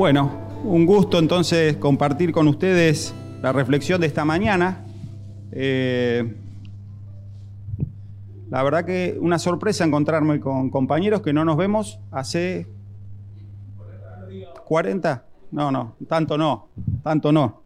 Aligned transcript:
Bueno, 0.00 0.30
un 0.64 0.86
gusto 0.86 1.18
entonces 1.18 1.76
compartir 1.76 2.32
con 2.32 2.48
ustedes 2.48 3.14
la 3.42 3.52
reflexión 3.52 4.00
de 4.00 4.06
esta 4.06 4.24
mañana. 4.24 4.82
Eh, 5.52 6.36
la 8.48 8.62
verdad 8.62 8.86
que 8.86 9.18
una 9.20 9.38
sorpresa 9.38 9.84
encontrarme 9.84 10.40
con 10.40 10.70
compañeros 10.70 11.20
que 11.20 11.34
no 11.34 11.44
nos 11.44 11.58
vemos 11.58 12.00
hace 12.12 12.66
40. 14.64 15.26
No, 15.50 15.70
no, 15.70 15.96
tanto 16.08 16.38
no, 16.38 16.68
tanto 17.02 17.30
no. 17.30 17.60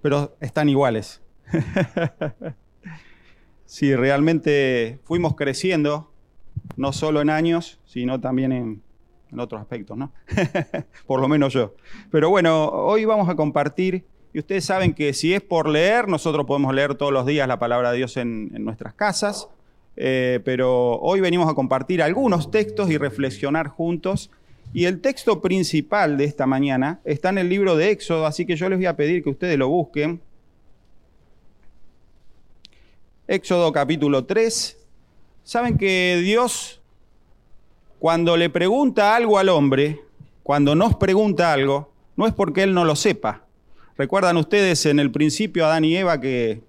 Pero 0.00 0.34
están 0.40 0.70
iguales. 0.70 1.20
sí, 3.66 3.94
realmente 3.94 4.98
fuimos 5.04 5.36
creciendo, 5.36 6.10
no 6.78 6.94
solo 6.94 7.20
en 7.20 7.28
años, 7.28 7.80
sino 7.84 8.18
también 8.18 8.52
en, 8.52 8.82
en 9.32 9.40
otros 9.40 9.60
aspectos, 9.60 9.96
¿no? 9.96 10.12
por 11.06 11.20
lo 11.20 11.28
menos 11.28 11.52
yo. 11.52 11.74
Pero 12.10 12.30
bueno, 12.30 12.68
hoy 12.68 13.04
vamos 13.04 13.28
a 13.28 13.34
compartir, 13.34 14.04
y 14.32 14.38
ustedes 14.38 14.64
saben 14.64 14.94
que 14.94 15.12
si 15.12 15.34
es 15.34 15.40
por 15.40 15.68
leer, 15.68 16.08
nosotros 16.08 16.46
podemos 16.46 16.74
leer 16.74 16.94
todos 16.94 17.12
los 17.12 17.26
días 17.26 17.48
la 17.48 17.58
palabra 17.58 17.90
de 17.92 17.98
Dios 17.98 18.16
en, 18.16 18.52
nuestras 18.64 18.94
casas, 18.94 19.48
eh, 19.96 20.40
pero 20.44 20.98
hoy 21.00 21.20
venimos 21.20 21.50
a 21.50 21.54
compartir 21.54 22.02
algunos 22.02 22.50
textos 22.50 22.90
y 22.90 22.98
reflexionar 22.98 23.68
juntos. 23.68 24.30
Y 24.74 24.86
el 24.86 25.02
texto 25.02 25.42
principal 25.42 26.16
de 26.16 26.24
esta 26.24 26.46
mañana 26.46 27.00
está 27.04 27.28
en 27.28 27.36
el 27.36 27.50
libro 27.50 27.76
de 27.76 27.90
Éxodo, 27.90 28.24
así 28.24 28.46
que 28.46 28.56
yo 28.56 28.70
les 28.70 28.78
voy 28.78 28.86
a 28.86 28.96
pedir 28.96 29.22
que 29.22 29.28
ustedes 29.28 29.58
lo 29.58 29.68
busquen. 29.68 30.22
Éxodo 33.28 33.70
capítulo 33.70 34.24
3. 34.24 34.78
Saben 35.44 35.76
que 35.76 36.20
Dios 36.22 36.81
cuando 38.02 38.36
le 38.36 38.50
pregunta 38.50 39.14
algo 39.14 39.38
al 39.38 39.48
hombre, 39.48 40.00
cuando 40.42 40.74
nos 40.74 40.96
pregunta 40.96 41.52
algo, 41.52 41.92
no 42.16 42.26
es 42.26 42.34
porque 42.34 42.64
él 42.64 42.74
no 42.74 42.84
lo 42.84 42.96
sepa. 42.96 43.46
¿Recuerdan 43.96 44.36
ustedes 44.38 44.86
en 44.86 44.98
el 44.98 45.12
principio 45.12 45.64
Adán 45.64 45.84
y 45.84 45.96
Eva 45.96 46.20
que 46.20 46.64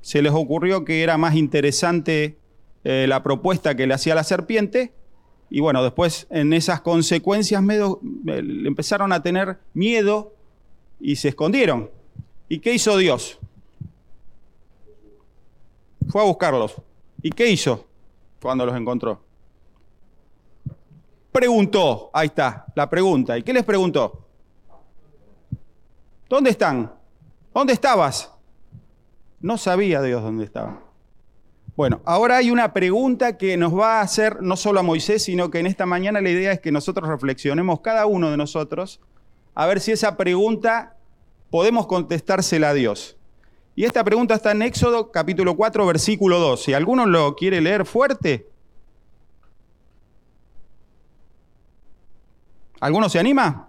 se 0.00 0.20
les 0.20 0.32
ocurrió 0.32 0.84
que 0.84 1.04
era 1.04 1.16
más 1.16 1.36
interesante 1.36 2.38
eh, 2.82 3.06
la 3.08 3.22
propuesta 3.22 3.76
que 3.76 3.86
le 3.86 3.94
hacía 3.94 4.16
la 4.16 4.24
serpiente? 4.24 4.92
Y 5.48 5.60
bueno, 5.60 5.80
después 5.84 6.26
en 6.28 6.52
esas 6.52 6.80
consecuencias 6.80 7.62
medio, 7.62 8.00
eh, 8.26 8.42
empezaron 8.64 9.12
a 9.12 9.22
tener 9.22 9.60
miedo 9.74 10.34
y 10.98 11.14
se 11.14 11.28
escondieron. 11.28 11.88
¿Y 12.48 12.58
qué 12.58 12.74
hizo 12.74 12.96
Dios? 12.96 13.38
Fue 16.08 16.20
a 16.20 16.24
buscarlos. 16.24 16.74
¿Y 17.22 17.30
qué 17.30 17.48
hizo 17.48 17.86
cuando 18.40 18.66
los 18.66 18.76
encontró? 18.76 19.27
Preguntó? 21.38 22.10
Ahí 22.12 22.26
está, 22.26 22.66
la 22.74 22.90
pregunta. 22.90 23.38
¿Y 23.38 23.44
qué 23.44 23.52
les 23.52 23.62
preguntó? 23.62 24.26
¿Dónde 26.28 26.50
están? 26.50 26.92
¿Dónde 27.54 27.74
estabas? 27.74 28.32
No 29.40 29.56
sabía 29.56 30.02
Dios 30.02 30.20
dónde 30.20 30.44
estaba. 30.44 30.82
Bueno, 31.76 32.00
ahora 32.04 32.38
hay 32.38 32.50
una 32.50 32.72
pregunta 32.72 33.38
que 33.38 33.56
nos 33.56 33.72
va 33.72 34.00
a 34.00 34.00
hacer 34.00 34.42
no 34.42 34.56
solo 34.56 34.80
a 34.80 34.82
Moisés, 34.82 35.22
sino 35.22 35.48
que 35.48 35.60
en 35.60 35.68
esta 35.68 35.86
mañana 35.86 36.20
la 36.20 36.28
idea 36.28 36.50
es 36.50 36.58
que 36.58 36.72
nosotros 36.72 37.08
reflexionemos, 37.08 37.82
cada 37.82 38.06
uno 38.06 38.32
de 38.32 38.36
nosotros, 38.36 39.00
a 39.54 39.64
ver 39.66 39.78
si 39.78 39.92
esa 39.92 40.16
pregunta 40.16 40.96
podemos 41.50 41.86
contestársela 41.86 42.70
a 42.70 42.74
Dios. 42.74 43.16
Y 43.76 43.84
esta 43.84 44.02
pregunta 44.02 44.34
está 44.34 44.50
en 44.50 44.62
Éxodo 44.62 45.12
capítulo 45.12 45.56
4, 45.56 45.86
versículo 45.86 46.40
2. 46.40 46.64
Si 46.64 46.74
alguno 46.74 47.06
lo 47.06 47.36
quiere 47.36 47.60
leer 47.60 47.86
fuerte, 47.86 48.47
¿Alguno 52.80 53.08
se 53.08 53.18
anima? 53.18 53.68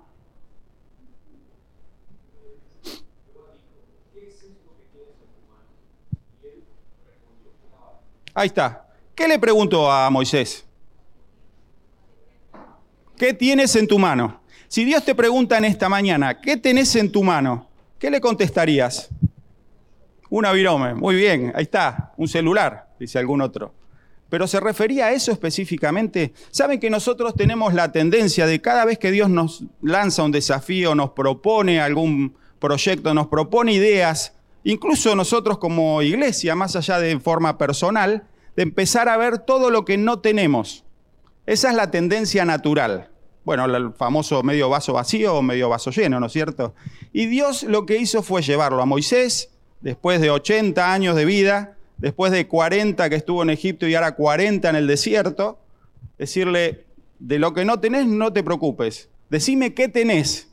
Ahí 8.34 8.48
está. 8.48 8.86
¿Qué 9.16 9.28
le 9.28 9.40
preguntó 9.40 9.92
a 9.92 10.09
Moisés? 10.09 10.66
¿Qué 13.18 13.34
tienes 13.34 13.75
en 13.75 13.88
tu 13.88 14.00
mano? 14.00 14.42
Si 14.68 14.86
Dios 14.86 15.03
te 15.03 15.16
pregunta 15.16 15.58
en 15.58 15.66
esta 15.66 15.90
mañana, 15.90 16.40
¿qué 16.40 16.56
tenés 16.56 16.96
en 16.96 17.12
tu 17.12 17.24
mano? 17.24 17.68
¿Qué 17.98 18.09
le 18.09 18.22
contestarías? 18.22 19.09
Una 20.30 20.52
virome. 20.52 20.94
Muy 20.94 21.16
bien, 21.16 21.52
ahí 21.56 21.64
está. 21.64 22.14
Un 22.16 22.28
celular, 22.28 22.88
dice 23.00 23.19
algún 23.19 23.42
otro 23.42 23.74
pero 24.30 24.48
se 24.48 24.60
refería 24.60 25.08
a 25.08 25.12
eso 25.12 25.32
específicamente. 25.32 26.34
Saben 26.52 26.80
que 26.80 26.90
nosotros 26.90 27.34
tenemos 27.36 27.74
la 27.74 27.92
tendencia 27.92 28.46
de 28.46 28.62
cada 28.62 28.86
vez 28.86 29.00
que 29.00 29.12
Dios 29.12 29.30
nos 29.30 29.64
lanza 29.82 30.24
un 30.24 30.32
desafío, 30.32 30.96
nos 30.96 31.12
propone 31.12 31.82
algún 31.82 32.36
proyecto, 32.60 33.14
nos 33.14 33.28
propone 33.28 33.74
ideas, 33.74 34.34
incluso 34.64 35.16
nosotros 35.16 35.58
como 35.58 36.02
iglesia, 36.02 36.56
más 36.56 36.76
allá 36.76 37.00
de 37.00 37.20
forma 37.20 37.58
personal, 37.58 38.28
de 38.56 38.64
empezar 38.64 39.10
a 39.10 39.18
ver 39.18 39.40
todo 39.40 39.70
lo 39.70 39.86
que 39.86 39.98
no 39.98 40.20
tenemos. 40.20 40.84
Esa 41.46 41.70
es 41.70 41.76
la 41.76 41.90
tendencia 41.90 42.46
natural. 42.46 43.10
Bueno, 43.46 43.66
el 43.66 43.94
famoso 43.94 44.44
medio 44.44 44.70
vaso 44.70 44.94
vacío 44.94 45.36
o 45.36 45.42
medio 45.42 45.70
vaso 45.70 45.90
lleno, 45.90 46.20
¿no 46.20 46.28
es 46.28 46.34
cierto? 46.34 46.76
Y 47.14 47.26
Dios 47.26 47.64
lo 47.64 47.86
que 47.88 47.98
hizo 47.98 48.22
fue 48.22 48.44
llevarlo 48.44 48.82
a 48.82 48.86
Moisés, 48.86 49.50
después 49.82 50.22
de 50.22 50.30
80 50.30 50.94
años 50.94 51.16
de 51.16 51.26
vida, 51.26 51.78
después 52.00 52.32
de 52.32 52.48
40 52.48 53.10
que 53.10 53.16
estuvo 53.16 53.44
en 53.44 53.50
Egipto 53.50 53.88
y 53.88 53.96
ahora 53.96 54.16
40 54.16 54.70
en 54.70 54.76
el 54.76 54.88
desierto, 54.88 55.60
decirle, 56.18 56.86
de 57.20 57.40
lo 57.40 57.54
que 57.54 57.66
no 57.66 57.80
tenés, 57.80 58.08
no 58.08 58.34
te 58.34 58.44
preocupes. 58.44 59.10
Decime 59.30 59.74
qué 59.74 59.88
tenés 59.88 60.50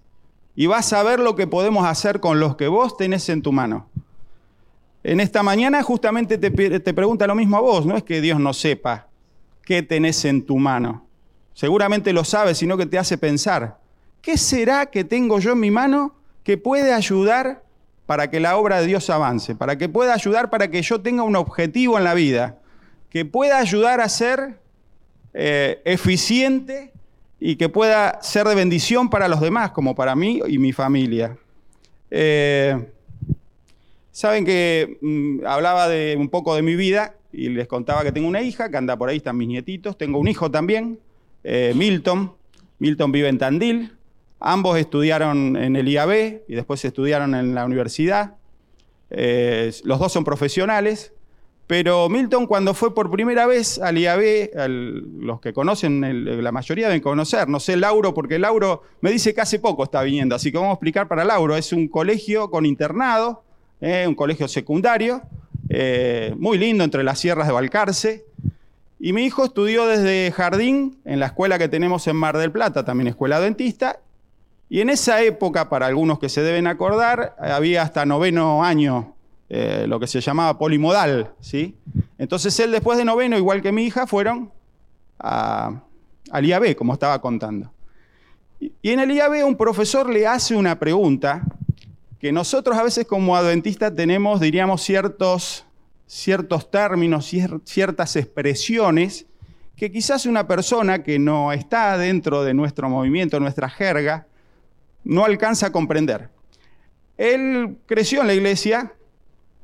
y 0.54 0.66
vas 0.66 0.92
a 0.92 1.02
ver 1.02 1.20
lo 1.20 1.36
que 1.36 1.46
podemos 1.46 1.86
hacer 1.86 2.20
con 2.20 2.40
los 2.40 2.56
que 2.56 2.68
vos 2.68 2.96
tenés 2.96 3.28
en 3.28 3.42
tu 3.42 3.52
mano. 3.52 3.88
En 5.04 5.20
esta 5.20 5.42
mañana 5.42 5.82
justamente 5.82 6.36
te, 6.36 6.50
pregunta 6.92 7.26
lo 7.26 7.36
mismo 7.36 7.56
a 7.56 7.60
vos, 7.60 7.86
no 7.86 7.96
es 7.96 8.02
que 8.02 8.20
Dios 8.20 8.40
no 8.40 8.52
sepa 8.52 9.06
qué 9.62 9.82
tenés 9.82 10.24
en 10.24 10.44
tu 10.44 10.56
mano. 10.56 11.06
Seguramente 11.54 12.12
lo 12.12 12.24
sabes, 12.24 12.58
sino 12.58 12.76
que 12.76 12.86
te 12.86 12.98
hace 12.98 13.16
pensar, 13.16 13.78
¿qué 14.20 14.36
será 14.36 14.86
que 14.86 15.04
tengo 15.04 15.38
yo 15.38 15.52
en 15.52 15.60
mi 15.60 15.70
mano 15.70 16.16
que 16.42 16.58
puede 16.58 16.92
ayudar 16.92 17.62
para 18.06 18.30
que 18.30 18.40
la 18.40 18.56
obra 18.56 18.80
de 18.80 18.86
Dios 18.86 19.10
avance, 19.10 19.54
para 19.54 19.76
que 19.76 19.88
pueda 19.88 20.14
ayudar 20.14 20.48
para 20.48 20.68
que 20.68 20.80
yo 20.82 21.00
tenga 21.00 21.24
un 21.24 21.36
objetivo 21.36 21.98
en 21.98 22.04
la 22.04 22.14
vida, 22.14 22.58
que 23.10 23.24
pueda 23.24 23.58
ayudar 23.58 24.00
a 24.00 24.08
ser 24.08 24.60
eh, 25.34 25.82
eficiente 25.84 26.92
y 27.40 27.56
que 27.56 27.68
pueda 27.68 28.22
ser 28.22 28.46
de 28.46 28.54
bendición 28.54 29.10
para 29.10 29.28
los 29.28 29.40
demás, 29.40 29.72
como 29.72 29.94
para 29.94 30.14
mí 30.14 30.40
y 30.46 30.58
mi 30.58 30.72
familia. 30.72 31.36
Eh, 32.10 32.86
saben 34.12 34.44
que 34.44 34.98
mm, 35.02 35.44
hablaba 35.46 35.88
de 35.88 36.16
un 36.18 36.28
poco 36.28 36.54
de 36.54 36.62
mi 36.62 36.76
vida 36.76 37.14
y 37.32 37.48
les 37.48 37.66
contaba 37.66 38.02
que 38.02 38.12
tengo 38.12 38.28
una 38.28 38.40
hija, 38.40 38.70
que 38.70 38.76
anda 38.76 38.96
por 38.96 39.08
ahí, 39.08 39.18
están 39.18 39.36
mis 39.36 39.48
nietitos, 39.48 39.98
tengo 39.98 40.18
un 40.18 40.28
hijo 40.28 40.50
también, 40.50 40.98
eh, 41.44 41.72
Milton. 41.74 42.32
Milton 42.78 43.12
vive 43.12 43.28
en 43.28 43.38
Tandil, 43.38 43.95
Ambos 44.40 44.78
estudiaron 44.78 45.56
en 45.56 45.76
el 45.76 45.88
IAB 45.88 46.42
y 46.46 46.54
después 46.54 46.84
estudiaron 46.84 47.34
en 47.34 47.54
la 47.54 47.64
universidad. 47.64 48.36
Eh, 49.10 49.72
los 49.84 49.98
dos 49.98 50.12
son 50.12 50.24
profesionales, 50.24 51.12
pero 51.66 52.08
Milton 52.08 52.46
cuando 52.46 52.74
fue 52.74 52.94
por 52.94 53.10
primera 53.10 53.46
vez 53.46 53.78
al 53.78 53.98
IAB, 53.98 54.50
los 55.20 55.40
que 55.40 55.52
conocen, 55.52 56.42
la 56.42 56.52
mayoría 56.52 56.86
deben 56.86 57.02
conocer, 57.02 57.48
no 57.48 57.58
sé 57.58 57.76
Lauro, 57.76 58.14
porque 58.14 58.38
Lauro 58.38 58.82
me 59.00 59.10
dice 59.10 59.34
que 59.34 59.40
hace 59.40 59.58
poco 59.58 59.84
está 59.84 60.02
viniendo, 60.02 60.34
así 60.34 60.52
que 60.52 60.58
vamos 60.58 60.70
a 60.70 60.74
explicar 60.74 61.08
para 61.08 61.24
Lauro. 61.24 61.56
Es 61.56 61.72
un 61.72 61.88
colegio 61.88 62.50
con 62.50 62.66
internado, 62.66 63.42
eh, 63.80 64.04
un 64.06 64.14
colegio 64.14 64.46
secundario, 64.48 65.22
eh, 65.68 66.34
muy 66.38 66.58
lindo 66.58 66.84
entre 66.84 67.02
las 67.02 67.18
sierras 67.18 67.46
de 67.46 67.52
Balcarce. 67.52 68.24
Y 68.98 69.12
mi 69.12 69.24
hijo 69.24 69.44
estudió 69.44 69.86
desde 69.86 70.30
jardín 70.32 70.98
en 71.04 71.20
la 71.20 71.26
escuela 71.26 71.58
que 71.58 71.68
tenemos 71.68 72.06
en 72.06 72.16
Mar 72.16 72.38
del 72.38 72.52
Plata, 72.52 72.84
también 72.84 73.08
escuela 73.08 73.40
dentista, 73.40 74.00
y 74.68 74.80
en 74.80 74.90
esa 74.90 75.22
época, 75.22 75.68
para 75.68 75.86
algunos 75.86 76.18
que 76.18 76.28
se 76.28 76.42
deben 76.42 76.66
acordar, 76.66 77.36
había 77.38 77.82
hasta 77.82 78.04
noveno 78.04 78.64
año 78.64 79.14
eh, 79.48 79.84
lo 79.86 80.00
que 80.00 80.08
se 80.08 80.20
llamaba 80.20 80.58
polimodal. 80.58 81.32
¿sí? 81.40 81.76
Entonces 82.18 82.58
él 82.58 82.72
después 82.72 82.98
de 82.98 83.04
noveno, 83.04 83.36
igual 83.36 83.62
que 83.62 83.70
mi 83.70 83.84
hija, 83.84 84.06
fueron 84.06 84.50
al 85.18 86.44
IAB, 86.44 86.74
como 86.74 86.92
estaba 86.92 87.20
contando. 87.20 87.72
Y, 88.58 88.72
y 88.82 88.90
en 88.90 89.00
el 89.00 89.12
IAB 89.12 89.46
un 89.46 89.56
profesor 89.56 90.10
le 90.10 90.26
hace 90.26 90.56
una 90.56 90.78
pregunta 90.78 91.42
que 92.18 92.32
nosotros 92.32 92.76
a 92.76 92.82
veces 92.82 93.06
como 93.06 93.36
adventistas 93.36 93.94
tenemos, 93.94 94.40
diríamos, 94.40 94.82
ciertos, 94.82 95.64
ciertos 96.06 96.70
términos, 96.70 97.30
ciertas 97.64 98.16
expresiones 98.16 99.26
que 99.76 99.92
quizás 99.92 100.26
una 100.26 100.48
persona 100.48 101.02
que 101.02 101.18
no 101.18 101.52
está 101.52 101.98
dentro 101.98 102.42
de 102.42 102.54
nuestro 102.54 102.88
movimiento, 102.88 103.38
nuestra 103.38 103.68
jerga, 103.68 104.26
no 105.06 105.24
alcanza 105.24 105.68
a 105.68 105.72
comprender. 105.72 106.28
Él 107.16 107.78
creció 107.86 108.20
en 108.20 108.26
la 108.26 108.34
iglesia, 108.34 108.92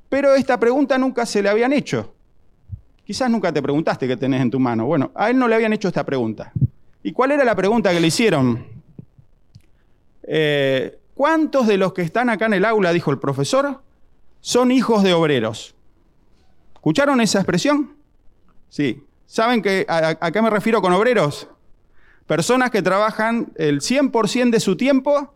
pero 0.09 0.35
esta 0.35 0.59
pregunta 0.59 0.97
nunca 0.97 1.27
se 1.27 1.43
le 1.43 1.49
habían 1.49 1.73
hecho. 1.73 2.15
Quizás 3.05 3.29
nunca 3.29 3.53
te 3.53 3.61
preguntaste 3.61 4.07
qué 4.07 4.17
tenés 4.17 4.41
en 4.41 4.51
tu 4.51 4.61
mano. 4.61 4.87
Bueno, 4.87 5.11
a 5.15 5.31
él 5.31 5.39
no 5.39 5.49
le 5.49 5.57
habían 5.57 5.73
hecho 5.73 5.89
esta 5.89 6.05
pregunta. 6.05 6.53
¿Y 7.03 7.13
cuál 7.13 7.33
era 7.33 7.45
la 7.45 7.57
pregunta 7.57 7.91
que 7.93 7.99
le 7.99 8.07
hicieron? 8.07 8.65
Eh, 10.23 10.99
¿Cuántos 11.15 11.67
de 11.67 11.77
los 11.77 11.93
que 11.93 12.03
están 12.03 12.31
acá 12.31 12.47
en 12.47 12.55
el 12.55 12.65
aula, 12.65 12.93
dijo 12.93 13.11
el 13.11 13.19
profesor, 13.19 13.83
son 14.41 14.71
hijos 14.71 15.03
de 15.03 15.13
obreros? 15.13 15.75
¿Escucharon 16.75 17.21
esa 17.21 17.39
expresión? 17.39 17.97
Sí. 18.69 19.05
¿Saben 19.27 19.61
que, 19.61 19.85
a, 19.89 20.31
qué 20.31 20.41
me 20.41 20.51
refiero 20.51 20.81
con 20.81 20.93
obreros? 20.93 21.49
Personas 22.33 22.71
que 22.71 22.81
trabajan 22.81 23.53
el 23.57 23.83
100% 23.83 24.49
de 24.49 24.59
su 24.59 24.75
tiempo 24.75 25.35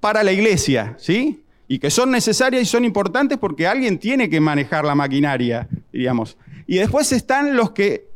para 0.00 0.22
la 0.22 0.32
iglesia, 0.32 0.96
¿sí? 0.98 1.44
Y 1.68 1.78
que 1.78 1.90
son 1.90 2.10
necesarias 2.10 2.62
y 2.62 2.64
son 2.64 2.86
importantes 2.86 3.36
porque 3.36 3.66
alguien 3.66 3.98
tiene 3.98 4.30
que 4.30 4.40
manejar 4.40 4.86
la 4.86 4.94
maquinaria, 4.94 5.68
diríamos. 5.92 6.38
Y 6.66 6.78
después 6.78 7.12
están 7.12 7.58
los 7.58 7.72
que, 7.72 8.08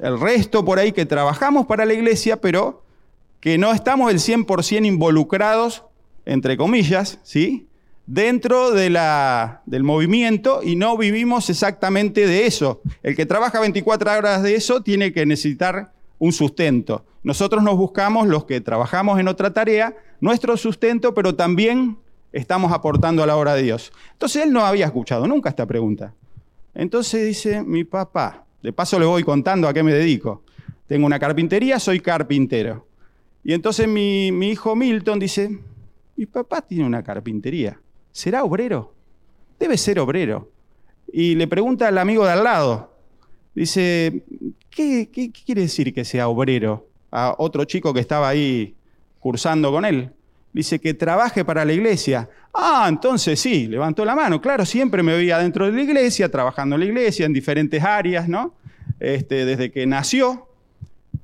el 0.00 0.18
resto 0.18 0.64
por 0.64 0.80
ahí 0.80 0.90
que 0.90 1.06
trabajamos 1.06 1.66
para 1.66 1.84
la 1.84 1.92
iglesia, 1.92 2.40
pero 2.40 2.82
que 3.38 3.56
no 3.56 3.72
estamos 3.72 4.10
el 4.10 4.18
100% 4.18 4.84
involucrados, 4.84 5.84
entre 6.26 6.56
comillas, 6.56 7.20
¿sí? 7.22 7.68
Dentro 8.04 8.72
de 8.72 8.90
la, 8.90 9.62
del 9.64 9.84
movimiento 9.84 10.60
y 10.64 10.74
no 10.74 10.96
vivimos 10.96 11.50
exactamente 11.50 12.26
de 12.26 12.46
eso. 12.46 12.82
El 13.04 13.14
que 13.14 13.26
trabaja 13.26 13.60
24 13.60 14.10
horas 14.10 14.42
de 14.42 14.56
eso 14.56 14.82
tiene 14.82 15.12
que 15.12 15.24
necesitar 15.24 15.92
un 16.18 16.32
sustento. 16.32 17.04
Nosotros 17.22 17.62
nos 17.62 17.76
buscamos 17.76 18.26
los 18.28 18.44
que 18.44 18.60
trabajamos 18.60 19.18
en 19.18 19.28
otra 19.28 19.52
tarea, 19.52 19.96
nuestro 20.20 20.56
sustento, 20.56 21.14
pero 21.14 21.34
también 21.34 21.98
estamos 22.32 22.72
aportando 22.72 23.22
a 23.22 23.26
la 23.26 23.36
obra 23.36 23.54
de 23.54 23.62
Dios. 23.62 23.92
Entonces 24.12 24.44
él 24.44 24.52
no 24.52 24.64
había 24.64 24.86
escuchado 24.86 25.26
nunca 25.26 25.50
esta 25.50 25.66
pregunta. 25.66 26.14
Entonces 26.74 27.26
dice, 27.26 27.62
mi 27.62 27.84
papá, 27.84 28.44
de 28.62 28.72
paso 28.72 28.98
le 28.98 29.06
voy 29.06 29.24
contando 29.24 29.68
a 29.68 29.72
qué 29.72 29.82
me 29.82 29.92
dedico. 29.92 30.42
Tengo 30.86 31.06
una 31.06 31.18
carpintería, 31.18 31.78
soy 31.78 32.00
carpintero. 32.00 32.86
Y 33.44 33.52
entonces 33.52 33.88
mi, 33.88 34.28
hijo 34.28 34.76
Milton 34.76 35.18
dice, 35.18 35.58
mi 36.16 36.26
papá 36.26 36.62
tiene 36.62 36.84
una 36.84 37.02
carpintería, 37.02 37.80
¿será 38.12 38.44
obrero? 38.44 38.94
Debe 39.58 39.76
ser 39.76 39.98
obrero. 40.00 40.50
Y 41.10 41.34
le 41.34 41.46
pregunta 41.46 41.88
al 41.88 41.98
amigo 41.98 42.24
de 42.24 42.32
al 42.32 42.44
lado, 42.44 42.94
dice, 43.54 44.24
¿qué, 44.78 45.30
quiere 45.44 45.62
decir 45.62 45.92
que 45.92 46.04
sea 46.04 46.28
obrero? 46.28 46.86
A 47.10 47.34
otro 47.38 47.64
chico 47.64 47.92
que 47.92 48.00
estaba 48.00 48.28
ahí 48.28 48.74
cursando 49.18 49.72
con 49.72 49.84
él. 49.84 50.10
Dice 50.52 50.78
que 50.78 50.94
trabaje 50.94 51.44
para 51.44 51.64
la 51.64 51.72
iglesia. 51.72 52.28
Ah, 52.54 52.86
entonces 52.88 53.40
sí, 53.40 53.66
levantó 53.66 54.04
la 54.04 54.14
mano. 54.14 54.40
Claro, 54.40 54.64
siempre 54.64 55.02
me 55.02 55.14
veía 55.14 55.38
dentro 55.38 55.66
de 55.66 55.72
la 55.72 55.82
iglesia, 55.82 56.30
trabajando 56.30 56.76
en 56.76 56.80
la 56.80 56.86
iglesia, 56.86 57.26
en 57.26 57.32
diferentes 57.32 57.82
áreas, 57.82 58.28
¿no? 58.28 58.54
Este, 59.00 59.44
desde 59.44 59.70
que 59.70 59.86
nació. 59.86 60.48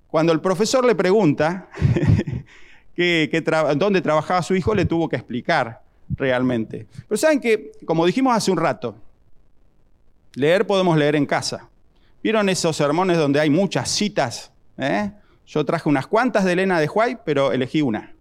Cuando 0.08 0.32
el 0.32 0.40
profesor 0.40 0.84
le 0.84 0.94
pregunta 0.94 1.68
dónde 3.76 4.00
trabajaba 4.00 4.42
su 4.42 4.54
hijo, 4.54 4.74
le 4.74 4.84
tuvo 4.84 5.08
que 5.08 5.16
explicar 5.16 5.82
realmente. 6.10 6.86
Pero 7.08 7.18
saben 7.18 7.40
que, 7.40 7.72
como 7.84 8.06
dijimos 8.06 8.36
hace 8.36 8.50
un 8.50 8.58
rato, 8.58 8.96
leer 10.34 10.66
podemos 10.66 10.96
leer 10.96 11.16
en 11.16 11.26
casa. 11.26 11.68
¿Vieron 12.24 12.48
esos 12.48 12.74
sermones 12.74 13.18
donde 13.18 13.38
hay 13.38 13.50
muchas 13.50 13.90
citas? 13.90 14.50
¿Eh? 14.78 15.10
Yo 15.46 15.62
traje 15.66 15.90
unas 15.90 16.06
cuantas 16.06 16.46
de 16.46 16.54
Elena 16.54 16.80
de 16.80 16.88
Huay, 16.88 17.18
pero 17.22 17.52
elegí 17.52 17.82
una 17.82 18.14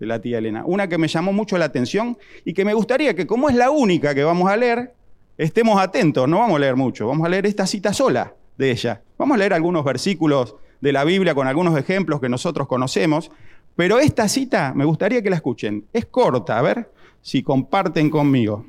de 0.00 0.06
la 0.06 0.20
tía 0.20 0.38
Elena. 0.38 0.64
Una 0.66 0.88
que 0.88 0.98
me 0.98 1.06
llamó 1.06 1.32
mucho 1.32 1.56
la 1.56 1.66
atención 1.66 2.18
y 2.44 2.54
que 2.54 2.64
me 2.64 2.74
gustaría 2.74 3.14
que, 3.14 3.24
como 3.24 3.48
es 3.48 3.54
la 3.54 3.70
única 3.70 4.16
que 4.16 4.24
vamos 4.24 4.50
a 4.50 4.56
leer, 4.56 4.94
estemos 5.38 5.80
atentos. 5.80 6.28
No 6.28 6.40
vamos 6.40 6.56
a 6.56 6.58
leer 6.58 6.74
mucho, 6.74 7.06
vamos 7.06 7.24
a 7.24 7.28
leer 7.28 7.46
esta 7.46 7.68
cita 7.68 7.92
sola 7.92 8.34
de 8.58 8.72
ella. 8.72 9.02
Vamos 9.16 9.36
a 9.36 9.38
leer 9.38 9.54
algunos 9.54 9.84
versículos 9.84 10.56
de 10.80 10.92
la 10.92 11.04
Biblia 11.04 11.36
con 11.36 11.46
algunos 11.46 11.78
ejemplos 11.78 12.20
que 12.20 12.28
nosotros 12.28 12.66
conocemos, 12.66 13.30
pero 13.76 14.00
esta 14.00 14.26
cita 14.26 14.72
me 14.74 14.84
gustaría 14.84 15.22
que 15.22 15.30
la 15.30 15.36
escuchen. 15.36 15.84
Es 15.92 16.06
corta, 16.06 16.58
a 16.58 16.62
ver 16.62 16.90
si 17.22 17.44
comparten 17.44 18.10
conmigo. 18.10 18.66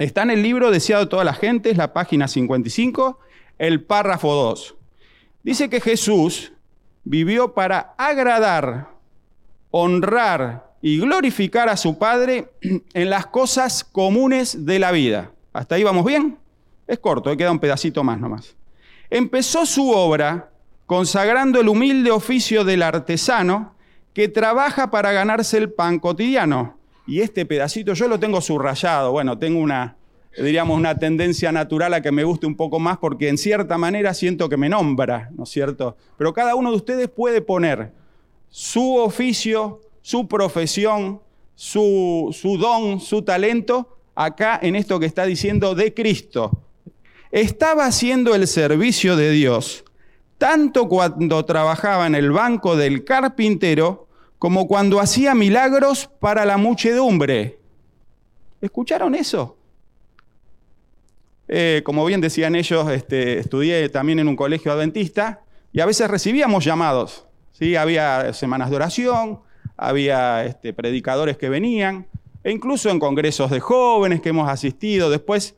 Está 0.00 0.22
en 0.22 0.30
el 0.30 0.42
libro 0.42 0.72
Deseado 0.72 1.04
de 1.04 1.10
toda 1.10 1.22
la 1.22 1.34
gente, 1.34 1.70
es 1.70 1.76
la 1.76 1.92
página 1.92 2.26
55, 2.26 3.20
el 3.58 3.82
párrafo 3.82 4.32
2. 4.32 4.74
Dice 5.42 5.68
que 5.68 5.80
Jesús 5.80 6.52
vivió 7.04 7.54
para 7.54 7.94
agradar 7.98 8.88
honrar 9.70 10.72
y 10.80 10.98
glorificar 10.98 11.68
a 11.68 11.76
su 11.76 11.98
Padre 11.98 12.52
en 12.60 13.10
las 13.10 13.26
cosas 13.26 13.84
comunes 13.84 14.64
de 14.64 14.78
la 14.78 14.92
vida. 14.92 15.32
¿Hasta 15.52 15.74
ahí 15.74 15.82
vamos 15.82 16.04
bien? 16.04 16.38
Es 16.86 16.98
corto, 16.98 17.36
queda 17.36 17.52
un 17.52 17.58
pedacito 17.58 18.04
más 18.04 18.18
nomás. 18.18 18.56
Empezó 19.10 19.66
su 19.66 19.90
obra 19.90 20.50
consagrando 20.86 21.60
el 21.60 21.68
humilde 21.68 22.10
oficio 22.10 22.64
del 22.64 22.82
artesano 22.82 23.74
que 24.14 24.28
trabaja 24.28 24.90
para 24.90 25.12
ganarse 25.12 25.58
el 25.58 25.70
pan 25.72 25.98
cotidiano. 25.98 26.78
Y 27.06 27.20
este 27.20 27.46
pedacito 27.46 27.94
yo 27.94 28.08
lo 28.08 28.18
tengo 28.18 28.40
subrayado, 28.40 29.12
bueno, 29.12 29.38
tengo 29.38 29.60
una, 29.60 29.96
diríamos, 30.36 30.76
una 30.76 30.98
tendencia 30.98 31.52
natural 31.52 31.94
a 31.94 32.00
que 32.00 32.12
me 32.12 32.24
guste 32.24 32.46
un 32.46 32.56
poco 32.56 32.78
más 32.78 32.98
porque 32.98 33.28
en 33.28 33.38
cierta 33.38 33.78
manera 33.78 34.14
siento 34.14 34.48
que 34.48 34.56
me 34.56 34.68
nombra, 34.68 35.30
¿no 35.36 35.44
es 35.44 35.50
cierto? 35.50 35.96
Pero 36.16 36.32
cada 36.32 36.54
uno 36.54 36.70
de 36.70 36.76
ustedes 36.76 37.08
puede 37.08 37.40
poner 37.40 37.92
su 38.50 38.96
oficio, 38.96 39.80
su 40.00 40.28
profesión, 40.28 41.20
su, 41.54 42.32
don, 42.60 43.00
su 43.00 43.22
talento, 43.22 43.98
acá 44.14 44.58
en 44.62 44.76
esto 44.76 45.00
que 45.00 45.06
está 45.06 45.24
diciendo 45.24 45.74
de 45.74 45.92
Cristo. 45.92 46.62
Estaba 47.30 47.84
haciendo 47.84 48.34
el 48.34 48.46
servicio 48.46 49.16
de 49.16 49.30
Dios, 49.32 49.84
tanto 50.38 50.88
cuando 50.88 51.44
trabajaba 51.44 52.06
en 52.06 52.14
el 52.14 52.30
banco 52.30 52.76
del 52.76 53.04
carpintero, 53.04 54.06
como 54.38 54.68
cuando 54.68 55.00
hacía 55.00 55.34
milagros 55.34 56.08
para 56.20 56.44
la 56.44 56.56
muchedumbre. 56.56 57.58
¿Escucharon 58.60 59.14
eso? 59.14 59.57
Eh, 61.48 61.82
como 61.84 62.04
bien 62.04 62.20
decían 62.20 62.54
ellos, 62.54 62.90
este, 62.90 63.38
estudié 63.38 63.88
también 63.88 64.18
en 64.18 64.28
un 64.28 64.36
colegio 64.36 64.72
adventista 64.72 65.40
y 65.72 65.80
a 65.80 65.86
veces 65.86 66.10
recibíamos 66.10 66.64
llamados 66.64 67.24
¿sí? 67.58 67.76
Había 67.76 68.32
semanas 68.32 68.70
de 68.70 68.76
oración, 68.76 69.40
había 69.76 70.44
este, 70.44 70.72
predicadores 70.72 71.36
que 71.36 71.48
venían, 71.48 72.06
e 72.44 72.52
incluso 72.52 72.90
en 72.90 72.98
congresos 72.98 73.50
de 73.50 73.60
jóvenes 73.60 74.20
que 74.20 74.30
hemos 74.30 74.48
asistido. 74.48 75.10
Después, 75.10 75.56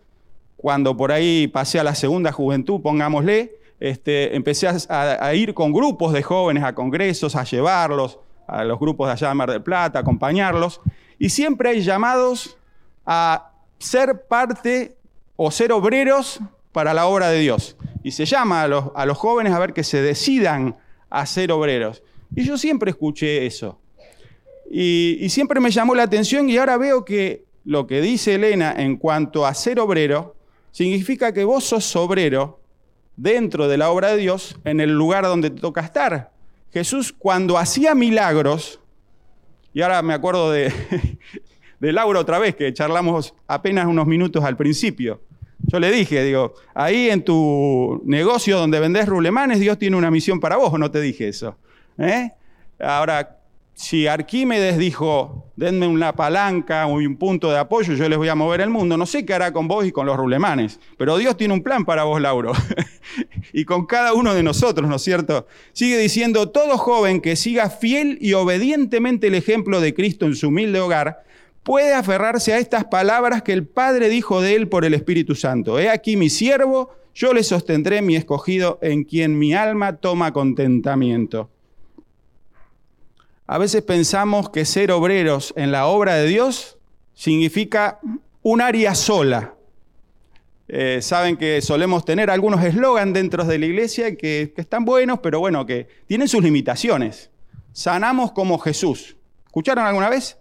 cuando 0.56 0.96
por 0.96 1.12
ahí 1.12 1.46
pasé 1.48 1.78
a 1.78 1.84
la 1.84 1.94
segunda 1.94 2.32
juventud, 2.32 2.80
pongámosle, 2.80 3.52
este, 3.78 4.34
empecé 4.36 4.68
a, 4.68 5.34
ir 5.34 5.54
con 5.54 5.72
grupos 5.72 6.12
de 6.12 6.22
jóvenes 6.22 6.64
a 6.64 6.74
congresos, 6.74 7.34
a 7.36 7.44
llevarlos 7.44 8.18
a 8.46 8.64
los 8.64 8.78
grupos 8.78 9.06
de 9.06 9.12
allá 9.12 9.28
de 9.28 9.34
Mar 9.34 9.50
del 9.50 9.62
Plata, 9.62 9.98
a 9.98 10.02
acompañarlos. 10.02 10.80
Y 11.18 11.30
siempre 11.30 11.70
hay 11.70 11.80
llamados 11.82 12.58
a 13.06 13.52
ser 13.78 14.26
parte 14.26 14.96
o 15.42 15.50
ser 15.50 15.72
obreros 15.72 16.38
para 16.70 16.92
la 16.92 17.06
obra 17.06 17.30
de 17.30 17.38
Dios. 17.38 17.74
Y 18.02 18.10
se 18.10 18.26
llama 18.26 18.60
a 18.60 18.68
los, 18.68 18.84
a 18.94 19.06
los 19.06 19.16
jóvenes 19.16 19.54
a 19.54 19.58
ver 19.58 19.72
que 19.72 19.84
se 19.84 20.02
decidan 20.02 20.76
a 21.08 21.24
ser 21.24 21.50
obreros. 21.50 22.02
Y 22.36 22.44
yo 22.44 22.58
siempre 22.58 22.90
escuché 22.90 23.46
eso. 23.46 23.80
Y, 24.70 25.26
siempre 25.30 25.58
me 25.58 25.70
llamó 25.70 25.94
la 25.94 26.02
atención 26.02 26.50
y 26.50 26.58
ahora 26.58 26.76
veo 26.76 27.06
que 27.06 27.46
lo 27.64 27.86
que 27.86 28.02
dice 28.02 28.34
Elena 28.34 28.74
en 28.76 28.98
cuanto 28.98 29.46
a 29.46 29.54
ser 29.54 29.80
obrero, 29.80 30.36
significa 30.72 31.32
que 31.32 31.44
vos 31.44 31.64
sos 31.64 31.96
obrero 31.96 32.60
dentro 33.16 33.66
de 33.66 33.78
la 33.78 33.90
obra 33.90 34.08
de 34.10 34.18
Dios 34.18 34.58
en 34.64 34.78
el 34.78 34.90
lugar 34.90 35.24
donde 35.24 35.48
te 35.48 35.62
toca 35.62 35.80
estar. 35.80 36.32
Jesús 36.70 37.14
cuando 37.16 37.56
hacía 37.56 37.94
milagros, 37.94 38.78
y 39.72 39.80
ahora 39.80 40.02
me 40.02 40.12
acuerdo 40.12 40.50
de, 40.50 40.70
de 41.80 41.92
Laura 41.94 42.20
otra 42.20 42.38
vez, 42.38 42.54
que 42.56 42.74
charlamos 42.74 43.32
apenas 43.46 43.86
unos 43.86 44.06
minutos 44.06 44.44
al 44.44 44.58
principio, 44.58 45.22
yo 45.62 45.80
le 45.80 45.90
dije, 45.90 46.22
digo, 46.24 46.54
ahí 46.74 47.10
en 47.10 47.24
tu 47.24 48.02
negocio 48.04 48.58
donde 48.58 48.80
vendés 48.80 49.06
rulemanes, 49.06 49.60
Dios 49.60 49.78
tiene 49.78 49.96
una 49.96 50.10
misión 50.10 50.40
para 50.40 50.56
vos, 50.56 50.72
¿o 50.72 50.78
no 50.78 50.90
te 50.90 51.00
dije 51.00 51.28
eso? 51.28 51.56
¿Eh? 51.98 52.30
Ahora, 52.78 53.40
si 53.80 54.06
Arquímedes 54.06 54.76
dijo, 54.76 55.46
denme 55.56 55.86
una 55.86 56.14
palanca 56.14 56.86
o 56.86 56.96
un 56.96 57.16
punto 57.16 57.50
de 57.50 57.58
apoyo, 57.58 57.94
yo 57.94 58.08
les 58.10 58.18
voy 58.18 58.28
a 58.28 58.34
mover 58.34 58.60
el 58.60 58.68
mundo, 58.68 58.98
no 58.98 59.06
sé 59.06 59.24
qué 59.24 59.32
hará 59.32 59.54
con 59.54 59.68
vos 59.68 59.86
y 59.86 59.90
con 59.92 60.04
los 60.04 60.18
rulemanes, 60.18 60.78
pero 60.98 61.16
Dios 61.16 61.36
tiene 61.38 61.54
un 61.54 61.62
plan 61.62 61.86
para 61.86 62.04
vos, 62.04 62.20
Lauro, 62.20 62.52
y 63.54 63.64
con 63.64 63.86
cada 63.86 64.12
uno 64.12 64.34
de 64.34 64.42
nosotros, 64.42 64.86
¿no 64.86 64.96
es 64.96 65.02
cierto? 65.02 65.46
Sigue 65.72 65.96
diciendo, 65.96 66.50
todo 66.50 66.76
joven 66.76 67.22
que 67.22 67.36
siga 67.36 67.70
fiel 67.70 68.18
y 68.20 68.34
obedientemente 68.34 69.28
el 69.28 69.34
ejemplo 69.34 69.80
de 69.80 69.94
Cristo 69.94 70.26
en 70.26 70.36
su 70.36 70.48
humilde 70.48 70.78
hogar, 70.80 71.24
puede 71.62 71.94
aferrarse 71.94 72.52
a 72.52 72.58
estas 72.58 72.84
palabras 72.84 73.42
que 73.42 73.52
el 73.52 73.66
Padre 73.66 74.08
dijo 74.08 74.40
de 74.40 74.54
él 74.54 74.68
por 74.68 74.84
el 74.84 74.94
Espíritu 74.94 75.34
Santo. 75.34 75.78
He 75.78 75.88
aquí 75.88 76.16
mi 76.16 76.30
siervo, 76.30 76.90
yo 77.14 77.32
le 77.32 77.42
sostendré 77.42 78.02
mi 78.02 78.16
escogido 78.16 78.78
en 78.82 79.04
quien 79.04 79.38
mi 79.38 79.54
alma 79.54 79.96
toma 79.96 80.32
contentamiento. 80.32 81.50
A 83.46 83.58
veces 83.58 83.82
pensamos 83.82 84.50
que 84.50 84.64
ser 84.64 84.92
obreros 84.92 85.52
en 85.56 85.72
la 85.72 85.86
obra 85.86 86.14
de 86.14 86.26
Dios 86.28 86.78
significa 87.14 87.98
un 88.42 88.60
área 88.60 88.94
sola. 88.94 89.54
Eh, 90.68 91.00
saben 91.02 91.36
que 91.36 91.60
solemos 91.60 92.04
tener 92.04 92.30
algunos 92.30 92.62
eslogans 92.62 93.12
dentro 93.12 93.44
de 93.44 93.58
la 93.58 93.66
iglesia 93.66 94.14
que 94.14 94.54
están 94.56 94.84
buenos, 94.84 95.18
pero 95.18 95.40
bueno, 95.40 95.66
que 95.66 95.88
tienen 96.06 96.28
sus 96.28 96.44
limitaciones. 96.44 97.30
Sanamos 97.72 98.30
como 98.30 98.56
Jesús. 98.58 99.16
¿Escucharon 99.46 99.84
alguna 99.84 100.08
vez? 100.08 100.39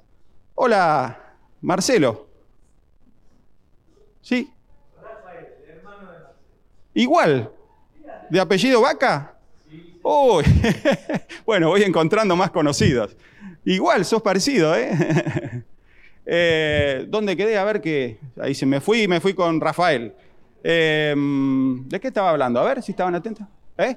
Hola, 0.61 1.17
Marcelo. 1.61 2.27
¿Sí? 4.19 4.51
Igual. 6.93 7.49
¿De 8.29 8.41
apellido 8.41 8.81
Vaca? 8.81 9.35
Uy. 10.03 10.43
bueno, 11.45 11.69
voy 11.69 11.83
encontrando 11.83 12.35
más 12.35 12.51
conocidos. 12.51 13.15
Igual, 13.63 14.03
sos 14.03 14.21
parecido, 14.21 14.75
¿eh? 14.75 14.91
eh 16.25 17.05
dónde 17.07 17.37
quedé? 17.37 17.57
A 17.57 17.63
ver 17.63 17.79
que. 17.79 18.19
Ahí 18.37 18.53
se 18.53 18.65
me 18.65 18.81
fui, 18.81 19.07
me 19.07 19.21
fui 19.21 19.33
con 19.33 19.61
Rafael. 19.61 20.13
Em, 20.61 21.87
¿De 21.87 22.01
qué 22.01 22.09
estaba 22.09 22.31
hablando? 22.31 22.59
A 22.59 22.65
ver 22.65 22.83
si 22.83 22.91
estaban 22.91 23.15
atentos. 23.15 23.47
¿Eh? 23.77 23.95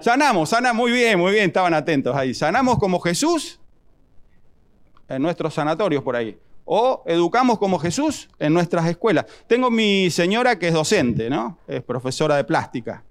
Sanamos, 0.00 0.48
sanamos, 0.48 0.82
muy 0.82 0.90
bien, 0.90 1.16
muy 1.16 1.30
bien, 1.30 1.44
estaban 1.44 1.74
atentos 1.74 2.16
ahí. 2.16 2.34
Sanamos 2.34 2.76
como 2.76 2.98
Jesús 2.98 3.60
en 5.16 5.22
nuestros 5.22 5.54
sanatorios 5.54 6.02
por 6.02 6.16
ahí. 6.16 6.36
O 6.64 7.02
educamos 7.06 7.58
como 7.58 7.78
Jesús 7.78 8.28
en 8.38 8.54
nuestras 8.54 8.86
escuelas. 8.86 9.26
Tengo 9.46 9.70
mi 9.70 10.10
señora 10.10 10.58
que 10.58 10.68
es 10.68 10.74
docente, 10.74 11.28
¿no? 11.28 11.58
Es 11.68 11.82
profesora 11.82 12.36
de 12.36 12.44
plástica. 12.44 13.04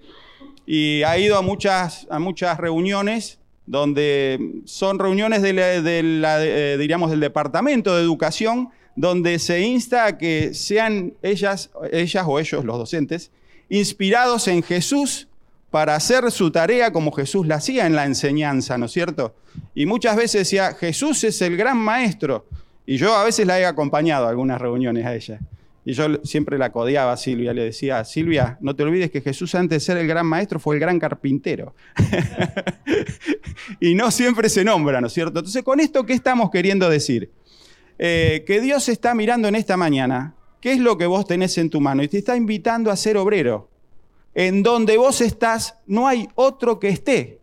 Y 0.65 1.03
ha 1.03 1.17
ido 1.17 1.37
a 1.37 1.41
muchas, 1.41 2.07
a 2.09 2.19
muchas 2.19 2.57
reuniones 2.57 3.39
donde 3.65 4.61
son 4.65 4.99
reuniones 4.99 5.41
de 5.41 5.53
eh, 5.55 6.77
diríamos, 6.79 7.11
del 7.11 7.19
Departamento 7.19 7.95
de 7.95 8.01
Educación, 8.01 8.69
donde 8.95 9.39
se 9.39 9.61
insta 9.61 10.05
a 10.05 10.17
que 10.17 10.53
sean 10.53 11.13
ellas, 11.21 11.71
ellas 11.91 12.25
o 12.27 12.39
ellos, 12.39 12.65
los 12.65 12.77
docentes, 12.77 13.31
inspirados 13.69 14.47
en 14.47 14.61
Jesús 14.63 15.27
para 15.73 15.95
hacer 15.95 16.29
su 16.29 16.51
tarea 16.51 16.93
como 16.93 17.11
Jesús 17.11 17.47
la 17.47 17.55
hacía 17.55 17.87
en 17.87 17.95
la 17.95 18.05
enseñanza, 18.05 18.77
¿no 18.77 18.85
es 18.85 18.91
cierto? 18.91 19.33
Y 19.73 19.87
muchas 19.87 20.15
veces 20.15 20.41
decía, 20.41 20.75
Jesús 20.75 21.23
es 21.23 21.41
el 21.41 21.57
gran 21.57 21.79
maestro. 21.79 22.45
Y 22.85 22.97
yo 22.97 23.15
a 23.15 23.23
veces 23.23 23.47
la 23.47 23.59
he 23.59 23.65
acompañado 23.65 24.27
a 24.27 24.29
algunas 24.29 24.61
reuniones 24.61 25.03
a 25.03 25.15
ella. 25.15 25.39
Y 25.83 25.93
yo 25.93 26.23
siempre 26.23 26.59
la 26.59 26.71
codeaba 26.71 27.13
a 27.13 27.17
Silvia, 27.17 27.55
le 27.55 27.63
decía, 27.63 28.05
Silvia, 28.05 28.59
no 28.61 28.75
te 28.75 28.83
olvides 28.83 29.09
que 29.09 29.21
Jesús 29.21 29.55
antes 29.55 29.77
de 29.77 29.79
ser 29.79 29.97
el 29.97 30.05
gran 30.05 30.27
maestro 30.27 30.59
fue 30.59 30.75
el 30.75 30.79
gran 30.79 30.99
carpintero. 30.99 31.73
y 33.79 33.95
no 33.95 34.11
siempre 34.11 34.49
se 34.49 34.63
nombra, 34.63 35.01
¿no 35.01 35.07
es 35.07 35.13
cierto? 35.13 35.39
Entonces, 35.39 35.63
con 35.63 35.79
esto, 35.79 36.05
¿qué 36.05 36.13
estamos 36.13 36.51
queriendo 36.51 36.87
decir? 36.87 37.31
Eh, 37.97 38.43
que 38.45 38.61
Dios 38.61 38.89
está 38.89 39.15
mirando 39.15 39.47
en 39.47 39.55
esta 39.55 39.75
mañana, 39.75 40.35
¿qué 40.61 40.73
es 40.73 40.79
lo 40.79 40.99
que 40.99 41.07
vos 41.07 41.25
tenés 41.25 41.57
en 41.57 41.71
tu 41.71 41.81
mano? 41.81 42.03
Y 42.03 42.07
te 42.09 42.19
está 42.19 42.37
invitando 42.37 42.91
a 42.91 42.95
ser 42.95 43.17
obrero. 43.17 43.72
En 44.35 44.63
donde 44.63 44.97
vos 44.97 45.21
estás, 45.21 45.77
no 45.85 46.07
hay 46.07 46.27
otro 46.35 46.79
que 46.79 46.89
esté. 46.89 47.39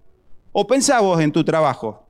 O 0.53 0.67
pensá 0.67 1.01
vos 1.01 1.21
en 1.21 1.33
tu 1.33 1.45
trabajo. 1.45 2.05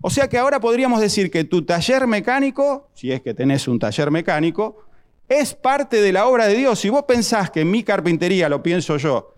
O 0.00 0.10
sea 0.10 0.28
que 0.28 0.38
ahora 0.38 0.60
podríamos 0.60 1.00
decir 1.00 1.30
que 1.30 1.44
tu 1.44 1.62
taller 1.62 2.06
mecánico, 2.06 2.88
si 2.94 3.10
es 3.10 3.20
que 3.20 3.34
tenés 3.34 3.66
un 3.66 3.78
taller 3.78 4.10
mecánico, 4.10 4.84
es 5.28 5.54
parte 5.54 6.00
de 6.00 6.12
la 6.12 6.26
obra 6.26 6.46
de 6.46 6.54
Dios. 6.54 6.80
Si 6.80 6.88
vos 6.88 7.04
pensás 7.04 7.50
que 7.50 7.64
mi 7.64 7.82
carpintería, 7.82 8.48
lo 8.48 8.62
pienso 8.62 8.96
yo, 8.96 9.34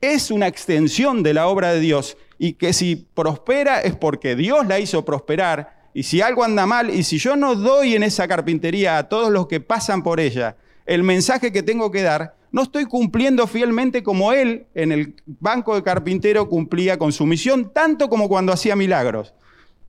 es 0.00 0.30
una 0.30 0.46
extensión 0.46 1.22
de 1.22 1.34
la 1.34 1.46
obra 1.48 1.72
de 1.72 1.80
Dios 1.80 2.16
y 2.38 2.54
que 2.54 2.72
si 2.72 2.96
prospera 2.96 3.80
es 3.80 3.96
porque 3.96 4.36
Dios 4.36 4.66
la 4.66 4.78
hizo 4.78 5.04
prosperar 5.04 5.84
y 5.94 6.02
si 6.02 6.20
algo 6.20 6.44
anda 6.44 6.66
mal 6.66 6.90
y 6.90 7.04
si 7.04 7.18
yo 7.18 7.36
no 7.36 7.54
doy 7.54 7.94
en 7.94 8.02
esa 8.02 8.28
carpintería 8.28 8.98
a 8.98 9.08
todos 9.08 9.30
los 9.30 9.46
que 9.46 9.60
pasan 9.60 10.02
por 10.02 10.20
ella 10.20 10.56
el 10.86 11.02
mensaje 11.02 11.52
que 11.52 11.62
tengo 11.62 11.90
que 11.90 12.02
dar, 12.02 12.34
no 12.54 12.62
estoy 12.62 12.84
cumpliendo 12.84 13.48
fielmente 13.48 14.04
como 14.04 14.32
él 14.32 14.66
en 14.76 14.92
el 14.92 15.16
banco 15.26 15.74
de 15.74 15.82
carpintero 15.82 16.48
cumplía 16.48 17.00
con 17.00 17.10
su 17.10 17.26
misión, 17.26 17.72
tanto 17.72 18.08
como 18.08 18.28
cuando 18.28 18.52
hacía 18.52 18.76
milagros. 18.76 19.34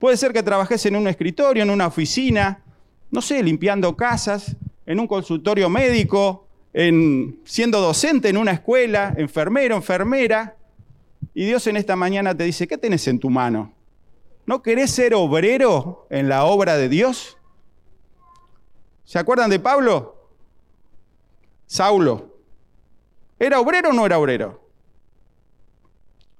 Puede 0.00 0.16
ser 0.16 0.32
que 0.32 0.42
trabajes 0.42 0.84
en 0.84 0.96
un 0.96 1.06
escritorio, 1.06 1.62
en 1.62 1.70
una 1.70 1.86
oficina, 1.86 2.64
no 3.12 3.22
sé, 3.22 3.40
limpiando 3.44 3.96
casas, 3.96 4.56
en 4.84 4.98
un 4.98 5.06
consultorio 5.06 5.70
médico, 5.70 6.48
en, 6.72 7.38
siendo 7.44 7.80
docente 7.80 8.30
en 8.30 8.36
una 8.36 8.50
escuela, 8.50 9.14
enfermero, 9.16 9.76
enfermera. 9.76 10.56
Y 11.34 11.46
Dios 11.46 11.68
en 11.68 11.76
esta 11.76 11.94
mañana 11.94 12.36
te 12.36 12.42
dice, 12.42 12.66
¿qué 12.66 12.76
tenés 12.76 13.06
en 13.06 13.20
tu 13.20 13.30
mano? 13.30 13.74
¿No 14.44 14.62
querés 14.62 14.90
ser 14.90 15.14
obrero 15.14 16.08
en 16.10 16.28
la 16.28 16.44
obra 16.46 16.76
de 16.76 16.88
Dios? 16.88 17.38
¿Se 19.04 19.20
acuerdan 19.20 19.50
de 19.50 19.60
Pablo? 19.60 20.16
Saulo. 21.66 22.35
¿Era 23.38 23.60
obrero 23.60 23.90
o 23.90 23.92
no 23.92 24.06
era 24.06 24.18
obrero? 24.18 24.60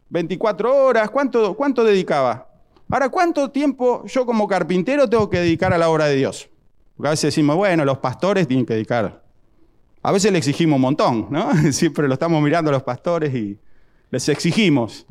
24 0.08 0.74
horas, 0.74 1.10
¿cuánto, 1.10 1.54
cuánto 1.54 1.84
dedicaba? 1.84 2.48
Ahora, 2.88 3.08
¿cuánto 3.08 3.50
tiempo 3.50 4.04
yo 4.06 4.24
como 4.24 4.46
carpintero 4.46 5.08
tengo 5.08 5.28
que 5.28 5.40
dedicar 5.40 5.72
a 5.72 5.78
la 5.78 5.90
obra 5.90 6.06
de 6.06 6.16
Dios? 6.16 6.48
Porque 6.96 7.08
a 7.08 7.10
veces 7.10 7.34
decimos, 7.34 7.56
bueno, 7.56 7.84
los 7.84 7.98
pastores 7.98 8.46
tienen 8.46 8.64
que 8.64 8.74
dedicar. 8.74 9.22
A 10.02 10.12
veces 10.12 10.30
le 10.30 10.38
exigimos 10.38 10.76
un 10.76 10.82
montón, 10.82 11.26
¿no? 11.30 11.50
Siempre 11.72 12.06
lo 12.06 12.14
estamos 12.14 12.40
mirando 12.40 12.70
a 12.70 12.74
los 12.74 12.84
pastores 12.84 13.34
y 13.34 13.58
les 14.10 14.28
exigimos. 14.28 15.04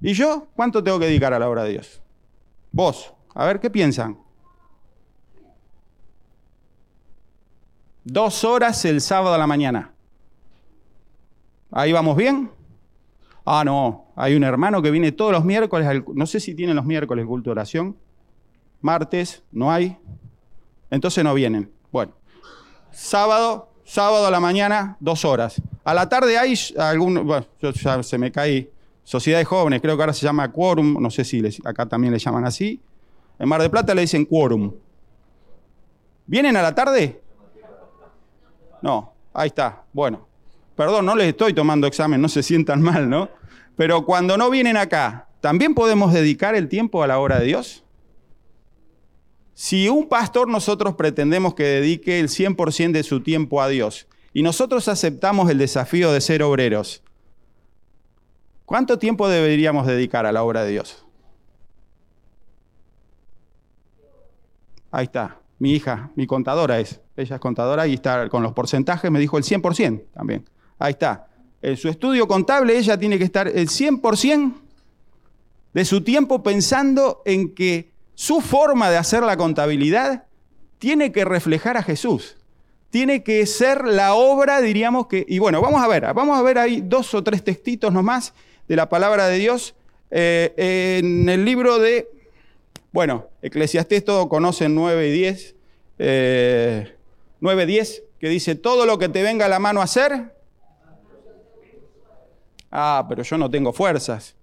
¿Y 0.00 0.12
yo 0.12 0.46
cuánto 0.54 0.82
tengo 0.82 1.00
que 1.00 1.06
dedicar 1.06 1.34
a 1.34 1.38
la 1.38 1.48
obra 1.48 1.64
de 1.64 1.72
Dios? 1.72 2.00
Vos, 2.70 3.12
a 3.34 3.44
ver 3.44 3.58
qué 3.58 3.70
piensan. 3.70 4.16
Dos 8.04 8.44
horas 8.44 8.84
el 8.84 9.00
sábado 9.00 9.34
a 9.34 9.38
la 9.38 9.46
mañana. 9.46 9.92
¿Ahí 11.70 11.92
vamos 11.92 12.16
bien? 12.16 12.50
Ah, 13.44 13.62
no, 13.64 14.06
hay 14.14 14.34
un 14.34 14.44
hermano 14.44 14.82
que 14.82 14.90
viene 14.90 15.12
todos 15.12 15.32
los 15.32 15.44
miércoles, 15.44 16.02
no 16.14 16.26
sé 16.26 16.40
si 16.40 16.54
tienen 16.54 16.76
los 16.76 16.84
miércoles 16.84 17.24
culto 17.26 17.48
de 17.48 17.52
oración. 17.52 17.96
Martes, 18.80 19.42
no 19.50 19.72
hay. 19.72 19.96
Entonces 20.90 21.24
no 21.24 21.34
vienen. 21.34 21.70
Bueno, 21.90 22.12
sábado, 22.90 23.70
sábado 23.84 24.26
a 24.26 24.30
la 24.30 24.40
mañana, 24.40 24.96
dos 25.00 25.24
horas. 25.24 25.60
A 25.84 25.94
la 25.94 26.08
tarde 26.08 26.38
hay 26.38 26.54
algún, 26.78 27.26
bueno, 27.26 27.46
ya 27.60 28.02
se 28.02 28.18
me 28.18 28.30
cae, 28.30 28.70
sociedades 29.04 29.48
jóvenes, 29.48 29.80
creo 29.80 29.96
que 29.96 30.02
ahora 30.02 30.12
se 30.12 30.26
llama 30.26 30.52
quórum, 30.52 31.00
no 31.00 31.10
sé 31.10 31.24
si 31.24 31.42
acá 31.64 31.86
también 31.86 32.12
le 32.12 32.18
llaman 32.18 32.44
así. 32.44 32.80
En 33.38 33.48
Mar 33.48 33.62
de 33.62 33.70
Plata 33.70 33.94
le 33.94 34.02
dicen 34.02 34.26
quórum. 34.26 34.74
¿Vienen 36.26 36.54
a 36.58 36.62
la 36.62 36.74
tarde? 36.74 37.22
No, 38.82 39.14
ahí 39.32 39.48
está. 39.48 39.84
Bueno, 39.92 40.27
perdón, 40.78 41.06
no 41.06 41.16
les 41.16 41.26
estoy 41.26 41.52
tomando 41.54 41.88
examen, 41.88 42.22
no 42.22 42.28
se 42.28 42.44
sientan 42.44 42.80
mal, 42.80 43.10
¿no? 43.10 43.30
Pero 43.74 44.04
cuando 44.04 44.36
no 44.36 44.48
vienen 44.48 44.76
acá, 44.76 45.26
¿también 45.40 45.74
podemos 45.74 46.12
dedicar 46.12 46.54
el 46.54 46.68
tiempo 46.68 47.02
a 47.02 47.08
la 47.08 47.18
obra 47.18 47.40
de 47.40 47.46
Dios? 47.46 47.84
Si 49.54 49.88
un 49.88 50.08
pastor 50.08 50.46
nosotros 50.46 50.94
pretendemos 50.94 51.54
que 51.54 51.64
dedique 51.64 52.20
el 52.20 52.28
100% 52.28 52.92
de 52.92 53.02
su 53.02 53.24
tiempo 53.24 53.60
a 53.60 53.66
Dios 53.66 54.06
y 54.32 54.42
nosotros 54.42 54.86
aceptamos 54.86 55.50
el 55.50 55.58
desafío 55.58 56.12
de 56.12 56.20
ser 56.20 56.44
obreros, 56.44 57.02
¿cuánto 58.64 59.00
tiempo 59.00 59.28
deberíamos 59.28 59.84
dedicar 59.84 60.26
a 60.26 60.32
la 60.32 60.44
obra 60.44 60.62
de 60.62 60.70
Dios? 60.70 61.04
Ahí 64.92 65.06
está, 65.06 65.40
mi 65.58 65.72
hija, 65.72 66.12
mi 66.14 66.28
contadora 66.28 66.78
es, 66.78 67.00
ella 67.16 67.34
es 67.34 67.40
contadora 67.40 67.88
y 67.88 67.94
está 67.94 68.28
con 68.28 68.44
los 68.44 68.52
porcentajes, 68.52 69.10
me 69.10 69.18
dijo 69.18 69.38
el 69.38 69.42
100% 69.42 70.04
también. 70.14 70.44
Ahí 70.78 70.92
está. 70.92 71.28
En 71.60 71.76
su 71.76 71.88
estudio 71.88 72.28
contable 72.28 72.76
ella 72.78 72.96
tiene 72.98 73.18
que 73.18 73.24
estar 73.24 73.48
el 73.48 73.68
100% 73.68 74.54
de 75.74 75.84
su 75.84 76.02
tiempo 76.02 76.42
pensando 76.42 77.22
en 77.24 77.54
que 77.54 77.90
su 78.14 78.40
forma 78.40 78.90
de 78.90 78.96
hacer 78.96 79.22
la 79.22 79.36
contabilidad 79.36 80.24
tiene 80.78 81.12
que 81.12 81.24
reflejar 81.24 81.76
a 81.76 81.82
Jesús. 81.82 82.36
Tiene 82.90 83.22
que 83.22 83.44
ser 83.46 83.84
la 83.84 84.14
obra, 84.14 84.60
diríamos 84.60 85.08
que... 85.08 85.26
Y 85.28 85.40
bueno, 85.40 85.60
vamos 85.60 85.82
a 85.82 85.88
ver, 85.88 86.02
vamos 86.14 86.38
a 86.38 86.42
ver 86.42 86.58
ahí 86.58 86.80
dos 86.84 87.12
o 87.14 87.22
tres 87.22 87.44
textitos 87.44 87.92
nomás 87.92 88.32
de 88.66 88.76
la 88.76 88.88
palabra 88.88 89.26
de 89.26 89.38
Dios 89.38 89.74
eh, 90.10 91.00
en 91.00 91.28
el 91.28 91.44
libro 91.44 91.78
de... 91.78 92.08
Bueno, 92.92 93.28
Eclesiastés 93.42 94.04
todo 94.04 94.28
conocen 94.28 94.74
9 94.74 95.08
y 95.08 95.12
10. 95.12 95.54
9, 97.40 97.66
10, 97.66 98.02
que 98.18 98.28
dice, 98.28 98.54
todo 98.54 98.86
lo 98.86 98.98
que 98.98 99.08
te 99.08 99.22
venga 99.22 99.46
a 99.46 99.48
la 99.48 99.58
mano 99.58 99.80
a 99.80 99.84
hacer... 99.84 100.37
Ah, 102.70 103.04
pero 103.08 103.22
yo 103.22 103.38
no 103.38 103.50
tengo 103.50 103.72
fuerzas. 103.72 104.34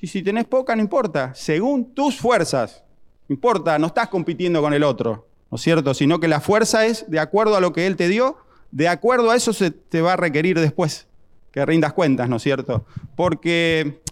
Y 0.00 0.06
si 0.06 0.22
tenés 0.22 0.44
poca, 0.44 0.76
no 0.76 0.82
importa. 0.82 1.34
Según 1.34 1.94
tus 1.94 2.18
fuerzas. 2.18 2.84
Importa, 3.28 3.78
no 3.78 3.88
estás 3.88 4.08
compitiendo 4.08 4.60
con 4.60 4.72
el 4.72 4.84
otro, 4.84 5.26
¿no 5.50 5.56
es 5.56 5.62
cierto? 5.62 5.94
Sino 5.94 6.20
que 6.20 6.28
la 6.28 6.40
fuerza 6.40 6.86
es 6.86 7.10
de 7.10 7.18
acuerdo 7.18 7.56
a 7.56 7.60
lo 7.60 7.72
que 7.72 7.86
Él 7.86 7.96
te 7.96 8.08
dio, 8.08 8.36
de 8.70 8.88
acuerdo 8.88 9.30
a 9.30 9.36
eso 9.36 9.52
se 9.52 9.70
te 9.72 10.00
va 10.00 10.12
a 10.12 10.16
requerir 10.16 10.60
después 10.60 11.08
que 11.56 11.64
rindas 11.64 11.94
cuentas, 11.94 12.28
¿no 12.28 12.36
es 12.36 12.42
cierto? 12.42 12.84
Porque 13.16 14.02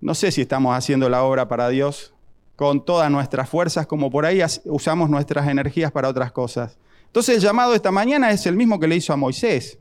no 0.00 0.14
sé 0.14 0.30
si 0.30 0.42
estamos 0.42 0.76
haciendo 0.76 1.08
la 1.08 1.24
obra 1.24 1.48
para 1.48 1.68
Dios 1.68 2.14
con 2.54 2.84
todas 2.84 3.10
nuestras 3.10 3.48
fuerzas, 3.48 3.86
como 3.86 4.10
por 4.10 4.24
ahí 4.24 4.40
usamos 4.64 5.10
nuestras 5.10 5.48
energías 5.48 5.90
para 5.90 6.08
otras 6.08 6.30
cosas. 6.30 6.78
Entonces 7.06 7.34
el 7.34 7.42
llamado 7.42 7.74
esta 7.74 7.90
mañana 7.90 8.30
es 8.30 8.46
el 8.46 8.54
mismo 8.54 8.78
que 8.78 8.86
le 8.86 8.94
hizo 8.94 9.12
a 9.12 9.16
Moisés. 9.16 9.78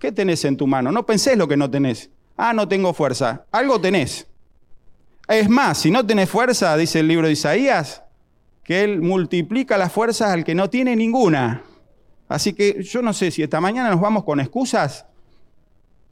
¿Qué 0.00 0.10
tenés 0.10 0.44
en 0.44 0.56
tu 0.56 0.66
mano? 0.66 0.90
No 0.90 1.06
pensés 1.06 1.38
lo 1.38 1.46
que 1.46 1.56
no 1.56 1.70
tenés. 1.70 2.10
Ah, 2.36 2.52
no 2.52 2.66
tengo 2.68 2.92
fuerza. 2.92 3.44
Algo 3.52 3.80
tenés. 3.80 4.26
Es 5.28 5.48
más, 5.48 5.78
si 5.78 5.90
no 5.90 6.04
tenés 6.04 6.28
fuerza, 6.28 6.76
dice 6.76 7.00
el 7.00 7.08
libro 7.08 7.26
de 7.26 7.32
Isaías, 7.32 8.02
que 8.62 8.84
Él 8.84 9.00
multiplica 9.00 9.78
las 9.78 9.92
fuerzas 9.92 10.30
al 10.30 10.44
que 10.44 10.54
no 10.54 10.68
tiene 10.68 10.96
ninguna. 10.96 11.62
Así 12.28 12.52
que 12.52 12.82
yo 12.82 13.02
no 13.02 13.12
sé 13.12 13.30
si 13.30 13.42
esta 13.42 13.60
mañana 13.60 13.90
nos 13.90 14.00
vamos 14.00 14.24
con 14.24 14.40
excusas. 14.40 15.06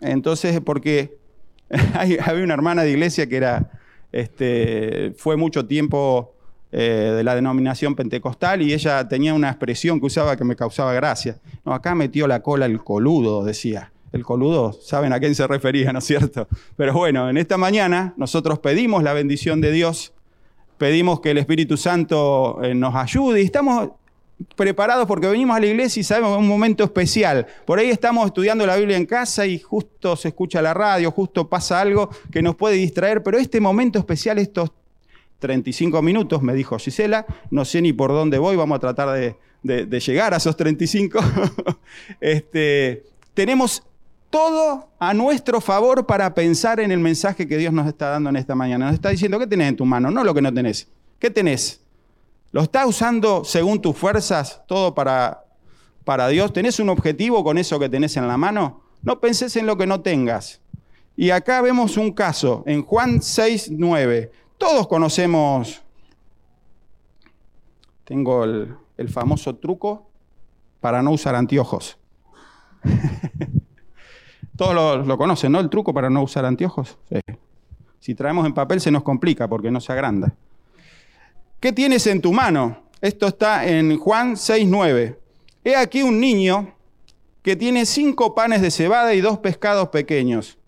Entonces, 0.01 0.61
porque 0.65 1.19
había 1.95 2.45
una 2.45 2.55
hermana 2.55 2.83
de 2.83 2.91
iglesia 2.91 3.29
que 3.29 3.37
era, 3.37 3.71
este, 4.13 5.13
fue 5.17 5.37
mucho 5.37 5.67
tiempo 5.67 6.35
eh, 6.71 7.13
de 7.17 7.23
la 7.23 7.35
denominación 7.35 7.95
pentecostal 7.95 8.63
y 8.63 8.73
ella 8.73 9.07
tenía 9.07 9.35
una 9.35 9.51
expresión 9.51 10.01
que 10.01 10.07
usaba 10.07 10.37
que 10.37 10.45
me 10.45 10.57
causaba 10.57 10.95
gracia. 10.95 11.39
No, 11.65 11.75
acá 11.75 11.95
metió 11.95 12.27
la 12.27 12.43
cola 12.43 12.67
el 12.67 12.83
coludo, 12.83 13.45
decía. 13.45 13.92
El 14.13 14.25
coludo, 14.25 14.73
saben 14.73 15.13
a 15.13 15.21
quién 15.21 15.35
se 15.35 15.47
refería, 15.47 15.93
¿no 15.93 16.01
es 16.01 16.05
cierto? 16.05 16.47
Pero 16.77 16.93
bueno, 16.93 17.31
en 17.31 17.39
esta 17.39 17.57
mañana 17.57 18.15
nosotros 18.17 18.59
pedimos 18.59 19.03
la 19.03 19.15
bendición 19.15 19.61
de 19.61 19.73
Dios, 19.73 20.13
pedimos 20.77 21.21
que 21.21 21.31
el 21.31 21.39
Espíritu 21.39 21.77
Santo 21.77 22.63
eh, 22.63 22.75
nos 22.75 22.95
ayude 22.95 23.41
y 23.41 23.47
estamos 23.47 23.91
preparados 24.57 25.07
porque 25.07 25.27
venimos 25.29 25.57
a 25.57 25.61
la 25.61 25.67
iglesia 25.67 26.01
y 26.01 26.05
sabemos 26.05 26.31
que 26.31 26.35
es 26.35 26.41
un 26.41 26.49
momento 26.49 26.85
especial. 26.85 27.47
Por 27.65 27.79
ahí 27.79 27.91
estamos 27.91 28.27
estudiando 28.27 28.67
la 28.67 28.77
Biblia 28.77 28.97
en 28.97 29.07
casa 29.07 29.47
y 29.47 29.59
justo 29.59 30.17
se 30.17 30.29
escucha 30.29 30.61
la 30.63 30.75
radio, 30.75 31.11
justo 31.11 31.49
pasa 31.49 31.81
algo 31.81 32.11
que 32.31 32.43
nos 32.43 32.57
puede 32.57 32.77
distraer, 32.77 33.23
pero 33.23 33.39
este 33.39 33.61
momento 33.61 33.99
especial, 33.99 34.39
estos 34.39 34.73
35 35.39 36.01
minutos, 36.03 36.43
me 36.43 36.55
dijo 36.55 36.79
Gisela, 36.79 37.27
no 37.51 37.65
sé 37.65 37.83
ni 37.83 37.93
por 37.93 38.11
dónde 38.11 38.39
voy, 38.39 38.57
vamos 38.57 38.77
a 38.77 38.81
tratar 38.81 39.37
de, 39.63 40.01
llegar 40.01 40.35
a 40.35 40.37
esos 40.37 40.57
35. 40.57 41.19
este, 42.21 43.05
tenemos 43.35 43.83
todo 44.33 44.89
a 44.99 45.13
nuestro 45.13 45.61
favor 45.61 46.07
para 46.07 46.33
pensar 46.33 46.81
en 46.81 46.91
el 46.91 47.01
mensaje 47.01 47.47
que 47.47 47.59
Dios 47.59 47.71
nos 47.71 47.87
está 47.87 48.09
dando 48.09 48.31
en 48.31 48.37
esta 48.37 48.55
mañana. 48.55 48.87
Nos 48.87 48.95
está 48.95 49.11
diciendo, 49.11 49.39
¿qué 49.39 49.47
tenés 49.47 49.69
en 49.69 49.77
tu 49.77 49.85
mano? 49.85 50.11
No 50.11 50.25
lo 50.25 50.33
que 50.33 50.41
no 50.41 50.53
tenés. 50.53 50.89
¿Qué 51.19 51.31
tenés? 51.31 51.83
¿Lo 52.51 52.63
estás 52.63 52.87
usando 52.87 53.45
según 53.45 53.83
tus 53.83 53.95
fuerzas, 53.95 54.63
todo 54.67 54.95
para, 54.95 55.45
para 56.05 56.29
Dios? 56.29 56.51
¿Tenés 56.51 56.81
un 56.81 56.89
objetivo 56.89 57.45
con 57.45 57.59
eso 57.59 57.79
que 57.79 57.91
tenés 57.91 58.17
en 58.17 58.27
la 58.27 58.39
mano? 58.39 58.81
No 59.03 59.21
penses 59.21 59.55
en 59.57 59.67
lo 59.67 59.77
que 59.77 59.87
no 59.87 60.01
tengas. 60.01 60.63
Y 61.15 61.29
acá 61.29 61.61
vemos 61.61 61.99
un 61.99 62.11
caso, 62.13 62.65
en 62.67 62.83
Juan 62.83 63.21
6, 63.21 63.69
9. 63.73 64.33
Todos 64.57 64.89
conocemos, 64.89 65.83
tengo 68.05 68.45
el, 68.45 68.79
famoso 69.09 69.55
truco 69.57 70.09
para 70.81 71.03
no 71.03 71.11
usar 71.11 71.35
anteojos. 71.35 71.99
Todos 74.57 75.07
lo, 75.07 75.19
conocen, 75.19 75.53
¿no? 75.53 75.61
El 75.61 75.71
truco 75.71 75.95
para 75.95 76.11
no 76.11 76.23
usar 76.23 76.45
anteojos. 76.45 76.99
Si 78.01 78.15
traemos 78.15 78.47
en 78.47 78.53
papel 78.53 78.81
se 78.81 78.91
nos 78.91 79.03
complica 79.03 79.49
porque 79.49 79.71
no 79.71 79.81
se 79.81 79.93
agranda. 79.93 80.35
¿Qué 81.61 81.73
tienes 81.73 82.07
en 82.07 82.21
tu 82.21 82.33
mano? 82.33 82.83
Esto 83.01 83.29
está 83.29 83.67
en 83.67 83.99
Juan 83.99 84.35
6.9. 84.35 85.17
He 85.65 85.77
aquí 85.77 86.03
un 86.03 86.21
niño 86.21 86.75
que 87.43 87.57
tiene 87.57 87.87
cinco 87.87 88.35
panes 88.35 88.61
de 88.61 88.71
cebada 88.71 89.15
y 89.15 89.21
dos 89.21 89.39
pescados 89.39 89.89
pequeños. 89.89 90.59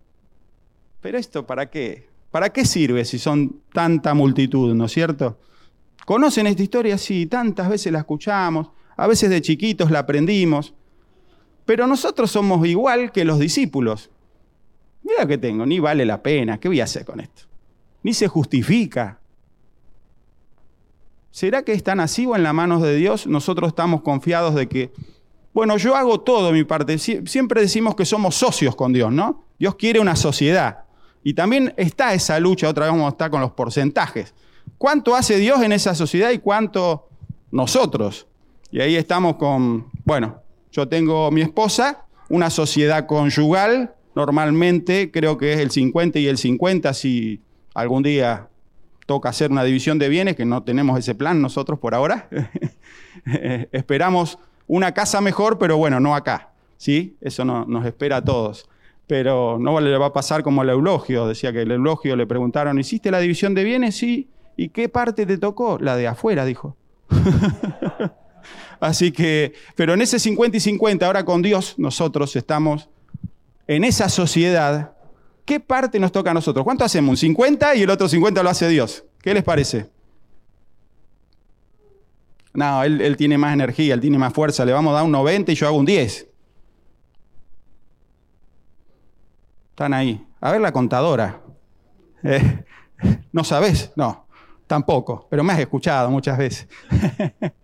Pero 1.01 1.19
esto, 1.19 1.47
¿para 1.47 1.71
qué? 1.71 2.09
¿Para 2.31 2.51
qué 2.53 2.65
sirve 2.65 3.05
si 3.05 3.19
son 3.19 3.61
tanta 3.73 4.15
multitud, 4.15 4.75
no 4.75 4.87
es 4.87 4.93
cierto? 4.93 5.39
¿Conocen 6.05 6.47
esta 6.47 6.63
historia? 6.63 6.99
Sí, 6.99 7.27
tantas 7.27 7.69
veces 7.69 7.93
la 7.93 8.01
escuchamos, 8.01 8.71
a 8.97 9.07
veces 9.07 9.31
de 9.31 9.41
chiquitos 9.41 9.91
la 9.91 10.01
aprendimos, 10.01 10.75
pero 11.65 11.87
nosotros 11.87 12.31
somos 12.31 12.67
igual 12.67 13.13
que 13.13 13.25
los 13.25 13.39
discípulos. 13.39 14.11
Mira 15.03 15.27
que 15.27 15.39
tengo, 15.39 15.67
ni 15.67 15.81
vale 15.81 16.05
la 16.05 16.23
pena, 16.23 16.59
¿qué 16.59 16.69
voy 16.69 16.81
a 16.81 16.85
hacer 16.85 17.05
con 17.05 17.21
esto? 17.21 17.43
Ni 18.03 18.15
se 18.15 18.29
justifica. 18.29 19.21
¿Será 21.31 21.63
que 21.63 21.73
es 21.73 21.83
tan 21.83 22.01
así 22.01 22.27
o 22.27 22.37
en 22.37 22.43
las 22.43 22.55
manos 22.55 22.81
de 22.81 22.95
Dios 22.95 23.27
nosotros 23.27 23.69
estamos 23.69 24.03
confiados 24.03 24.55
de 24.55 24.69
que, 24.69 24.93
bueno, 25.53 25.77
yo 25.77 25.97
hago 25.97 26.21
todo 26.21 26.53
mi 26.53 26.65
parte? 26.65 26.97
Siempre 26.99 27.61
decimos 27.61 27.97
que 27.97 28.05
somos 28.05 28.35
socios 28.37 28.77
con 28.77 28.93
Dios, 28.93 29.13
¿no? 29.13 29.45
Dios 29.59 29.75
quiere 29.75 30.01
una 30.01 30.17
sociedad. 30.17 30.85
Y 31.23 31.35
también 31.35 31.75
está 31.77 32.15
esa 32.15 32.39
lucha, 32.39 32.69
otra 32.69 32.85
vez 32.85 32.93
vamos 32.93 33.07
a 33.07 33.11
estar 33.11 33.31
con 33.31 33.41
los 33.41 33.53
porcentajes. 33.53 34.35
¿Cuánto 34.79 35.17
hace 35.17 35.39
Dios 35.39 35.63
en 35.63 35.73
esa 35.73 35.95
sociedad 35.95 36.31
y 36.31 36.39
cuánto 36.39 37.09
nosotros? 37.51 38.27
Y 38.71 38.81
ahí 38.81 38.97
estamos 38.97 39.37
con, 39.37 39.91
bueno, 40.05 40.44
yo 40.75 40.89
tengo 40.89 41.31
mi 41.31 41.41
esposa, 41.41 42.05
una 42.29 42.51
sociedad 42.51 43.07
conyugal, 43.07 43.95
normalmente 44.17 45.13
creo 45.13 45.39
que 45.39 45.53
es 45.53 45.61
el 45.61 45.71
50 45.71 46.19
y 46.19 46.27
el 46.27 46.37
50 46.37 46.93
si 46.95 47.41
algún 47.75 48.03
día 48.03 48.49
toca 49.07 49.29
hacer 49.29 49.53
una 49.53 49.63
división 49.63 50.01
de 50.01 50.09
bienes, 50.09 50.35
que 50.35 50.45
no 50.45 50.65
tenemos 50.65 50.99
ese 50.99 51.15
plan 51.15 51.41
nosotros 51.41 51.79
por 51.79 51.95
ahora. 51.95 52.29
Esperamos 53.71 54.39
una 54.67 54.93
casa 54.93 55.21
mejor, 55.21 55.59
pero 55.59 55.77
bueno, 55.77 56.01
no 56.01 56.17
acá. 56.17 56.51
¿sí? 56.77 57.17
Eso 57.21 57.45
no, 57.45 57.65
nos 57.67 57.87
espera 57.87 58.17
a 58.17 58.25
todos 58.25 58.69
pero 59.07 59.59
no 59.61 59.79
le 59.81 59.99
va 59.99 60.07
a 60.07 60.13
pasar 60.15 60.43
como 60.43 60.63
al 60.63 60.71
eulogio. 60.71 61.29
Decía 61.29 61.53
que 61.53 61.61
el 61.61 61.71
eulogio 61.73 62.17
le 62.17 62.27
preguntaron, 62.27 62.79
¿hiciste 62.79 63.11
la 63.11 63.21
división 63.21 63.55
de 63.55 63.63
bienes? 63.63 63.97
Sí. 63.97 64.31
¿Y 64.57 64.71
qué 64.71 64.89
parte 64.89 65.27
te 65.27 65.37
tocó? 65.37 65.79
La 65.79 65.95
de 65.95 66.07
afuera, 66.07 66.47
dijo. 66.47 66.75
Así 68.81 69.13
que, 69.13 69.55
pero 69.77 69.95
en 69.95 70.03
ese 70.03 70.19
50 70.19 70.57
y 70.57 70.61
50, 70.61 71.07
ahora 71.07 71.25
con 71.25 71.43
Dios, 71.43 71.75
nosotros 71.79 72.35
estamos 72.37 72.89
en 73.67 73.85
esa 73.85 74.09
sociedad. 74.09 74.93
¿Qué 75.45 75.61
parte 75.61 75.99
nos 75.99 76.13
toca 76.13 76.31
a 76.31 76.35
nosotros? 76.35 76.65
¿Cuánto 76.65 76.85
hacemos? 76.85 77.11
Un 77.11 77.17
50 77.17 77.75
y 77.77 77.83
el 77.83 77.91
otro 77.91 78.09
50 78.09 78.43
lo 78.43 78.51
hace 78.51 78.69
Dios. 78.69 79.05
¿Qué 79.21 79.35
les 79.35 79.43
parece? 79.43 79.91
No, 82.53 82.85
él, 82.85 83.01
él 83.01 83.17
tiene 83.17 83.37
más 83.37 83.53
energía, 83.53 83.95
él 83.95 84.01
tiene 84.01 84.17
más 84.17 84.33
fuerza. 84.33 84.65
Le 84.65 84.73
vamos 84.73 84.93
a 84.93 84.97
dar 84.97 85.05
un 85.05 85.13
90 85.13 85.53
y 85.53 85.55
yo 85.55 85.67
hago 85.67 85.77
un 85.77 85.85
10. 85.85 86.29
Están 89.71 89.93
ahí. 89.93 90.25
A 90.41 90.53
ver 90.53 90.61
la 90.61 90.73
contadora. 90.73 91.41
Eh, 92.23 92.65
¿No 93.33 93.45
sabes? 93.45 93.91
No, 93.97 94.27
tampoco, 94.67 95.27
pero 95.31 95.43
me 95.43 95.53
has 95.53 95.59
escuchado 95.59 96.11
muchas 96.11 96.39
veces. 96.39 96.69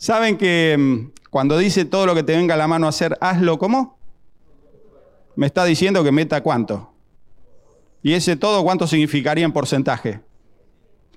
¿Saben 0.00 0.38
que 0.38 0.76
mm, 0.78 1.12
cuando 1.28 1.58
dice 1.58 1.84
todo 1.84 2.06
lo 2.06 2.14
que 2.14 2.22
te 2.22 2.34
venga 2.34 2.54
a 2.54 2.56
la 2.56 2.66
mano 2.66 2.86
a 2.86 2.88
hacer, 2.88 3.18
hazlo 3.20 3.58
como? 3.58 3.98
Me 5.36 5.44
está 5.44 5.66
diciendo 5.66 6.02
que 6.02 6.10
meta 6.10 6.42
cuánto. 6.42 6.90
¿Y 8.02 8.14
ese 8.14 8.34
todo 8.36 8.64
cuánto 8.64 8.86
significaría 8.86 9.44
en 9.44 9.52
porcentaje? 9.52 10.22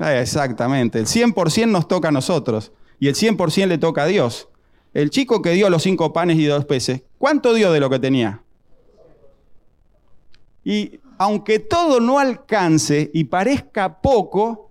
Eh, 0.02 0.19
exactamente, 0.22 1.00
el 1.00 1.06
100% 1.06 1.69
nos 1.69 1.88
toca 1.88 2.10
a 2.10 2.12
nosotros 2.12 2.74
y 3.00 3.08
el 3.08 3.15
100% 3.15 3.67
le 3.67 3.78
toca 3.78 4.04
a 4.04 4.08
Dios. 4.08 4.50
El 4.93 5.10
chico 5.12 5.41
que 5.41 5.52
dio 5.52 5.69
los 5.69 5.84
cinco 5.84 6.12
panes 6.12 6.38
y 6.38 6.43
dos 6.43 6.65
peces, 6.65 7.04
¿cuánto 7.17 7.54
dio 7.54 7.72
de 7.72 7.80
lo 7.80 7.89
que 7.89 8.00
tenía? 8.00 8.43
Y 10.65 11.00
aunque 11.17 11.60
todo 11.60 12.02
no 12.02 12.19
alcance 12.19 13.10
y 13.13 13.24
parezca 13.24 14.02
poco, 14.02 14.62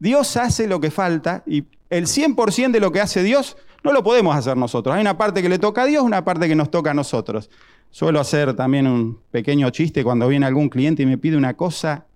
Dios 0.00 0.36
hace 0.38 0.66
lo 0.66 0.80
que 0.80 0.90
falta 0.90 1.44
y 1.46 1.64
el 1.90 2.06
100% 2.06 2.72
de 2.72 2.80
lo 2.80 2.90
que 2.90 3.00
hace 3.00 3.22
Dios 3.22 3.56
no 3.84 3.92
lo 3.92 4.02
podemos 4.02 4.34
hacer 4.34 4.56
nosotros. 4.56 4.94
Hay 4.94 5.00
una 5.00 5.16
parte 5.16 5.42
que 5.42 5.48
le 5.48 5.58
toca 5.58 5.82
a 5.82 5.86
Dios, 5.86 6.02
una 6.02 6.24
parte 6.24 6.48
que 6.48 6.56
nos 6.56 6.70
toca 6.70 6.90
a 6.90 6.94
nosotros. 6.94 7.50
Suelo 7.90 8.18
hacer 8.18 8.54
también 8.54 8.86
un 8.86 9.20
pequeño 9.30 9.68
chiste 9.70 10.02
cuando 10.02 10.26
viene 10.26 10.46
algún 10.46 10.68
cliente 10.68 11.02
y 11.02 11.06
me 11.06 11.18
pide 11.18 11.36
una 11.36 11.54
cosa 11.54 12.06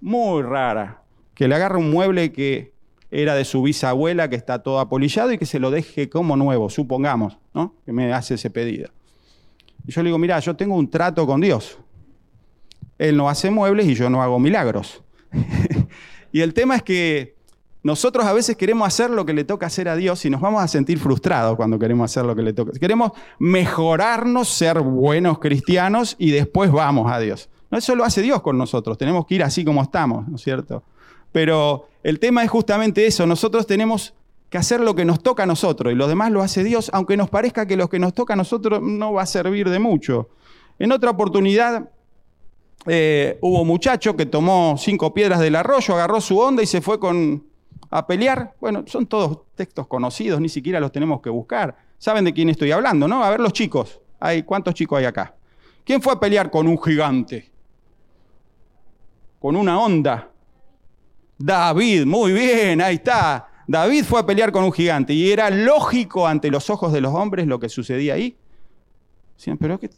muy 0.00 0.42
rara, 0.42 1.02
que 1.34 1.48
le 1.48 1.54
agarre 1.54 1.78
un 1.78 1.90
mueble 1.90 2.32
que 2.32 2.72
era 3.10 3.34
de 3.34 3.44
su 3.44 3.62
bisabuela, 3.62 4.28
que 4.28 4.36
está 4.36 4.62
todo 4.62 4.78
apolillado 4.78 5.32
y 5.32 5.38
que 5.38 5.46
se 5.46 5.58
lo 5.58 5.70
deje 5.70 6.08
como 6.08 6.36
nuevo, 6.36 6.70
supongamos, 6.70 7.38
¿no? 7.54 7.74
Que 7.84 7.92
me 7.92 8.12
hace 8.12 8.34
ese 8.34 8.50
pedido. 8.50 8.90
Y 9.86 9.92
yo 9.92 10.02
le 10.02 10.08
digo, 10.08 10.18
mira, 10.18 10.38
yo 10.40 10.54
tengo 10.54 10.76
un 10.76 10.90
trato 10.90 11.26
con 11.26 11.40
Dios. 11.40 11.78
Él 12.98 13.16
no 13.16 13.28
hace 13.28 13.50
muebles 13.50 13.86
y 13.86 13.94
yo 13.94 14.10
no 14.10 14.22
hago 14.22 14.38
milagros. 14.38 15.02
Y 16.36 16.42
el 16.42 16.52
tema 16.52 16.76
es 16.76 16.82
que 16.82 17.34
nosotros 17.82 18.26
a 18.26 18.34
veces 18.34 18.58
queremos 18.58 18.86
hacer 18.86 19.08
lo 19.08 19.24
que 19.24 19.32
le 19.32 19.44
toca 19.44 19.64
hacer 19.64 19.88
a 19.88 19.96
Dios 19.96 20.22
y 20.26 20.28
nos 20.28 20.42
vamos 20.42 20.62
a 20.62 20.68
sentir 20.68 20.98
frustrados 20.98 21.56
cuando 21.56 21.78
queremos 21.78 22.10
hacer 22.10 22.26
lo 22.26 22.36
que 22.36 22.42
le 22.42 22.52
toca. 22.52 22.78
Queremos 22.78 23.12
mejorarnos, 23.38 24.46
ser 24.46 24.80
buenos 24.80 25.38
cristianos 25.38 26.14
y 26.18 26.32
después 26.32 26.70
vamos 26.70 27.10
a 27.10 27.18
Dios. 27.20 27.48
No, 27.70 27.78
eso 27.78 27.94
lo 27.94 28.04
hace 28.04 28.20
Dios 28.20 28.42
con 28.42 28.58
nosotros. 28.58 28.98
Tenemos 28.98 29.24
que 29.24 29.36
ir 29.36 29.42
así 29.42 29.64
como 29.64 29.82
estamos, 29.82 30.28
¿no 30.28 30.36
es 30.36 30.42
cierto? 30.42 30.82
Pero 31.32 31.88
el 32.02 32.20
tema 32.20 32.44
es 32.44 32.50
justamente 32.50 33.06
eso. 33.06 33.26
Nosotros 33.26 33.66
tenemos 33.66 34.12
que 34.50 34.58
hacer 34.58 34.80
lo 34.80 34.94
que 34.94 35.06
nos 35.06 35.22
toca 35.22 35.44
a 35.44 35.46
nosotros 35.46 35.90
y 35.90 35.96
lo 35.96 36.06
demás 36.06 36.32
lo 36.32 36.42
hace 36.42 36.64
Dios, 36.64 36.90
aunque 36.92 37.16
nos 37.16 37.30
parezca 37.30 37.64
que 37.64 37.78
lo 37.78 37.88
que 37.88 37.98
nos 37.98 38.12
toca 38.12 38.34
a 38.34 38.36
nosotros 38.36 38.82
no 38.82 39.14
va 39.14 39.22
a 39.22 39.26
servir 39.26 39.70
de 39.70 39.78
mucho. 39.78 40.28
En 40.78 40.92
otra 40.92 41.12
oportunidad 41.12 41.88
eh, 42.84 43.38
hubo 43.40 43.62
un 43.62 43.68
muchacho 43.68 44.16
que 44.16 44.26
tomó 44.26 44.76
cinco 44.78 45.14
piedras 45.14 45.40
del 45.40 45.56
arroyo, 45.56 45.94
agarró 45.94 46.20
su 46.20 46.38
onda 46.38 46.62
y 46.62 46.66
se 46.66 46.80
fue 46.80 47.00
con, 47.00 47.44
a 47.90 48.06
pelear. 48.06 48.54
Bueno, 48.60 48.84
son 48.86 49.06
todos 49.06 49.40
textos 49.54 49.86
conocidos, 49.86 50.40
ni 50.40 50.48
siquiera 50.48 50.80
los 50.80 50.92
tenemos 50.92 51.20
que 51.20 51.30
buscar. 51.30 51.76
Saben 51.98 52.24
de 52.24 52.32
quién 52.32 52.48
estoy 52.48 52.70
hablando, 52.72 53.08
¿no? 53.08 53.24
A 53.24 53.30
ver 53.30 53.40
los 53.40 53.52
chicos. 53.52 54.00
Hay, 54.20 54.42
¿Cuántos 54.42 54.74
chicos 54.74 54.98
hay 54.98 55.06
acá? 55.06 55.34
¿Quién 55.84 56.02
fue 56.02 56.12
a 56.12 56.20
pelear 56.20 56.50
con 56.50 56.66
un 56.66 56.80
gigante? 56.82 57.50
Con 59.38 59.56
una 59.56 59.80
onda. 59.80 60.30
David, 61.38 62.06
muy 62.06 62.32
bien, 62.32 62.80
ahí 62.80 62.96
está. 62.96 63.48
David 63.66 64.04
fue 64.04 64.20
a 64.20 64.26
pelear 64.26 64.52
con 64.52 64.64
un 64.64 64.72
gigante 64.72 65.12
y 65.12 65.30
era 65.30 65.50
lógico 65.50 66.26
ante 66.26 66.50
los 66.50 66.70
ojos 66.70 66.92
de 66.92 67.00
los 67.00 67.14
hombres 67.14 67.46
lo 67.46 67.58
que 67.58 67.68
sucedía 67.68 68.14
ahí. 68.14 68.36
Decían, 69.36 69.58
pero 69.58 69.78
¿qué, 69.78 69.90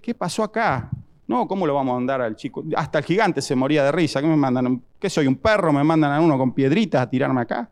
qué 0.00 0.14
pasó 0.14 0.42
acá? 0.42 0.90
No, 1.28 1.48
¿cómo 1.48 1.66
lo 1.66 1.74
vamos 1.74 1.92
a 1.92 1.94
mandar 1.96 2.20
al 2.20 2.36
chico? 2.36 2.62
Hasta 2.76 2.98
el 2.98 3.04
gigante 3.04 3.42
se 3.42 3.56
moría 3.56 3.84
de 3.84 3.92
risa. 3.92 4.20
¿Qué 4.20 4.28
me 4.28 4.36
mandan? 4.36 4.82
¿Qué 4.98 5.10
soy, 5.10 5.26
un 5.26 5.36
perro? 5.36 5.72
¿Me 5.72 5.82
mandan 5.82 6.12
a 6.12 6.20
uno 6.20 6.38
con 6.38 6.52
piedritas 6.52 7.02
a 7.02 7.10
tirarme 7.10 7.40
acá? 7.40 7.68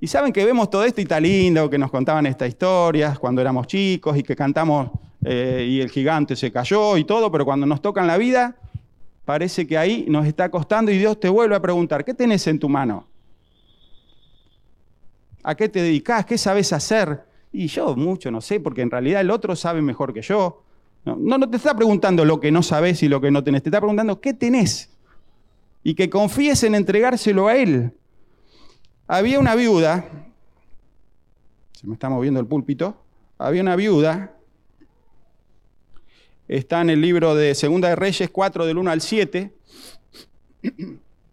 Y 0.00 0.06
saben 0.06 0.32
que 0.32 0.44
vemos 0.44 0.70
todo 0.70 0.84
esto 0.84 1.00
y 1.00 1.04
está 1.04 1.18
lindo, 1.18 1.68
que 1.68 1.78
nos 1.78 1.90
contaban 1.90 2.26
estas 2.26 2.48
historias 2.48 3.18
cuando 3.18 3.40
éramos 3.40 3.66
chicos 3.66 4.16
y 4.16 4.22
que 4.22 4.36
cantamos 4.36 4.90
eh, 5.24 5.66
y 5.68 5.80
el 5.80 5.90
gigante 5.90 6.36
se 6.36 6.52
cayó 6.52 6.96
y 6.96 7.04
todo, 7.04 7.32
pero 7.32 7.44
cuando 7.44 7.66
nos 7.66 7.82
tocan 7.82 8.06
la 8.06 8.16
vida, 8.16 8.54
parece 9.24 9.66
que 9.66 9.76
ahí 9.76 10.04
nos 10.08 10.26
está 10.26 10.50
costando 10.50 10.92
y 10.92 10.98
Dios 10.98 11.18
te 11.18 11.28
vuelve 11.28 11.56
a 11.56 11.60
preguntar, 11.60 12.04
¿qué 12.04 12.14
tenés 12.14 12.46
en 12.46 12.60
tu 12.60 12.68
mano? 12.68 13.06
¿A 15.42 15.54
qué 15.56 15.68
te 15.68 15.82
dedicas? 15.82 16.24
¿Qué 16.26 16.38
sabes 16.38 16.72
hacer? 16.72 17.24
Y 17.52 17.66
yo 17.66 17.96
mucho 17.96 18.30
no 18.30 18.40
sé, 18.40 18.60
porque 18.60 18.82
en 18.82 18.90
realidad 18.90 19.20
el 19.20 19.30
otro 19.30 19.56
sabe 19.56 19.82
mejor 19.82 20.12
que 20.12 20.22
yo. 20.22 20.62
No, 21.16 21.38
no 21.38 21.50
te 21.50 21.56
está 21.56 21.74
preguntando 21.74 22.24
lo 22.24 22.40
que 22.40 22.50
no 22.50 22.62
sabes 22.62 23.02
y 23.02 23.08
lo 23.08 23.20
que 23.20 23.30
no 23.30 23.42
tenés, 23.44 23.62
te 23.62 23.68
está 23.68 23.80
preguntando 23.80 24.20
qué 24.20 24.34
tenés. 24.34 24.90
Y 25.82 25.94
que 25.94 26.10
confíes 26.10 26.62
en 26.64 26.74
entregárselo 26.74 27.48
a 27.48 27.56
Él. 27.56 27.92
Había 29.06 29.38
una 29.38 29.54
viuda, 29.54 30.04
se 31.72 31.86
me 31.86 31.94
está 31.94 32.10
moviendo 32.10 32.40
el 32.40 32.46
púlpito, 32.46 33.02
había 33.38 33.62
una 33.62 33.76
viuda, 33.76 34.34
está 36.48 36.80
en 36.80 36.90
el 36.90 37.00
libro 37.00 37.34
de 37.34 37.54
Segunda 37.54 37.88
de 37.88 37.96
Reyes 37.96 38.28
4 38.30 38.66
del 38.66 38.78
1 38.78 38.90
al 38.90 39.00
7. 39.00 39.54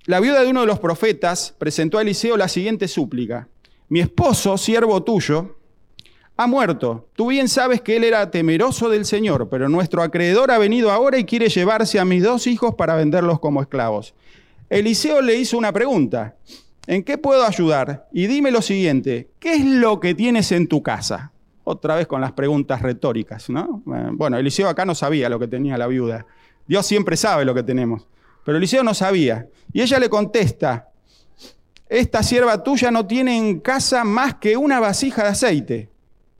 La 0.05 0.19
viuda 0.19 0.41
de 0.41 0.49
uno 0.49 0.61
de 0.61 0.67
los 0.67 0.79
profetas 0.79 1.53
presentó 1.57 1.97
a 1.97 2.03
Eliseo 2.03 2.37
la 2.37 2.47
siguiente 2.47 2.87
súplica. 2.87 3.49
Mi 3.89 4.01
esposo, 4.01 4.57
siervo 4.57 5.01
tuyo, 5.03 5.57
ha 6.37 6.47
muerto. 6.47 7.07
Tú 7.15 7.27
bien 7.27 7.47
sabes 7.47 7.81
que 7.81 7.95
él 7.95 8.03
era 8.03 8.29
temeroso 8.29 8.89
del 8.89 9.05
Señor, 9.05 9.49
pero 9.49 9.69
nuestro 9.69 10.01
acreedor 10.01 10.51
ha 10.51 10.57
venido 10.57 10.91
ahora 10.91 11.17
y 11.17 11.25
quiere 11.25 11.49
llevarse 11.49 11.99
a 11.99 12.05
mis 12.05 12.23
dos 12.23 12.47
hijos 12.47 12.75
para 12.75 12.95
venderlos 12.95 13.39
como 13.39 13.61
esclavos. 13.61 14.13
Eliseo 14.69 15.21
le 15.21 15.35
hizo 15.35 15.57
una 15.57 15.71
pregunta. 15.71 16.35
¿En 16.87 17.03
qué 17.03 17.17
puedo 17.17 17.45
ayudar? 17.45 18.07
Y 18.11 18.27
dime 18.27 18.51
lo 18.51 18.61
siguiente, 18.61 19.29
¿qué 19.39 19.53
es 19.53 19.65
lo 19.65 19.99
que 19.99 20.13
tienes 20.13 20.51
en 20.51 20.67
tu 20.67 20.83
casa? 20.83 21.31
Otra 21.63 21.95
vez 21.95 22.05
con 22.05 22.21
las 22.21 22.33
preguntas 22.33 22.81
retóricas, 22.81 23.49
¿no? 23.49 23.81
Eh, 23.87 24.09
bueno, 24.11 24.37
Eliseo 24.37 24.69
acá 24.69 24.85
no 24.85 24.93
sabía 24.93 25.29
lo 25.29 25.39
que 25.39 25.47
tenía 25.47 25.79
la 25.79 25.87
viuda. 25.87 26.27
Dios 26.67 26.85
siempre 26.85 27.17
sabe 27.17 27.43
lo 27.43 27.55
que 27.55 27.63
tenemos. 27.63 28.07
Pero 28.43 28.59
Eliseo 28.59 28.83
no 28.83 28.93
sabía. 28.93 29.47
Y 29.73 29.81
ella 29.81 29.97
le 29.97 30.09
contesta, 30.09 30.89
esta 31.89 32.21
sierva 32.21 32.63
tuya 32.63 32.91
no 32.91 33.07
tiene 33.07 33.35
en 33.35 33.59
casa 33.59 34.03
más 34.03 34.35
que 34.35 34.55
una 34.55 34.79
vasija 34.79 35.23
de 35.23 35.29
aceite. 35.29 35.89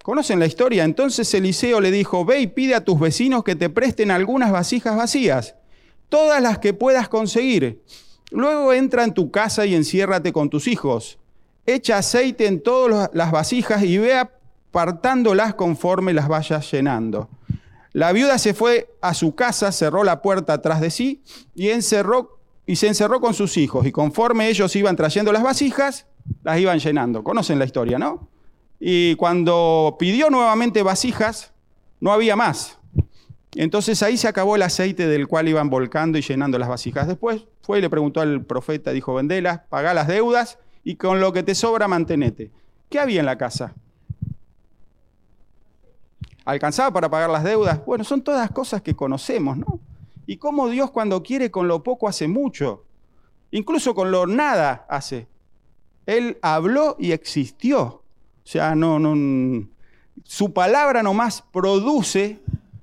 ¿Conocen 0.05 0.39
la 0.39 0.45
historia? 0.45 0.83
Entonces 0.83 1.33
Eliseo 1.33 1.81
le 1.81 1.89
dijo, 1.89 2.25
ve 2.25 2.39
y 2.39 2.47
pide 2.47 2.75
a 2.75 2.85
tus 2.85 2.99
vecinos 2.99 3.43
que 3.43 3.55
te 3.55 3.71
presten 3.71 4.11
algunas 4.11 4.51
vasijas 4.51 4.95
vacías, 4.95 5.55
todas 6.09 6.41
las 6.43 6.59
que 6.59 6.75
puedas 6.75 7.09
conseguir 7.09 7.81
Luego 8.31 8.73
entra 8.73 9.03
en 9.03 9.13
tu 9.13 9.31
casa 9.31 9.65
y 9.65 9.75
enciérrate 9.75 10.33
con 10.33 10.49
tus 10.49 10.67
hijos. 10.67 11.19
Echa 11.65 11.99
aceite 11.99 12.47
en 12.47 12.61
todas 12.61 13.09
las 13.13 13.31
vasijas 13.31 13.83
y 13.83 13.97
ve 13.97 14.13
apartándolas 14.15 15.55
conforme 15.55 16.13
las 16.13 16.27
vayas 16.27 16.69
llenando. 16.71 17.29
La 17.93 18.11
viuda 18.11 18.37
se 18.37 18.53
fue 18.53 18.93
a 19.01 19.13
su 19.13 19.35
casa, 19.35 19.71
cerró 19.71 20.03
la 20.03 20.21
puerta 20.21 20.53
atrás 20.53 20.81
de 20.81 20.89
sí 20.89 21.23
y, 21.55 21.69
y 21.69 21.81
se 22.75 22.87
encerró 22.87 23.21
con 23.21 23.33
sus 23.33 23.57
hijos. 23.57 23.85
Y 23.85 23.91
conforme 23.91 24.49
ellos 24.49 24.75
iban 24.75 24.95
trayendo 24.95 25.31
las 25.31 25.43
vasijas, 25.43 26.07
las 26.43 26.59
iban 26.59 26.79
llenando. 26.79 27.23
Conocen 27.23 27.57
la 27.57 27.65
historia, 27.65 27.97
¿no? 27.97 28.34
Y 28.87 29.15
cuando 29.15 29.95
pidió 29.97 30.29
nuevamente 30.29 30.83
vasijas, 30.83 31.51
no 31.99 32.11
había 32.11 32.35
más. 32.35 32.77
Entonces 33.55 34.03
ahí 34.03 34.15
se 34.15 34.27
acabó 34.27 34.57
el 34.57 34.61
aceite 34.61 35.07
del 35.07 35.27
cual 35.27 35.47
iban 35.47 35.71
volcando 35.71 36.19
y 36.19 36.21
llenando 36.21 36.59
las 36.59 36.69
vasijas. 36.69 37.07
Después 37.07 37.47
fue 37.63 37.79
y 37.79 37.81
le 37.81 37.89
preguntó 37.89 38.21
al 38.21 38.45
profeta, 38.45 38.91
dijo, 38.91 39.15
vendelas, 39.15 39.61
pagá 39.69 39.95
las 39.95 40.07
deudas 40.07 40.59
y 40.83 40.97
con 40.97 41.19
lo 41.19 41.33
que 41.33 41.41
te 41.41 41.55
sobra 41.55 41.87
mantenete. 41.87 42.51
¿Qué 42.87 42.99
había 42.99 43.21
en 43.21 43.25
la 43.25 43.39
casa? 43.39 43.73
¿Alcanzaba 46.45 46.93
para 46.93 47.09
pagar 47.09 47.31
las 47.31 47.43
deudas? 47.43 47.83
Bueno, 47.87 48.03
son 48.03 48.21
todas 48.21 48.51
cosas 48.51 48.83
que 48.83 48.95
conocemos, 48.95 49.57
¿no? 49.57 49.79
Y 50.27 50.37
cómo 50.37 50.69
Dios 50.69 50.91
cuando 50.91 51.23
quiere 51.23 51.49
con 51.49 51.67
lo 51.67 51.81
poco 51.81 52.07
hace 52.07 52.27
mucho. 52.27 52.85
Incluso 53.49 53.95
con 53.95 54.11
lo 54.11 54.27
nada 54.27 54.85
hace. 54.87 55.27
Él 56.05 56.37
habló 56.43 56.97
y 56.99 57.13
existió. 57.13 58.03
O 58.45 58.47
sea, 58.47 58.75
no, 58.75 58.99
no, 58.99 59.67
su 60.23 60.53
palabra 60.53 61.01
nomás 61.01 61.43
produce 61.51 62.39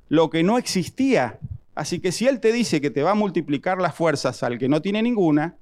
lo 0.09 0.29
que 0.29 0.43
no 0.43 0.59
existía. 0.59 1.39
Así 1.75 2.01
que 2.01 2.11
si 2.13 2.27
Él 2.27 2.41
te 2.41 2.53
dice 2.53 2.81
que 2.81 2.91
te 2.91 3.03
va 3.03 3.13
a 3.13 3.15
multiplicar 3.15 3.81
las 3.81 3.95
fuerzas 3.95 4.43
al 4.43 4.59
que 4.59 4.69
no 4.69 4.83
tiene 4.83 5.03
ninguna, 5.03 5.57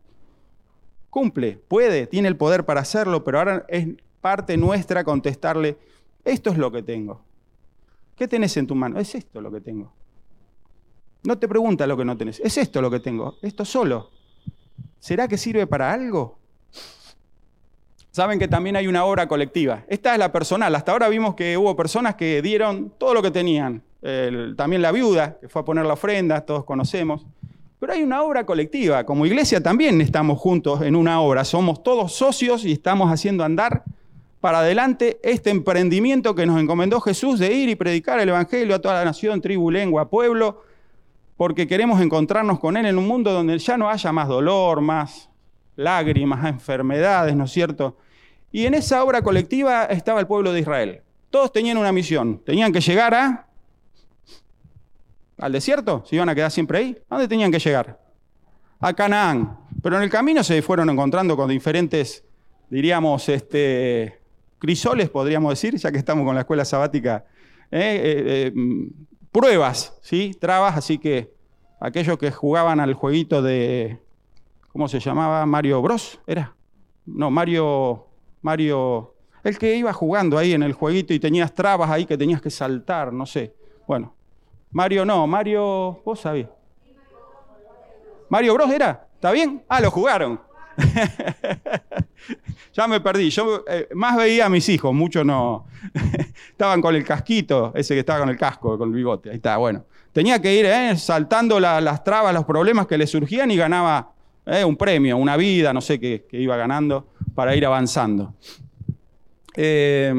cumple, 1.11 1.61
puede, 1.69 2.07
tiene 2.07 2.29
el 2.29 2.37
poder 2.37 2.65
para 2.65 2.81
hacerlo, 2.81 3.23
pero 3.25 3.39
ahora 3.39 3.67
es 3.69 3.89
parte 4.21 4.57
nuestra 4.57 5.05
contestarle, 5.05 5.77
esto 6.25 6.51
es 6.51 6.59
lo 6.59 6.73
que 6.73 6.83
tengo. 6.83 7.23
¿Qué 8.17 8.27
tenés 8.27 8.57
en 8.57 8.67
tu 8.67 8.75
mano? 8.75 8.99
Es 8.99 9.15
esto 9.15 9.41
lo 9.41 9.51
que 9.53 9.61
tengo. 9.61 9.93
No 11.23 11.39
te 11.39 11.47
pregunta 11.47 11.87
lo 11.87 11.97
que 11.97 12.05
no 12.05 12.17
tenés, 12.17 12.41
es 12.41 12.57
esto 12.57 12.81
lo 12.81 12.91
que 12.91 13.01
tengo, 13.01 13.37
esto 13.43 13.65
solo. 13.65 14.11
¿Será 14.99 15.29
que 15.29 15.37
sirve 15.37 15.67
para 15.67 15.93
algo? 15.93 16.39
Saben 18.13 18.39
que 18.39 18.49
también 18.49 18.75
hay 18.77 18.89
una 18.89 19.05
obra 19.05 19.29
colectiva. 19.29 19.85
Esta 19.87 20.13
es 20.13 20.19
la 20.19 20.33
personal. 20.33 20.75
Hasta 20.75 20.93
ahora 20.93 21.09
vimos 21.09 21.35
que 21.37 21.57
hubo 21.57 21.77
personas 21.77 22.17
que 22.17 22.43
dieron 22.43 22.93
todo 22.99 23.15
lo 23.15 23.23
que 23.23 23.31
tenían, 23.31 23.83
también 24.57 24.83
la 24.83 24.91
viuda, 24.93 25.39
que 25.41 25.49
fue 25.49 25.63
a 25.63 25.65
poner 25.65 25.87
la 25.87 25.95
ofrenda, 25.95 26.41
todos 26.41 26.65
conocemos. 26.65 27.25
Pero 27.79 27.93
hay 27.93 28.03
una 28.03 28.23
obra 28.23 28.45
colectiva. 28.45 29.05
Como 29.05 29.25
iglesia 29.25 29.63
también 29.63 30.01
estamos 30.01 30.39
juntos 30.39 30.83
en 30.83 30.97
una 30.97 31.21
obra. 31.21 31.45
Somos 31.45 31.83
todos 31.83 32.13
socios 32.13 32.65
y 32.65 32.73
estamos 32.73 33.11
haciendo 33.11 33.45
andar 33.45 33.85
para 34.41 34.59
adelante 34.59 35.19
este 35.23 35.51
emprendimiento 35.51 36.35
que 36.35 36.47
nos 36.47 36.61
encomendó 36.61 37.01
Jesús 37.01 37.39
de 37.39 37.55
ir 37.55 37.69
y 37.69 37.77
predicar 37.77 38.21
el 38.21 38.29
Evangelio 38.29 38.75
a 38.75 38.81
toda 38.81 38.95
la 38.95 39.05
nación, 39.05 39.41
tribu, 39.41 39.71
lengua, 39.71 40.11
pueblo, 40.11 40.63
porque 41.37 41.67
queremos 41.67 42.03
encontrarnos 42.03 42.59
con 42.59 42.77
Él 42.77 42.85
en 42.85 42.99
un 42.99 43.07
mundo 43.07 43.33
donde 43.33 43.59
ya 43.59 43.79
no 43.79 43.89
haya 43.89 44.13
más 44.13 44.29
dolor, 44.29 44.83
más 44.83 45.30
lágrimas, 45.81 46.47
enfermedades, 46.47 47.35
¿no 47.35 47.45
es 47.45 47.51
cierto? 47.51 47.97
Y 48.53 48.67
en 48.67 48.75
esa 48.75 49.03
obra 49.05 49.23
colectiva 49.23 49.85
estaba 49.85 50.21
el 50.21 50.27
pueblo 50.27 50.53
de 50.53 50.61
Israel. 50.61 51.03
Todos 51.31 51.53
tenían 51.53 51.77
una 51.77 51.93
misión, 51.93 52.43
tenían 52.45 52.73
que 52.73 52.81
llegar 52.81 53.15
a 53.15 53.47
¿Al 55.41 55.53
desierto? 55.53 56.05
¿Se 56.07 56.17
iban 56.17 56.29
a 56.29 56.35
quedar 56.35 56.51
siempre 56.51 56.79
ahí? 56.79 56.99
¿A 57.09 57.15
dónde 57.15 57.29
tenían 57.29 57.51
que 57.51 57.59
llegar? 57.59 57.99
A 58.79 58.93
Canaán. 58.93 59.59
Pero 59.83 59.97
en 59.97 60.03
el 60.03 60.11
camino 60.11 60.45
se 60.45 60.61
fueron 60.61 60.91
encontrando 60.91 61.35
con 61.35 61.49
diferentes, 61.49 62.25
diríamos, 62.69 63.27
este, 63.31 64.21
crisoles, 64.59 65.09
podríamos 65.09 65.51
decir, 65.51 65.77
ya 65.77 65.91
que 65.91 65.97
estamos 65.97 66.27
con 66.27 66.35
la 66.35 66.43
escuela 66.43 66.67
sabática, 66.67 67.25
¿eh? 67.71 68.01
Eh, 68.03 68.23
eh, 68.27 68.53
pruebas, 69.33 69.97
¿sí? 70.03 70.37
trabas, 70.39 70.77
así 70.77 70.99
que 70.99 71.33
aquellos 71.81 72.19
que 72.19 72.31
jugaban 72.31 72.79
al 72.79 72.93
jueguito 72.93 73.41
de, 73.41 73.99
¿cómo 74.73 74.89
se 74.89 75.01
llamaba? 75.01 75.45
Mario 75.47 75.83
Bros, 75.83 76.21
¿era? 76.27 76.55
No, 77.07 77.31
Mario, 77.31 78.07
Mario, 78.43 79.15
el 79.43 79.59
que 79.59 79.75
iba 79.77 79.93
jugando 79.93 80.39
ahí 80.39 80.53
en 80.53 80.63
el 80.63 80.73
jueguito 80.73 81.13
y 81.15 81.21
tenías 81.21 81.55
trabas 81.55 81.91
ahí 81.91 82.07
que 82.07 82.17
tenías 82.17 82.41
que 82.41 82.51
saltar, 82.51 83.13
no 83.13 83.27
sé. 83.27 83.55
Bueno, 83.87 84.15
Mario 84.71 85.05
no, 85.05 85.27
Mario, 85.27 86.01
vos 86.05 86.21
sabés. 86.21 86.47
Mario 88.29 88.55
Bros 88.55 88.71
era, 88.71 89.09
¿está 89.15 89.33
bien? 89.33 89.65
Ah, 89.69 89.81
lo 89.81 89.91
jugaron. 89.91 90.41
ya 92.73 92.87
me 92.87 93.01
perdí. 93.01 93.31
Yo 93.31 93.65
eh, 93.69 93.89
más 93.95 94.17
veía 94.17 94.47
a 94.47 94.49
mis 94.49 94.69
hijos, 94.69 94.95
muchos 94.95 95.27
no. 95.27 95.67
Estaban 96.51 96.81
con 96.81 96.95
el 96.95 97.05
casquito, 97.05 97.73
ese 97.75 97.95
que 97.95 98.01
estaba 98.01 98.21
con 98.21 98.29
el 98.29 98.37
casco, 98.37 98.79
con 98.79 98.91
el 98.91 98.95
bigote. 98.95 99.31
Ahí 99.31 99.37
está, 99.37 99.57
bueno. 99.57 99.85
Tenía 100.13 100.41
que 100.41 100.55
ir 100.55 100.67
eh, 100.67 100.97
saltando 100.97 101.61
las 101.61 102.05
trabas, 102.05 102.35
los 102.35 102.45
problemas 102.45 102.87
que 102.87 102.99
le 102.99 103.07
surgían 103.07 103.51
y 103.51 103.57
ganaba 103.57 104.13
eh, 104.51 104.65
un 104.65 104.77
premio, 104.77 105.17
una 105.17 105.37
vida, 105.37 105.73
no 105.73 105.81
sé 105.81 105.99
qué, 105.99 106.27
iba 106.33 106.57
ganando 106.57 107.09
para 107.35 107.55
ir 107.55 107.65
avanzando. 107.65 108.35
Eh, 109.57 110.13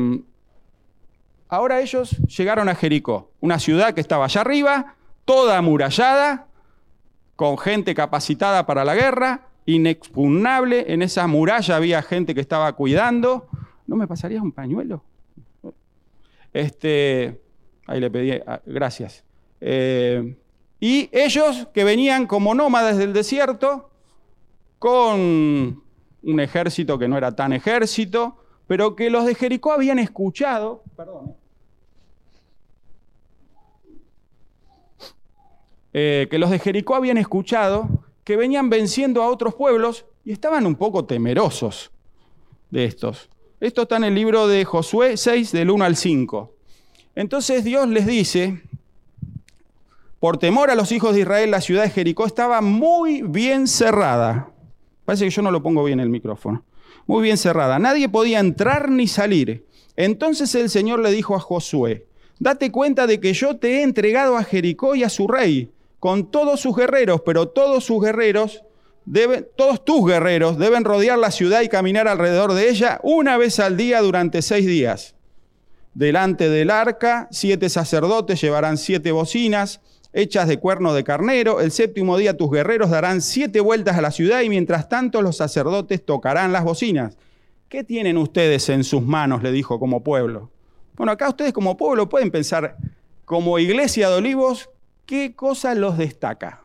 Ahora 1.52 1.82
ellos 1.82 2.12
llegaron 2.28 2.70
a 2.70 2.76
Jericó, 2.76 3.30
una 3.42 3.60
ciudad 3.60 3.94
que 3.94 4.00
estaba 4.00 4.24
allá 4.24 4.40
arriba, 4.40 4.96
toda 5.26 5.58
amurallada, 5.58 6.48
con 7.36 7.58
gente 7.58 7.94
capacitada 7.94 8.66
para 8.66 8.86
la 8.86 8.96
guerra, 8.96 9.50
inexpugnable. 9.66 10.94
En 10.94 11.02
esa 11.02 11.28
muralla 11.28 11.76
había 11.76 12.02
gente 12.04 12.34
que 12.34 12.40
estaba 12.40 12.72
cuidando. 12.72 13.50
¿No 13.86 13.98
me 13.98 14.08
pasarías 14.08 14.42
un 14.42 14.54
pañuelo? 14.54 15.04
Este, 16.54 17.42
ahí 17.86 18.00
le 18.00 18.10
pedí, 18.10 18.32
ah, 18.48 18.62
gracias. 18.66 19.26
Eh, 19.60 20.38
y 20.80 21.10
ellos 21.12 21.68
que 21.74 21.84
venían 21.84 22.28
como 22.28 22.56
nómadas 22.56 22.98
del 22.98 23.12
desierto, 23.12 23.91
con 24.82 25.84
un 26.24 26.40
ejército 26.40 26.98
que 26.98 27.08
no 27.08 27.16
era 27.16 27.36
tan 27.36 27.54
ejército, 27.54 28.36
pero 28.66 28.96
que 28.96 29.12
los 29.12 29.28
de 29.28 29.36
Jericó 29.36 29.74
habían 29.74 30.00
escuchado, 30.00 30.82
perdón, 30.98 31.36
eh, 35.94 36.28
que 36.32 36.40
los 36.40 36.50
de 36.50 36.58
Jericó 36.58 36.96
habían 36.96 37.20
escuchado 37.20 37.90
que 38.24 38.36
venían 38.36 38.72
venciendo 38.72 39.22
a 39.22 39.30
otros 39.30 39.54
pueblos 39.54 40.06
y 40.26 40.32
estaban 40.32 40.66
un 40.66 40.74
poco 40.74 41.06
temerosos 41.06 41.92
de 42.72 42.86
estos. 42.86 43.30
Esto 43.60 43.84
está 43.84 43.98
en 43.98 44.06
el 44.06 44.16
libro 44.16 44.48
de 44.48 44.66
Josué 44.66 45.16
6, 45.16 45.52
del 45.52 45.70
1 45.70 45.86
al 45.86 45.96
5. 45.96 46.56
Entonces 47.14 47.64
Dios 47.64 47.88
les 47.88 48.08
dice, 48.08 48.64
por 50.20 50.40
temor 50.40 50.72
a 50.72 50.76
los 50.76 50.92
hijos 50.92 51.14
de 51.14 51.22
Israel, 51.22 51.52
la 51.52 51.62
ciudad 51.62 51.84
de 51.84 51.92
Jericó 51.92 52.26
estaba 52.26 52.62
muy 52.62 53.22
bien 53.22 53.68
cerrada. 53.68 54.52
Parece 55.12 55.26
que 55.26 55.32
yo 55.32 55.42
no 55.42 55.52
lo 55.52 55.62
pongo 55.62 55.84
bien 55.84 56.00
el 56.00 56.08
micrófono. 56.08 56.64
Muy 57.06 57.22
bien 57.22 57.36
cerrada. 57.36 57.78
Nadie 57.80 58.08
podía 58.08 58.40
entrar 58.40 58.90
ni 58.90 59.08
salir. 59.08 59.66
Entonces 59.98 60.56
el 60.56 60.70
Señor 60.70 61.00
le 61.00 61.12
dijo 61.12 61.36
a 61.36 61.40
Josué, 61.42 62.08
date 62.40 62.72
cuenta 62.72 63.08
de 63.08 63.20
que 63.20 63.34
yo 63.34 63.58
te 63.58 63.80
he 63.80 63.84
entregado 63.84 64.38
a 64.38 64.46
Jericó 64.46 64.96
y 64.96 65.04
a 65.04 65.10
su 65.10 65.28
rey, 65.28 65.70
con 66.00 66.32
todos 66.32 66.62
sus 66.62 66.78
guerreros, 66.78 67.24
pero 67.26 67.50
todos 67.50 67.84
sus 67.84 68.02
guerreros 68.02 68.64
todos 69.58 69.84
tus 69.84 70.08
guerreros 70.08 70.58
deben 70.58 70.86
rodear 70.86 71.20
la 71.20 71.32
ciudad 71.32 71.60
y 71.60 71.68
caminar 71.68 72.08
alrededor 72.08 72.54
de 72.54 72.70
ella 72.70 73.02
una 73.04 73.36
vez 73.36 73.60
al 73.60 73.76
día 73.76 74.00
durante 74.00 74.42
seis 74.42 74.66
días. 74.66 75.16
Delante 75.94 76.48
del 76.48 76.70
arca, 76.70 77.28
siete 77.32 77.68
sacerdotes 77.68 78.40
llevarán 78.40 78.78
siete 78.78 79.12
bocinas 79.12 79.82
hechas 80.14 80.48
de 80.48 80.60
cuerno 80.60 80.94
de 80.94 81.04
carnero. 81.04 81.62
El 81.62 81.72
séptimo 81.72 82.18
día 82.18 82.38
tus 82.38 82.52
guerreros 82.52 82.90
darán 82.90 83.22
siete 83.22 83.60
vueltas 83.60 83.98
a 83.98 84.02
la 84.02 84.12
ciudad 84.12 84.42
y 84.42 84.50
mientras 84.50 84.90
tanto 84.90 85.22
los 85.22 85.38
sacerdotes 85.38 86.06
tocarán 86.06 86.52
las 86.52 86.64
bocinas. 86.64 87.18
¿Qué 87.70 87.84
tienen 87.84 88.18
ustedes 88.18 88.68
en 88.70 88.84
sus 88.84 89.02
manos? 89.02 89.44
le 89.44 89.52
dijo 89.52 89.80
como 89.80 90.04
pueblo. 90.04 90.52
Bueno, 90.96 91.14
acá 91.14 91.30
ustedes 91.30 91.54
como 91.54 91.78
pueblo 91.78 92.10
pueden 92.10 92.30
pensar, 92.30 92.76
como 93.26 93.58
iglesia 93.60 94.10
de 94.10 94.16
olivos, 94.18 94.70
¿qué 95.06 95.34
cosa 95.36 95.74
los 95.74 95.98
destaca? 95.98 96.64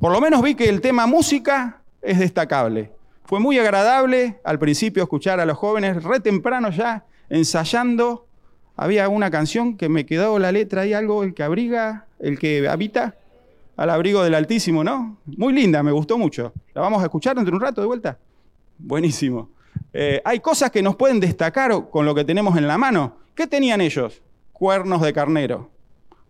Por 0.00 0.12
lo 0.12 0.20
menos 0.20 0.42
vi 0.42 0.54
que 0.54 0.68
el 0.68 0.80
tema 0.80 1.06
música 1.06 1.82
es 2.02 2.18
destacable. 2.18 2.92
Fue 3.24 3.40
muy 3.40 3.58
agradable 3.58 4.40
al 4.44 4.58
principio 4.60 5.02
escuchar 5.02 5.40
a 5.40 5.46
los 5.46 5.58
jóvenes 5.58 6.04
re 6.04 6.20
temprano 6.20 6.70
ya 6.70 7.04
ensayando. 7.28 8.26
Había 8.76 9.08
una 9.08 9.30
canción 9.30 9.76
que 9.76 9.88
me 9.88 10.06
quedó 10.06 10.38
la 10.38 10.52
letra 10.52 10.82
ahí, 10.82 10.92
algo, 10.92 11.24
el 11.24 11.34
que 11.34 11.42
abriga, 11.42 12.05
el 12.18 12.38
que 12.38 12.68
habita 12.68 13.16
al 13.76 13.90
abrigo 13.90 14.22
del 14.22 14.34
Altísimo, 14.34 14.82
¿no? 14.82 15.18
Muy 15.26 15.52
linda, 15.52 15.82
me 15.82 15.92
gustó 15.92 16.16
mucho. 16.16 16.52
¿La 16.74 16.80
vamos 16.80 17.02
a 17.02 17.04
escuchar 17.04 17.36
dentro 17.36 17.52
de 17.52 17.56
un 17.56 17.62
rato 17.62 17.80
de 17.80 17.86
vuelta? 17.86 18.18
Buenísimo. 18.78 19.50
Eh, 19.92 20.20
hay 20.24 20.40
cosas 20.40 20.70
que 20.70 20.82
nos 20.82 20.96
pueden 20.96 21.20
destacar 21.20 21.90
con 21.90 22.06
lo 22.06 22.14
que 22.14 22.24
tenemos 22.24 22.56
en 22.56 22.66
la 22.66 22.78
mano. 22.78 23.16
¿Qué 23.34 23.46
tenían 23.46 23.80
ellos? 23.80 24.22
Cuernos 24.52 25.02
de 25.02 25.12
carnero. 25.12 25.70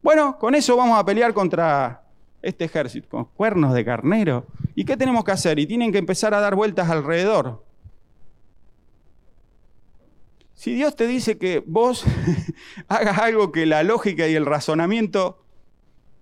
Bueno, 0.03 0.39
con 0.39 0.55
eso 0.55 0.77
vamos 0.77 0.99
a 0.99 1.05
pelear 1.05 1.33
contra 1.33 2.03
este 2.43 2.65
ejército, 2.65 3.09
con 3.09 3.25
cuernos 3.25 3.75
de 3.75 3.85
carnero. 3.85 4.47
¿Y 4.75 4.85
qué 4.85 4.97
tenemos 4.97 5.25
que 5.25 5.33
hacer? 5.33 5.59
Y 5.59 5.67
tienen 5.67 5.93
que 5.93 5.99
empezar 5.99 6.35
a 6.35 6.41
dar 6.41 6.55
vueltas 6.55 6.91
alrededor. 6.91 7.65
Si 10.55 10.75
Dios 10.75 10.97
te 10.97 11.07
dice 11.07 11.39
que 11.39 11.63
vos 11.67 12.05
hagas 12.89 13.19
algo 13.19 13.53
que 13.53 13.67
la 13.67 13.83
lógica 13.83 14.27
y 14.27 14.35
el 14.35 14.47
razonamiento 14.47 15.46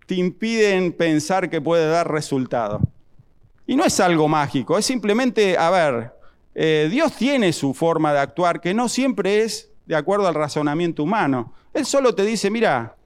te 0.06 0.14
impiden 0.14 0.92
pensar 0.92 1.48
que 1.50 1.60
puede 1.60 1.88
dar 1.88 2.10
resultado. 2.10 2.80
Y 3.66 3.76
no 3.76 3.84
es 3.84 3.98
algo 4.00 4.28
mágico, 4.28 4.76
es 4.76 4.84
simplemente, 4.84 5.56
a 5.56 5.70
ver, 5.70 6.12
eh, 6.54 6.88
Dios 6.90 7.14
tiene 7.16 7.52
su 7.52 7.74
forma 7.74 8.12
de 8.12 8.20
actuar 8.20 8.60
que 8.60 8.74
no 8.74 8.88
siempre 8.88 9.42
es 9.42 9.70
de 9.86 9.96
acuerdo 9.96 10.26
al 10.28 10.34
razonamiento 10.34 11.02
humano. 11.02 11.52
Él 11.72 11.86
solo 11.86 12.14
te 12.14 12.24
dice, 12.24 12.50
mira, 12.50 12.96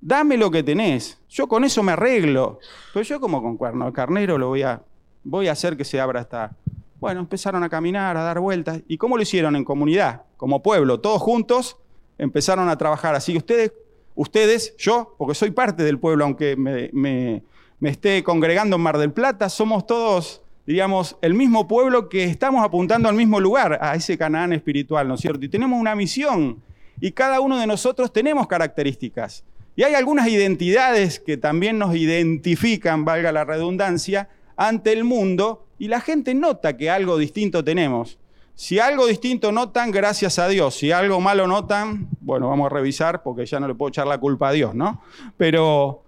dame 0.00 0.36
lo 0.36 0.50
que 0.50 0.62
tenés, 0.62 1.18
yo 1.28 1.46
con 1.46 1.64
eso 1.64 1.82
me 1.82 1.92
arreglo. 1.92 2.58
Pero 2.92 3.04
yo 3.04 3.20
como 3.20 3.42
con 3.42 3.56
cuerno 3.56 3.86
de 3.86 3.92
carnero 3.92 4.38
lo 4.38 4.48
voy 4.48 4.62
a, 4.62 4.82
voy 5.24 5.48
a 5.48 5.52
hacer 5.52 5.76
que 5.76 5.84
se 5.84 6.00
abra 6.00 6.20
esta... 6.20 6.52
Bueno, 6.98 7.20
empezaron 7.20 7.64
a 7.64 7.70
caminar, 7.70 8.18
a 8.18 8.22
dar 8.22 8.40
vueltas. 8.40 8.82
¿Y 8.86 8.98
cómo 8.98 9.16
lo 9.16 9.22
hicieron 9.22 9.56
en 9.56 9.64
comunidad? 9.64 10.24
Como 10.36 10.62
pueblo, 10.62 11.00
todos 11.00 11.22
juntos 11.22 11.78
empezaron 12.18 12.68
a 12.68 12.76
trabajar. 12.76 13.14
Así 13.14 13.38
ustedes, 13.38 13.72
ustedes, 14.20 14.76
yo, 14.76 15.14
porque 15.16 15.34
soy 15.34 15.50
parte 15.50 15.82
del 15.82 15.98
pueblo, 15.98 16.24
aunque 16.24 16.54
me, 16.54 16.90
me, 16.92 17.42
me 17.78 17.88
esté 17.88 18.22
congregando 18.22 18.76
en 18.76 18.82
Mar 18.82 18.98
del 18.98 19.12
Plata, 19.12 19.48
somos 19.48 19.86
todos, 19.86 20.42
diríamos, 20.66 21.16
el 21.22 21.32
mismo 21.32 21.66
pueblo 21.66 22.10
que 22.10 22.24
estamos 22.24 22.62
apuntando 22.62 23.08
al 23.08 23.14
mismo 23.14 23.40
lugar, 23.40 23.78
a 23.80 23.94
ese 23.94 24.18
Canaán 24.18 24.52
espiritual, 24.52 25.08
¿no 25.08 25.14
es 25.14 25.22
cierto? 25.22 25.46
Y 25.46 25.48
tenemos 25.48 25.80
una 25.80 25.94
misión. 25.94 26.62
Y 27.00 27.12
cada 27.12 27.40
uno 27.40 27.58
de 27.58 27.66
nosotros 27.66 28.12
tenemos 28.12 28.46
características. 28.46 29.42
Y 29.74 29.84
hay 29.84 29.94
algunas 29.94 30.28
identidades 30.28 31.18
que 31.18 31.38
también 31.38 31.78
nos 31.78 31.96
identifican, 31.96 33.06
valga 33.06 33.32
la 33.32 33.44
redundancia, 33.44 34.28
ante 34.54 34.92
el 34.92 35.04
mundo 35.04 35.64
y 35.78 35.88
la 35.88 36.02
gente 36.02 36.34
nota 36.34 36.76
que 36.76 36.90
algo 36.90 37.16
distinto 37.16 37.64
tenemos. 37.64 38.18
Si 38.60 38.78
algo 38.78 39.06
distinto 39.06 39.52
notan, 39.52 39.90
gracias 39.90 40.38
a 40.38 40.46
Dios. 40.46 40.74
Si 40.74 40.92
algo 40.92 41.18
malo 41.18 41.46
notan, 41.46 42.08
bueno, 42.20 42.50
vamos 42.50 42.66
a 42.66 42.68
revisar 42.68 43.22
porque 43.22 43.46
ya 43.46 43.58
no 43.58 43.66
le 43.66 43.74
puedo 43.74 43.88
echar 43.88 44.06
la 44.06 44.18
culpa 44.18 44.50
a 44.50 44.52
Dios, 44.52 44.74
¿no? 44.74 45.00
Pero 45.38 46.02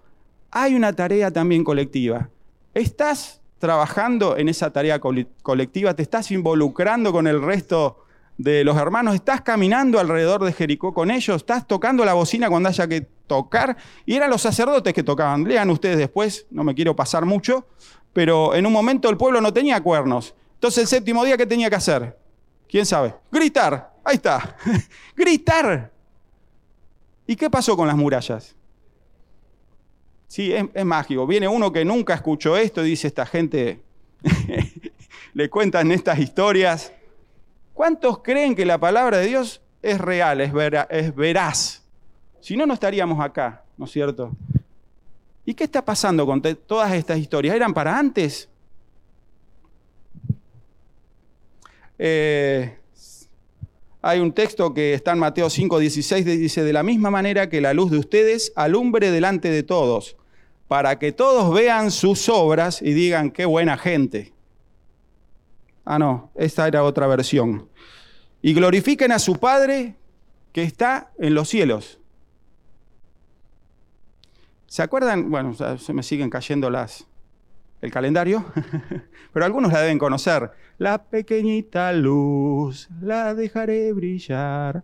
hay 0.51 0.75
una 0.75 0.93
tarea 0.93 1.31
también 1.31 1.63
colectiva. 1.63 2.29
¿Estás 2.75 3.41
trabajando 3.57 4.37
en 4.37 4.49
esa 4.49 4.71
tarea 4.71 4.99
colectiva? 4.99 5.95
¿Te 5.95 6.03
estás 6.03 6.29
involucrando 6.29 7.11
con 7.11 7.25
el 7.25 7.41
resto 7.41 8.05
de 8.37 8.63
los 8.63 8.77
hermanos, 8.77 9.15
estás 9.15 9.41
caminando 9.41 9.99
alrededor 9.99 10.43
de 10.43 10.53
Jericó 10.53 10.93
con 10.93 11.09
ellos, 11.09 11.37
estás 11.37 11.67
tocando 11.67 12.05
la 12.05 12.13
bocina 12.13 12.49
cuando 12.49 12.69
haya 12.69 12.87
que 12.87 13.01
tocar, 13.25 13.77
y 14.05 14.13
eran 14.13 14.29
los 14.29 14.43
sacerdotes 14.43 14.93
que 14.93 15.01
tocaban. 15.01 15.43
Lean 15.45 15.71
ustedes 15.71 15.97
después, 15.97 16.45
no 16.51 16.63
me 16.63 16.75
quiero 16.75 16.95
pasar 16.95 17.25
mucho, 17.25 17.65
pero 18.13 18.53
en 18.53 18.67
un 18.67 18.73
momento 18.73 19.09
el 19.09 19.17
pueblo 19.17 19.41
no 19.41 19.51
tenía 19.51 19.81
cuernos. 19.81 20.35
Entonces 20.53 20.83
el 20.83 20.87
séptimo 20.87 21.25
día, 21.25 21.35
¿qué 21.35 21.47
tenía 21.47 21.71
que 21.71 21.77
hacer? 21.77 22.22
¿Quién 22.73 22.87
sabe? 22.87 23.13
Gritar, 23.31 23.93
ahí 24.03 24.15
está, 24.15 24.57
gritar. 25.15 25.91
¿Y 27.27 27.35
qué 27.35 27.47
pasó 27.47 27.77
con 27.77 27.85
las 27.85 27.95
murallas? 27.95 28.55
Sí, 30.27 30.51
es, 30.51 30.83
mágico. 30.83 31.27
Viene 31.27 31.47
uno 31.47 31.71
que 31.71 31.85
nunca 31.85 32.15
escuchó 32.15 32.57
esto 32.57 32.83
y 32.83 32.89
dice, 32.89 33.05
esta 33.05 33.27
gente 33.27 33.83
le 35.35 35.51
cuentan 35.51 35.91
estas 35.91 36.17
historias 36.17 36.91
¿Cuántos 37.75 38.23
creen 38.23 38.55
que 38.55 38.65
la 38.65 38.79
palabra 38.79 39.19
de 39.19 39.27
Dios 39.27 39.61
es 39.83 40.01
real, 40.01 40.41
es, 40.41 40.51
es 40.89 41.15
veraz? 41.15 41.83
Si 42.39 42.57
no, 42.57 42.65
no 42.65 42.73
estaríamos 42.73 43.23
acá, 43.23 43.63
¿no 43.77 43.85
es 43.85 43.91
cierto? 43.91 44.31
¿Y 45.45 45.53
qué 45.53 45.65
está 45.65 45.85
pasando 45.85 46.25
con 46.25 46.41
todas 46.41 46.91
estas 46.93 47.19
historias? 47.19 47.55
¿Eran 47.55 47.75
para 47.75 47.95
antes? 47.99 48.49
Eh, 51.99 52.77
hay 54.01 54.19
un 54.19 54.33
texto 54.33 54.73
que 54.73 54.93
está 54.93 55.13
en 55.13 55.19
Mateo 55.19 55.49
5, 55.49 55.79
16, 55.79 56.25
dice, 56.25 56.63
de 56.63 56.73
la 56.73 56.83
misma 56.83 57.09
manera 57.09 57.47
que 57.49 57.61
la 57.61 57.73
luz 57.73 57.91
de 57.91 57.99
ustedes 57.99 58.51
alumbre 58.55 59.11
delante 59.11 59.49
de 59.49 59.63
todos, 59.63 60.17
para 60.67 60.99
que 60.99 61.11
todos 61.11 61.53
vean 61.53 61.91
sus 61.91 62.27
obras 62.27 62.81
y 62.81 62.93
digan, 62.93 63.31
qué 63.31 63.45
buena 63.45 63.77
gente. 63.77 64.33
Ah, 65.85 65.99
no, 65.99 66.31
esta 66.35 66.67
era 66.67 66.83
otra 66.83 67.07
versión. 67.07 67.69
Y 68.41 68.53
glorifiquen 68.53 69.11
a 69.11 69.19
su 69.19 69.39
Padre 69.39 69.95
que 70.51 70.63
está 70.63 71.11
en 71.17 71.33
los 71.33 71.47
cielos. 71.49 71.99
¿Se 74.67 74.81
acuerdan? 74.81 75.29
Bueno, 75.29 75.55
se 75.77 75.93
me 75.93 76.03
siguen 76.03 76.29
cayendo 76.29 76.69
las 76.69 77.07
el 77.83 77.91
calendario, 77.91 78.45
pero 79.33 79.45
algunos 79.45 79.71
la 79.73 79.81
deben 79.81 79.99
conocer. 79.99 80.49
La 80.77 81.03
pequeñita 81.03 81.91
luz 81.91 82.87
la 83.01 83.35
dejaré 83.35 83.91
brillar. 83.91 84.83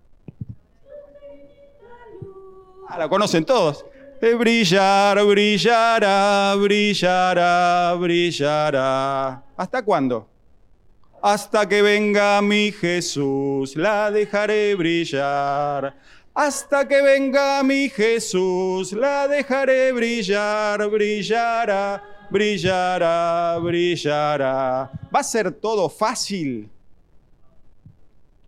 Ah, 2.89 2.97
la 2.97 3.07
conocen 3.07 3.45
todos. 3.45 3.85
De 4.19 4.35
brillar, 4.35 5.23
brillará, 5.25 6.55
brillará, 6.55 7.95
brillará. 7.97 9.43
¿Hasta 9.55 9.81
cuándo? 9.81 10.27
Hasta 11.21 11.69
que 11.69 11.81
venga 11.81 12.41
mi 12.41 12.73
Jesús, 12.73 13.77
la 13.77 14.11
dejaré 14.11 14.75
brillar. 14.75 15.95
Hasta 16.33 16.85
que 16.85 17.01
venga 17.01 17.63
mi 17.63 17.87
Jesús, 17.89 18.91
la 18.91 19.27
dejaré 19.27 19.93
brillar, 19.93 20.89
brillará, 20.89 22.18
brillará, 22.29 23.57
brillará. 23.61 24.91
¿Va 25.13 25.19
a 25.19 25.23
ser 25.23 25.51
todo 25.51 25.89
fácil? 25.89 26.69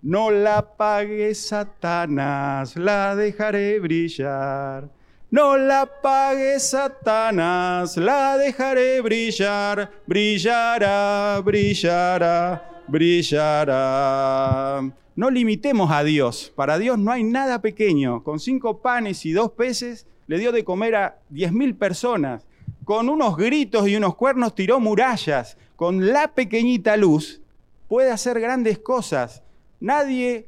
No 0.01 0.31
la 0.31 0.61
pague 0.75 1.33
Satanás, 1.35 2.75
la 2.75 3.15
dejaré 3.15 3.79
brillar. 3.79 4.89
No 5.31 5.55
la 5.55 5.89
pagues, 6.01 6.71
Satanás, 6.71 7.95
la 7.95 8.37
dejaré 8.37 8.99
brillar, 8.99 9.89
brillará, 10.05 11.39
brillará, 11.41 12.83
brillará. 12.85 14.81
No 15.15 15.29
limitemos 15.29 15.89
a 15.89 16.03
Dios. 16.03 16.51
Para 16.53 16.77
Dios 16.77 16.99
no 16.99 17.13
hay 17.13 17.23
nada 17.23 17.61
pequeño. 17.61 18.23
Con 18.23 18.41
cinco 18.41 18.81
panes 18.81 19.25
y 19.25 19.31
dos 19.31 19.51
peces 19.53 20.05
le 20.27 20.37
dio 20.37 20.51
de 20.51 20.65
comer 20.65 20.95
a 20.95 21.19
diez 21.29 21.53
mil 21.53 21.75
personas. 21.75 22.45
Con 22.83 23.09
unos 23.09 23.37
gritos 23.37 23.87
y 23.87 23.95
unos 23.95 24.15
cuernos 24.15 24.55
tiró 24.55 24.79
murallas. 24.79 25.57
Con 25.75 26.11
la 26.11 26.29
pequeñita 26.29 26.97
luz 26.97 27.41
puede 27.87 28.11
hacer 28.11 28.39
grandes 28.39 28.79
cosas. 28.79 29.43
Nadie 29.79 30.47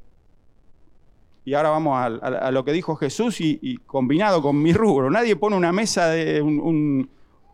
y 1.46 1.54
ahora 1.56 1.70
vamos 1.70 1.98
a, 2.22 2.52
lo 2.52 2.64
que 2.64 2.72
dijo 2.72 2.96
Jesús 2.96 3.42
y, 3.42 3.78
combinado 3.86 4.42
con 4.42 4.62
mi 4.62 4.72
rubro. 4.72 5.10
Nadie 5.10 5.36
pone 5.36 5.58
una 5.58 5.74
mesa 5.74 6.08
de 6.08 6.42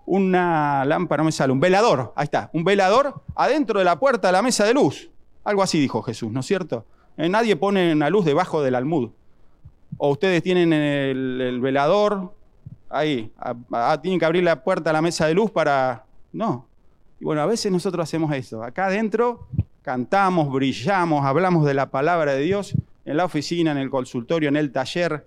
una 0.05 0.85
lámpara, 0.85 1.21
no 1.21 1.25
me 1.25 1.31
sale, 1.31 1.53
un 1.53 1.59
velador, 1.59 2.13
ahí 2.15 2.25
está, 2.25 2.49
un 2.53 2.63
velador 2.63 3.21
adentro 3.35 3.79
de 3.79 3.85
la 3.85 3.99
puerta 3.99 4.27
de 4.27 4.31
la 4.31 4.41
mesa 4.41 4.65
de 4.65 4.73
luz. 4.73 5.09
Algo 5.43 5.63
así 5.63 5.79
dijo 5.79 6.01
Jesús, 6.01 6.31
¿no 6.31 6.41
es 6.41 6.45
cierto? 6.45 6.85
Eh, 7.17 7.29
nadie 7.29 7.55
pone 7.55 7.93
una 7.93 8.09
luz 8.09 8.25
debajo 8.25 8.61
del 8.61 8.75
almud. 8.75 9.09
O 9.97 10.09
ustedes 10.09 10.43
tienen 10.43 10.71
el, 10.71 11.59
velador 11.61 12.33
ahí, 12.89 13.31
tienen 14.01 14.19
que 14.19 14.25
abrir 14.25 14.43
la 14.43 14.63
puerta 14.63 14.89
de 14.89 14.93
la 14.93 15.01
mesa 15.01 15.27
de 15.27 15.33
luz 15.33 15.51
para... 15.51 16.05
No. 16.31 16.67
Y 17.19 17.25
bueno, 17.25 17.41
a 17.41 17.45
veces 17.45 17.71
nosotros 17.71 18.03
hacemos 18.03 18.33
eso. 18.33 18.63
Acá 18.63 18.85
adentro 18.85 19.47
cantamos, 19.81 20.51
brillamos, 20.51 21.25
hablamos 21.25 21.65
de 21.65 21.73
la 21.73 21.89
palabra 21.89 22.33
de 22.33 22.41
Dios 22.41 22.75
en 23.05 23.17
la 23.17 23.25
oficina, 23.25 23.71
en 23.71 23.77
el 23.77 23.89
consultorio, 23.89 24.49
en 24.49 24.55
el 24.55 24.71
taller. 24.71 25.25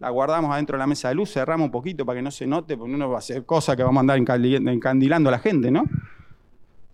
La 0.00 0.10
guardamos 0.10 0.52
adentro 0.52 0.76
de 0.76 0.80
la 0.80 0.86
mesa 0.86 1.08
de 1.08 1.14
luz, 1.14 1.32
cerramos 1.32 1.66
un 1.66 1.70
poquito 1.70 2.06
para 2.06 2.18
que 2.18 2.22
no 2.22 2.30
se 2.30 2.46
note, 2.46 2.76
porque 2.76 2.94
uno 2.94 3.08
va 3.08 3.16
a 3.16 3.18
hacer 3.18 3.44
cosas 3.44 3.76
que 3.76 3.82
vamos 3.82 3.98
a 3.98 4.00
andar 4.00 4.18
encandilando 4.18 5.28
a 5.28 5.32
la 5.32 5.38
gente, 5.38 5.70
¿no? 5.70 5.84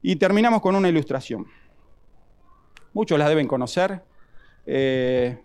Y 0.03 0.17
terminamos 0.17 0.61
con 0.61 0.75
una 0.75 0.89
ilustración. 0.89 1.47
Muchos 2.93 3.19
la 3.19 3.29
deben 3.29 3.47
conocer. 3.47 4.03
Eh, 4.67 5.44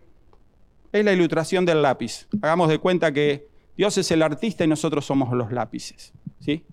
es 0.91 1.05
la 1.05 1.13
ilustración 1.13 1.65
del 1.65 1.81
lápiz. 1.81 2.27
Hagamos 2.41 2.69
de 2.69 2.79
cuenta 2.79 3.11
que 3.11 3.47
Dios 3.77 3.97
es 3.97 4.11
el 4.11 4.21
artista 4.21 4.63
y 4.63 4.67
nosotros 4.67 5.05
somos 5.05 5.31
los 5.33 5.51
lápices. 5.51 6.13
¿sí? 6.39 6.63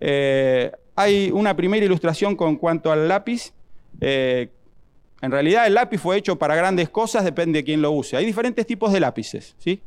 Eh, 0.00 0.72
hay 0.96 1.30
una 1.32 1.54
primera 1.56 1.84
ilustración 1.84 2.36
con 2.36 2.56
cuanto 2.56 2.90
al 2.90 3.08
lápiz 3.08 3.52
eh, 4.00 4.50
en 5.20 5.32
realidad 5.32 5.66
el 5.66 5.74
lápiz 5.74 5.98
fue 5.98 6.16
hecho 6.16 6.38
para 6.38 6.54
grandes 6.54 6.88
cosas, 6.90 7.24
depende 7.24 7.58
de 7.58 7.64
quién 7.64 7.82
lo 7.82 7.90
use. 7.90 8.16
Hay 8.16 8.24
diferentes 8.24 8.66
tipos 8.66 8.92
de 8.92 9.00
lápices, 9.00 9.56
¿sí? 9.58 9.80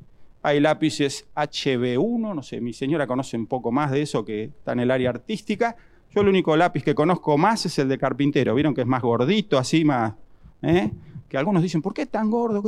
Hay 0.44 0.60
lápices 0.60 1.26
HB1, 1.36 2.36
no 2.36 2.44
sé, 2.44 2.60
mi 2.60 2.74
señora 2.74 3.08
conoce 3.08 3.38
un 3.38 3.48
poco 3.48 3.72
más 3.72 3.92
de 3.92 4.02
eso 4.02 4.26
que 4.26 4.46
está 4.46 4.74
en 4.74 4.82
el 4.82 4.92
área 4.92 5.12
artística. 5.12 5.76
Yo 6.14 6.22
el 6.22 6.28
único 6.28 6.58
lápiz 6.58 6.84
que 6.84 6.96
conozco 6.96 7.38
más 7.38 7.66
es 7.66 7.80
el 7.80 7.88
de 7.88 7.98
carpintero. 7.98 8.56
Vieron 8.56 8.74
que 8.74 8.82
es 8.82 8.88
más 8.88 9.02
gordito, 9.02 9.58
así 9.58 9.86
más... 9.86 10.14
¿eh? 10.62 10.92
Que 11.30 11.38
algunos 11.38 11.64
dicen, 11.64 11.82
¿por 11.82 11.94
qué 11.94 12.02
es 12.02 12.10
tan 12.10 12.30
gordo? 12.30 12.62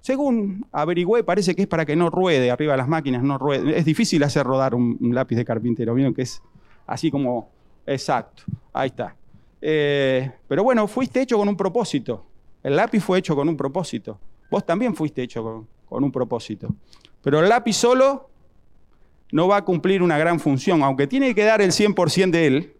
Según 0.00 0.66
averigüé, 0.72 1.24
parece 1.24 1.54
que 1.54 1.62
es 1.62 1.68
para 1.68 1.84
que 1.84 1.96
no 1.96 2.10
ruede 2.10 2.50
arriba 2.50 2.72
de 2.72 2.78
las 2.78 2.88
máquinas, 2.88 3.22
no 3.22 3.38
ruede. 3.38 3.78
Es 3.78 3.84
difícil 3.84 4.22
hacer 4.22 4.46
rodar 4.46 4.74
un, 4.74 4.98
lápiz 5.12 5.36
de 5.36 5.44
carpintero. 5.44 5.94
Vieron 5.94 6.14
que 6.14 6.22
es 6.22 6.42
así 6.86 7.10
como... 7.10 7.50
Exacto, 7.86 8.42
ahí 8.72 8.88
está. 8.88 9.16
Eh, 9.60 10.30
pero 10.46 10.62
bueno, 10.62 10.86
fuiste 10.86 11.22
hecho 11.22 11.38
con 11.38 11.48
un 11.48 11.56
propósito. 11.56 12.24
El 12.62 12.76
lápiz 12.76 13.00
fue 13.00 13.18
hecho 13.18 13.34
con 13.34 13.48
un 13.48 13.56
propósito. 13.56 14.18
Vos 14.50 14.64
también 14.64 14.94
fuiste 14.94 15.22
hecho 15.22 15.66
con, 15.88 16.04
un 16.04 16.12
propósito. 16.12 16.68
Pero 17.22 17.40
el 17.40 17.48
lápiz 17.48 17.74
solo 17.74 18.28
no 19.32 19.48
va 19.48 19.58
a 19.58 19.64
cumplir 19.64 20.02
una 20.02 20.18
gran 20.18 20.38
función. 20.38 20.82
Aunque 20.82 21.06
tiene 21.06 21.34
que 21.34 21.44
dar 21.44 21.60
el 21.60 21.72
100% 21.72 22.30
de 22.30 22.46
él, 22.46 22.72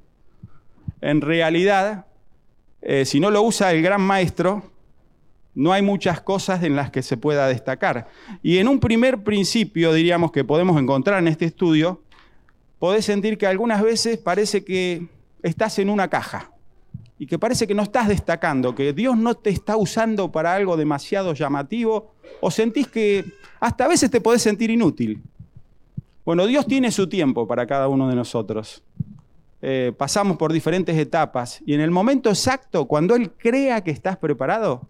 en 1.00 1.20
realidad, 1.20 2.06
eh, 2.82 3.04
si 3.04 3.20
no 3.20 3.30
lo 3.30 3.42
usa 3.42 3.72
el 3.72 3.82
gran 3.82 4.00
maestro, 4.00 4.62
no 5.58 5.72
hay 5.72 5.82
muchas 5.82 6.20
cosas 6.20 6.62
en 6.62 6.76
las 6.76 6.92
que 6.92 7.02
se 7.02 7.16
pueda 7.16 7.48
destacar. 7.48 8.06
Y 8.44 8.58
en 8.58 8.68
un 8.68 8.78
primer 8.78 9.24
principio, 9.24 9.92
diríamos 9.92 10.30
que 10.30 10.44
podemos 10.44 10.80
encontrar 10.80 11.18
en 11.18 11.26
este 11.26 11.46
estudio, 11.46 12.00
podés 12.78 13.04
sentir 13.04 13.36
que 13.38 13.48
algunas 13.48 13.82
veces 13.82 14.18
parece 14.18 14.64
que 14.64 15.08
estás 15.42 15.80
en 15.80 15.90
una 15.90 16.06
caja 16.06 16.52
y 17.18 17.26
que 17.26 17.40
parece 17.40 17.66
que 17.66 17.74
no 17.74 17.82
estás 17.82 18.06
destacando, 18.06 18.76
que 18.76 18.92
Dios 18.92 19.18
no 19.18 19.34
te 19.34 19.50
está 19.50 19.76
usando 19.76 20.30
para 20.30 20.54
algo 20.54 20.76
demasiado 20.76 21.34
llamativo, 21.34 22.12
o 22.40 22.52
sentís 22.52 22.86
que 22.86 23.24
hasta 23.58 23.86
a 23.86 23.88
veces 23.88 24.12
te 24.12 24.20
podés 24.20 24.42
sentir 24.42 24.70
inútil. 24.70 25.20
Bueno, 26.24 26.46
Dios 26.46 26.68
tiene 26.68 26.92
su 26.92 27.08
tiempo 27.08 27.48
para 27.48 27.66
cada 27.66 27.88
uno 27.88 28.08
de 28.08 28.14
nosotros. 28.14 28.84
Eh, 29.60 29.92
pasamos 29.98 30.36
por 30.36 30.52
diferentes 30.52 30.96
etapas 30.96 31.60
y 31.66 31.74
en 31.74 31.80
el 31.80 31.90
momento 31.90 32.28
exacto, 32.30 32.86
cuando 32.86 33.16
Él 33.16 33.32
crea 33.32 33.82
que 33.82 33.90
estás 33.90 34.16
preparado, 34.18 34.86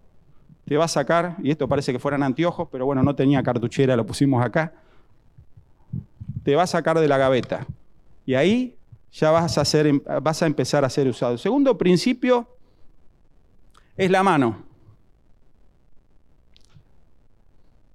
te 0.69 0.77
va 0.77 0.85
a 0.85 0.87
sacar, 0.87 1.35
y 1.41 1.49
esto 1.49 1.67
parece 1.67 1.91
que 1.91 1.97
fueran 1.97 2.21
anteojos, 2.21 2.67
pero 2.71 2.85
bueno, 2.85 3.01
no 3.01 3.15
tenía 3.15 3.41
cartuchera, 3.41 3.95
lo 3.95 4.05
pusimos 4.05 4.45
acá, 4.45 4.71
te 6.43 6.55
va 6.55 6.61
a 6.61 6.67
sacar 6.67 6.99
de 6.99 7.07
la 7.07 7.17
gaveta. 7.17 7.65
Y 8.23 8.35
ahí 8.35 8.77
ya 9.11 9.31
vas 9.31 9.57
a, 9.57 9.79
em, 9.79 9.99
vas 10.21 10.43
a 10.43 10.45
empezar 10.45 10.85
a 10.85 10.89
ser 10.91 11.07
usado. 11.07 11.39
Segundo 11.39 11.75
principio 11.75 12.47
es 13.97 14.11
la 14.11 14.21
mano. 14.21 14.61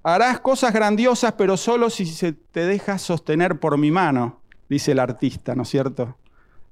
Harás 0.03 0.41
cosas 0.41 0.73
grandiosas, 0.73 1.35
pero 1.35 1.57
solo 1.57 1.91
si 1.91 2.07
se 2.07 2.33
te 2.33 2.67
dejas 2.67 3.03
sostener 3.03 3.61
por 3.61 3.79
mi 3.79 3.93
mano, 3.93 4.41
dice 4.69 4.91
el 4.91 4.99
artista, 4.99 5.55
¿no 5.55 5.63
es 5.63 5.69
cierto? 5.69 6.17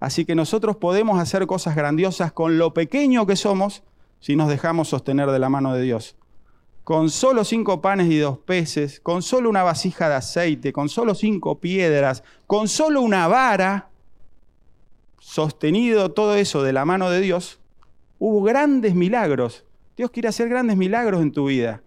Así 0.00 0.24
que 0.24 0.34
nosotros 0.34 0.78
podemos 0.78 1.20
hacer 1.20 1.46
cosas 1.46 1.76
grandiosas 1.76 2.32
con 2.32 2.58
lo 2.58 2.74
pequeño 2.74 3.24
que 3.24 3.36
somos 3.36 3.84
si 4.22 4.37
nos 4.37 4.48
dejamos 4.48 4.88
sostener 4.88 5.30
de 5.32 5.38
la 5.40 5.48
mano 5.48 5.74
de 5.74 5.82
Dios. 5.82 6.16
Con 6.85 7.11
solo 7.11 7.44
cinco 7.44 7.82
panes 7.82 8.08
y 8.08 8.18
dos 8.18 8.38
peces, 8.38 9.00
con 9.00 9.20
solo 9.20 9.50
una 9.50 9.64
vasija 9.64 10.08
de 10.08 10.14
aceite, 10.14 10.72
con 10.72 10.88
solo 10.88 11.14
cinco 11.16 11.58
piedras, 11.58 12.22
con 12.46 12.68
solo 12.68 13.02
una 13.02 13.26
vara, 13.26 13.90
sostenido 15.18 16.12
todo 16.12 16.37
eso 16.37 16.62
de 16.62 16.72
la 16.72 16.85
mano 16.85 17.11
de 17.11 17.20
Dios, 17.20 17.58
hubo 18.20 18.42
grandes 18.42 18.94
milagros. 18.94 19.64
Dios 19.96 20.11
quiere 20.12 20.28
hacer 20.28 20.48
grandes 20.48 20.76
milagros 20.76 21.20
en 21.20 21.32
tu 21.32 21.46
vida. 21.46 21.82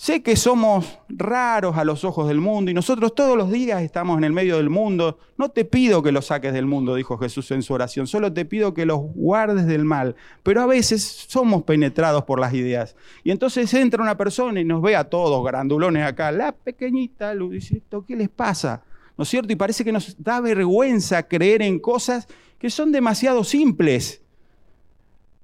Sé 0.00 0.22
que 0.22 0.36
somos 0.36 1.00
raros 1.08 1.76
a 1.76 1.82
los 1.82 2.04
ojos 2.04 2.28
del 2.28 2.40
mundo 2.40 2.70
y 2.70 2.74
nosotros 2.74 3.16
todos 3.16 3.36
los 3.36 3.50
días 3.50 3.82
estamos 3.82 4.16
en 4.16 4.22
el 4.22 4.32
medio 4.32 4.56
del 4.56 4.70
mundo. 4.70 5.18
No 5.36 5.48
te 5.48 5.64
pido 5.64 6.04
que 6.04 6.12
los 6.12 6.26
saques 6.26 6.52
del 6.52 6.66
mundo, 6.66 6.94
dijo 6.94 7.18
Jesús 7.18 7.50
en 7.50 7.64
su 7.64 7.74
oración, 7.74 8.06
solo 8.06 8.32
te 8.32 8.44
pido 8.44 8.74
que 8.74 8.86
los 8.86 9.00
guardes 9.00 9.66
del 9.66 9.84
mal. 9.84 10.14
Pero 10.44 10.62
a 10.62 10.66
veces 10.66 11.02
somos 11.02 11.64
penetrados 11.64 12.22
por 12.22 12.38
las 12.38 12.54
ideas. 12.54 12.94
Y 13.24 13.32
entonces 13.32 13.74
entra 13.74 14.00
una 14.00 14.16
persona 14.16 14.60
y 14.60 14.64
nos 14.64 14.80
ve 14.82 14.94
a 14.94 15.02
todos 15.02 15.44
grandulones 15.44 16.06
acá, 16.06 16.30
la 16.30 16.52
pequeñita 16.52 17.34
dice, 17.34 17.82
¿qué 18.06 18.14
les 18.14 18.28
pasa? 18.28 18.84
¿No 19.16 19.24
es 19.24 19.28
cierto? 19.28 19.52
Y 19.52 19.56
parece 19.56 19.82
que 19.82 19.90
nos 19.90 20.14
da 20.22 20.40
vergüenza 20.40 21.24
creer 21.24 21.60
en 21.60 21.80
cosas 21.80 22.28
que 22.60 22.70
son 22.70 22.92
demasiado 22.92 23.42
simples. 23.42 24.22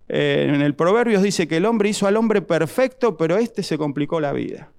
Eh, 0.08 0.46
en 0.48 0.60
el 0.60 0.74
Proverbios 0.74 1.22
dice 1.22 1.48
que 1.48 1.56
el 1.56 1.66
hombre 1.66 1.88
hizo 1.88 2.06
al 2.06 2.16
hombre 2.16 2.42
perfecto, 2.42 3.16
pero 3.16 3.36
este 3.38 3.62
se 3.62 3.78
complicó 3.78 4.20
la 4.20 4.32
vida. 4.32 4.70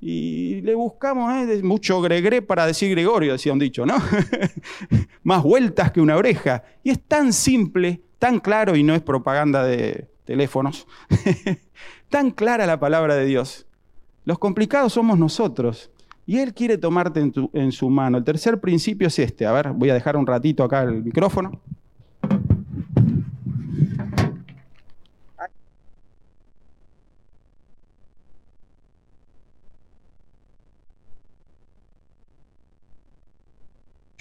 Y 0.00 0.60
le 0.62 0.74
buscamos 0.74 1.32
eh, 1.32 1.62
mucho 1.62 2.00
gregre 2.00 2.42
para 2.42 2.66
decir 2.66 2.90
Gregorio, 2.90 3.32
decía 3.32 3.52
un 3.52 3.58
dicho, 3.58 3.86
¿no? 3.86 3.96
Más 5.22 5.42
vueltas 5.42 5.92
que 5.92 6.00
una 6.00 6.16
oreja. 6.16 6.64
Y 6.82 6.90
es 6.90 7.00
tan 7.00 7.32
simple, 7.32 8.00
tan 8.18 8.40
claro, 8.40 8.74
y 8.74 8.82
no 8.82 8.94
es 8.94 9.02
propaganda 9.02 9.64
de 9.64 10.08
teléfonos, 10.24 10.86
tan 12.08 12.30
clara 12.30 12.66
la 12.66 12.80
palabra 12.80 13.14
de 13.14 13.26
Dios. 13.26 13.66
Los 14.24 14.38
complicados 14.38 14.92
somos 14.92 15.18
nosotros. 15.18 15.90
Y 16.26 16.38
Él 16.38 16.54
quiere 16.54 16.78
tomarte 16.78 17.32
en, 17.52 17.72
su 17.72 17.90
mano. 17.90 18.18
El 18.18 18.24
tercer 18.24 18.60
principio 18.60 19.08
es 19.08 19.18
este. 19.18 19.44
A 19.44 19.52
ver, 19.52 19.70
voy 19.72 19.90
a 19.90 19.94
dejar 19.94 20.16
un 20.16 20.26
ratito 20.26 20.62
acá 20.62 20.82
el 20.82 21.02
micrófono. 21.02 21.60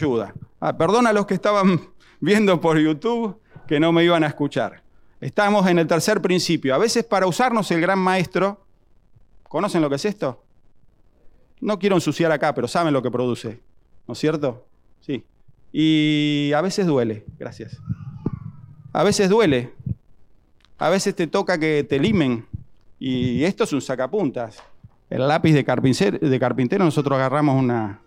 Ayuda. 0.01 0.33
Ah, 0.59 0.75
perdona 0.75 1.11
a 1.11 1.13
los 1.13 1.27
que 1.27 1.35
estaban 1.35 1.79
viendo 2.19 2.59
por 2.59 2.79
YouTube 2.79 3.39
que 3.67 3.79
no 3.79 3.91
me 3.91 4.03
iban 4.03 4.23
a 4.23 4.27
escuchar. 4.27 4.81
Estamos 5.19 5.67
en 5.67 5.77
el 5.77 5.85
tercer 5.85 6.21
principio. 6.23 6.73
A 6.73 6.79
veces 6.79 7.03
para 7.03 7.27
usarnos 7.27 7.69
el 7.69 7.81
gran 7.81 7.99
maestro, 7.99 8.65
¿conocen 9.43 9.79
lo 9.81 9.89
que 9.89 9.97
es 9.97 10.05
esto? 10.05 10.43
no 11.61 11.77
quiero 11.77 11.95
ensuciar 11.95 12.31
acá, 12.31 12.55
pero 12.55 12.67
saben 12.67 12.91
lo 12.91 13.03
que 13.03 13.11
produce, 13.11 13.59
¿no 14.07 14.13
es 14.13 14.19
cierto? 14.19 14.65
Sí. 15.01 15.23
Y 15.71 16.51
a 16.55 16.61
veces 16.61 16.87
duele, 16.87 17.23
gracias. 17.37 17.77
A 18.91 19.03
veces 19.03 19.29
duele. 19.29 19.71
A 20.79 20.89
veces 20.89 21.15
te 21.15 21.27
toca 21.27 21.59
que 21.59 21.83
te 21.83 21.99
limen. 21.99 22.47
Y 22.97 23.43
esto 23.43 23.65
es 23.65 23.73
un 23.73 23.81
sacapuntas. 23.81 24.57
El 25.11 25.27
lápiz 25.27 25.53
de 25.53 26.39
carpintero 26.39 26.83
nosotros 26.83 27.15
agarramos 27.15 27.61
una, 27.61 28.00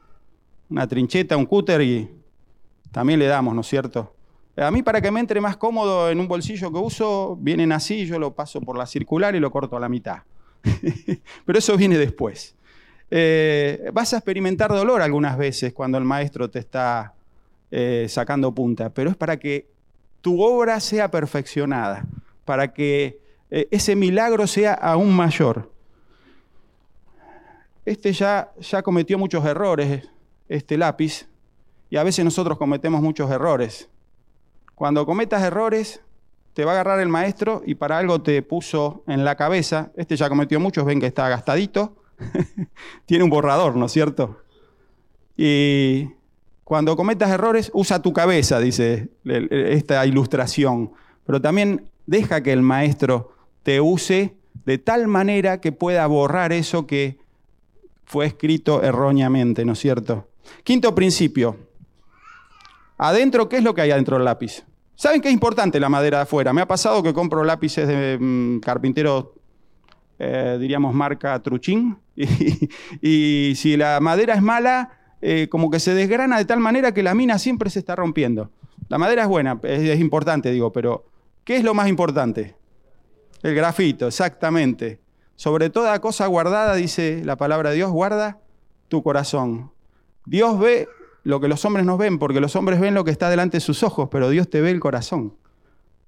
una 0.74 0.88
trincheta, 0.88 1.36
un 1.36 1.46
cúter 1.46 1.80
y 1.82 2.10
también 2.90 3.20
le 3.20 3.26
damos, 3.26 3.54
¿no 3.54 3.60
es 3.60 3.68
cierto? 3.68 4.12
A 4.56 4.72
mí 4.72 4.82
para 4.82 5.00
que 5.00 5.08
me 5.08 5.20
entre 5.20 5.40
más 5.40 5.56
cómodo 5.56 6.10
en 6.10 6.18
un 6.18 6.26
bolsillo 6.26 6.72
que 6.72 6.78
uso, 6.78 7.38
vienen 7.40 7.70
así, 7.70 8.06
yo 8.06 8.18
lo 8.18 8.34
paso 8.34 8.60
por 8.60 8.76
la 8.76 8.84
circular 8.84 9.36
y 9.36 9.40
lo 9.40 9.52
corto 9.52 9.76
a 9.76 9.80
la 9.80 9.88
mitad. 9.88 10.22
Pero 11.46 11.58
eso 11.60 11.76
viene 11.76 11.96
después. 11.96 12.56
Eh, 13.08 13.88
vas 13.92 14.14
a 14.14 14.16
experimentar 14.16 14.72
dolor 14.72 15.00
algunas 15.00 15.38
veces 15.38 15.72
cuando 15.72 15.96
el 15.96 16.02
maestro 16.02 16.50
te 16.50 16.58
está 16.58 17.14
eh, 17.70 18.06
sacando 18.08 18.52
punta, 18.52 18.90
pero 18.90 19.10
es 19.10 19.16
para 19.16 19.36
que 19.36 19.68
tu 20.20 20.42
obra 20.42 20.80
sea 20.80 21.08
perfeccionada, 21.10 22.04
para 22.44 22.72
que 22.72 23.20
eh, 23.50 23.68
ese 23.70 23.94
milagro 23.94 24.48
sea 24.48 24.72
aún 24.74 25.14
mayor. 25.14 25.70
Este 27.84 28.12
ya, 28.12 28.50
ya 28.58 28.82
cometió 28.82 29.18
muchos 29.18 29.44
errores, 29.44 30.08
este 30.48 30.76
lápiz, 30.76 31.28
y 31.90 31.96
a 31.96 32.02
veces 32.02 32.24
nosotros 32.24 32.58
cometemos 32.58 33.02
muchos 33.02 33.30
errores. 33.30 33.88
Cuando 34.74 35.06
cometas 35.06 35.42
errores, 35.42 36.00
te 36.54 36.64
va 36.64 36.72
a 36.72 36.74
agarrar 36.74 37.00
el 37.00 37.08
maestro 37.08 37.62
y 37.66 37.74
para 37.74 37.98
algo 37.98 38.22
te 38.22 38.42
puso 38.42 39.02
en 39.06 39.24
la 39.24 39.36
cabeza. 39.36 39.92
Este 39.96 40.16
ya 40.16 40.28
cometió 40.28 40.58
muchos, 40.60 40.84
ven 40.84 41.00
que 41.00 41.06
está 41.06 41.28
gastadito. 41.28 41.96
Tiene 43.06 43.24
un 43.24 43.30
borrador, 43.30 43.76
¿no 43.76 43.86
es 43.86 43.92
cierto? 43.92 44.40
Y 45.36 46.10
cuando 46.62 46.96
cometas 46.96 47.30
errores, 47.30 47.70
usa 47.74 48.00
tu 48.00 48.12
cabeza, 48.12 48.60
dice 48.60 49.10
esta 49.24 50.06
ilustración. 50.06 50.92
Pero 51.26 51.40
también 51.40 51.90
deja 52.06 52.42
que 52.42 52.52
el 52.52 52.62
maestro 52.62 53.32
te 53.62 53.80
use 53.80 54.36
de 54.64 54.78
tal 54.78 55.08
manera 55.08 55.60
que 55.60 55.72
pueda 55.72 56.06
borrar 56.06 56.52
eso 56.52 56.86
que 56.86 57.18
fue 58.04 58.26
escrito 58.26 58.82
erróneamente, 58.82 59.64
¿no 59.64 59.72
es 59.72 59.78
cierto? 59.78 60.28
Quinto 60.62 60.94
principio. 60.94 61.56
Adentro, 62.98 63.48
¿qué 63.48 63.56
es 63.56 63.64
lo 63.64 63.74
que 63.74 63.82
hay 63.82 63.90
adentro 63.90 64.16
del 64.16 64.24
lápiz? 64.24 64.64
¿Saben 64.96 65.20
qué 65.20 65.28
es 65.28 65.34
importante 65.34 65.80
la 65.80 65.88
madera 65.88 66.18
de 66.18 66.22
afuera? 66.22 66.52
Me 66.52 66.60
ha 66.60 66.68
pasado 66.68 67.02
que 67.02 67.12
compro 67.12 67.42
lápices 67.42 67.88
de 67.88 68.16
mm, 68.18 68.60
carpintero, 68.60 69.34
eh, 70.18 70.56
diríamos 70.60 70.94
marca 70.94 71.42
Truchín, 71.42 71.98
y, 73.02 73.52
si 73.56 73.76
la 73.76 73.98
madera 74.00 74.34
es 74.34 74.42
mala, 74.42 74.98
eh, 75.20 75.48
como 75.50 75.70
que 75.70 75.80
se 75.80 75.94
desgrana 75.94 76.38
de 76.38 76.44
tal 76.44 76.60
manera 76.60 76.94
que 76.94 77.02
la 77.02 77.14
mina 77.14 77.38
siempre 77.38 77.70
se 77.70 77.80
está 77.80 77.96
rompiendo. 77.96 78.50
La 78.88 78.98
madera 78.98 79.22
es 79.22 79.28
buena, 79.28 79.58
es 79.62 79.98
importante, 79.98 80.52
digo, 80.52 80.72
pero 80.72 81.06
¿qué 81.42 81.56
es 81.56 81.64
lo 81.64 81.74
más 81.74 81.88
importante? 81.88 82.54
El 83.42 83.54
grafito, 83.54 84.06
exactamente. 84.06 85.00
Sobre 85.36 85.68
toda 85.68 86.00
cosa 86.00 86.26
guardada, 86.26 86.74
dice 86.76 87.22
la 87.24 87.36
palabra 87.36 87.70
de 87.70 87.76
Dios, 87.76 87.90
guarda 87.90 88.38
tu 88.88 89.02
corazón. 89.02 89.73
Dios 90.26 90.58
ve 90.58 90.88
lo 91.22 91.40
que 91.40 91.48
los 91.48 91.64
hombres 91.64 91.84
no 91.86 91.96
ven, 91.96 92.18
porque 92.18 92.40
los 92.40 92.54
hombres 92.56 92.80
ven 92.80 92.94
lo 92.94 93.04
que 93.04 93.10
está 93.10 93.30
delante 93.30 93.56
de 93.56 93.60
sus 93.60 93.82
ojos, 93.82 94.08
pero 94.10 94.28
Dios 94.28 94.48
te 94.48 94.60
ve 94.60 94.70
el 94.70 94.80
corazón. 94.80 95.34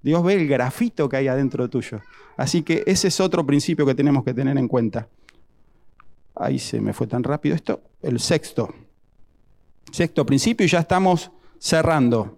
Dios 0.01 0.23
ve 0.23 0.35
el 0.35 0.47
grafito 0.47 1.09
que 1.09 1.17
hay 1.17 1.27
adentro 1.27 1.69
tuyo. 1.69 2.01
Así 2.37 2.61
que 2.61 2.83
ese 2.85 3.07
es 3.07 3.19
otro 3.19 3.45
principio 3.45 3.85
que 3.85 3.95
tenemos 3.95 4.23
que 4.23 4.33
tener 4.33 4.57
en 4.57 4.67
cuenta. 4.67 5.09
Ahí 6.35 6.59
se 6.59 6.79
me 6.79 6.93
fue 6.93 7.07
tan 7.07 7.23
rápido 7.23 7.55
esto. 7.55 7.81
El 8.01 8.19
sexto. 8.19 8.73
Sexto 9.91 10.25
principio 10.25 10.65
y 10.65 10.69
ya 10.69 10.79
estamos 10.79 11.31
cerrando. 11.57 12.37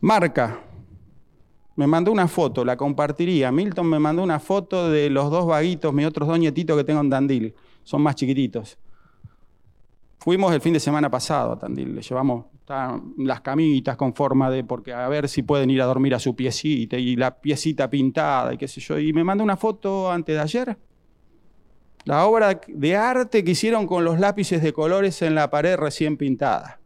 Marca. 0.00 0.60
Me 1.76 1.86
mandó 1.86 2.12
una 2.12 2.28
foto, 2.28 2.64
la 2.64 2.76
compartiría. 2.76 3.52
Milton 3.52 3.86
me 3.86 3.98
mandó 3.98 4.22
una 4.22 4.40
foto 4.40 4.90
de 4.90 5.08
los 5.08 5.30
dos 5.30 5.46
vaguitos, 5.46 5.94
mis 5.94 6.06
otros 6.06 6.28
dos 6.28 6.38
nietitos 6.38 6.76
que 6.76 6.84
tengo 6.84 7.00
en 7.00 7.10
Dandil. 7.10 7.54
Son 7.84 8.02
más 8.02 8.16
chiquititos. 8.16 8.78
Fuimos 10.20 10.52
el 10.52 10.60
fin 10.60 10.74
de 10.74 10.80
semana 10.80 11.10
pasado 11.10 11.52
a 11.52 11.58
Tandil, 11.58 11.94
le 11.94 12.02
llevamos 12.02 12.44
las 13.16 13.40
camitas 13.40 13.96
con 13.96 14.14
forma 14.14 14.50
de, 14.50 14.62
porque 14.62 14.92
a 14.92 15.08
ver 15.08 15.30
si 15.30 15.42
pueden 15.42 15.70
ir 15.70 15.80
a 15.80 15.86
dormir 15.86 16.14
a 16.14 16.18
su 16.18 16.36
piecita 16.36 16.96
y 16.96 17.16
la 17.16 17.40
piecita 17.40 17.88
pintada 17.88 18.52
y 18.52 18.58
qué 18.58 18.68
sé 18.68 18.80
yo. 18.80 18.98
Y 18.98 19.14
me 19.14 19.24
mandó 19.24 19.42
una 19.42 19.56
foto 19.56 20.10
antes 20.10 20.36
de 20.36 20.42
ayer. 20.42 20.76
La 22.04 22.26
obra 22.26 22.60
de 22.68 22.96
arte 22.96 23.42
que 23.44 23.52
hicieron 23.52 23.86
con 23.86 24.04
los 24.04 24.20
lápices 24.20 24.62
de 24.62 24.74
colores 24.74 25.22
en 25.22 25.34
la 25.34 25.50
pared 25.50 25.76
recién 25.76 26.18
pintada. 26.18 26.80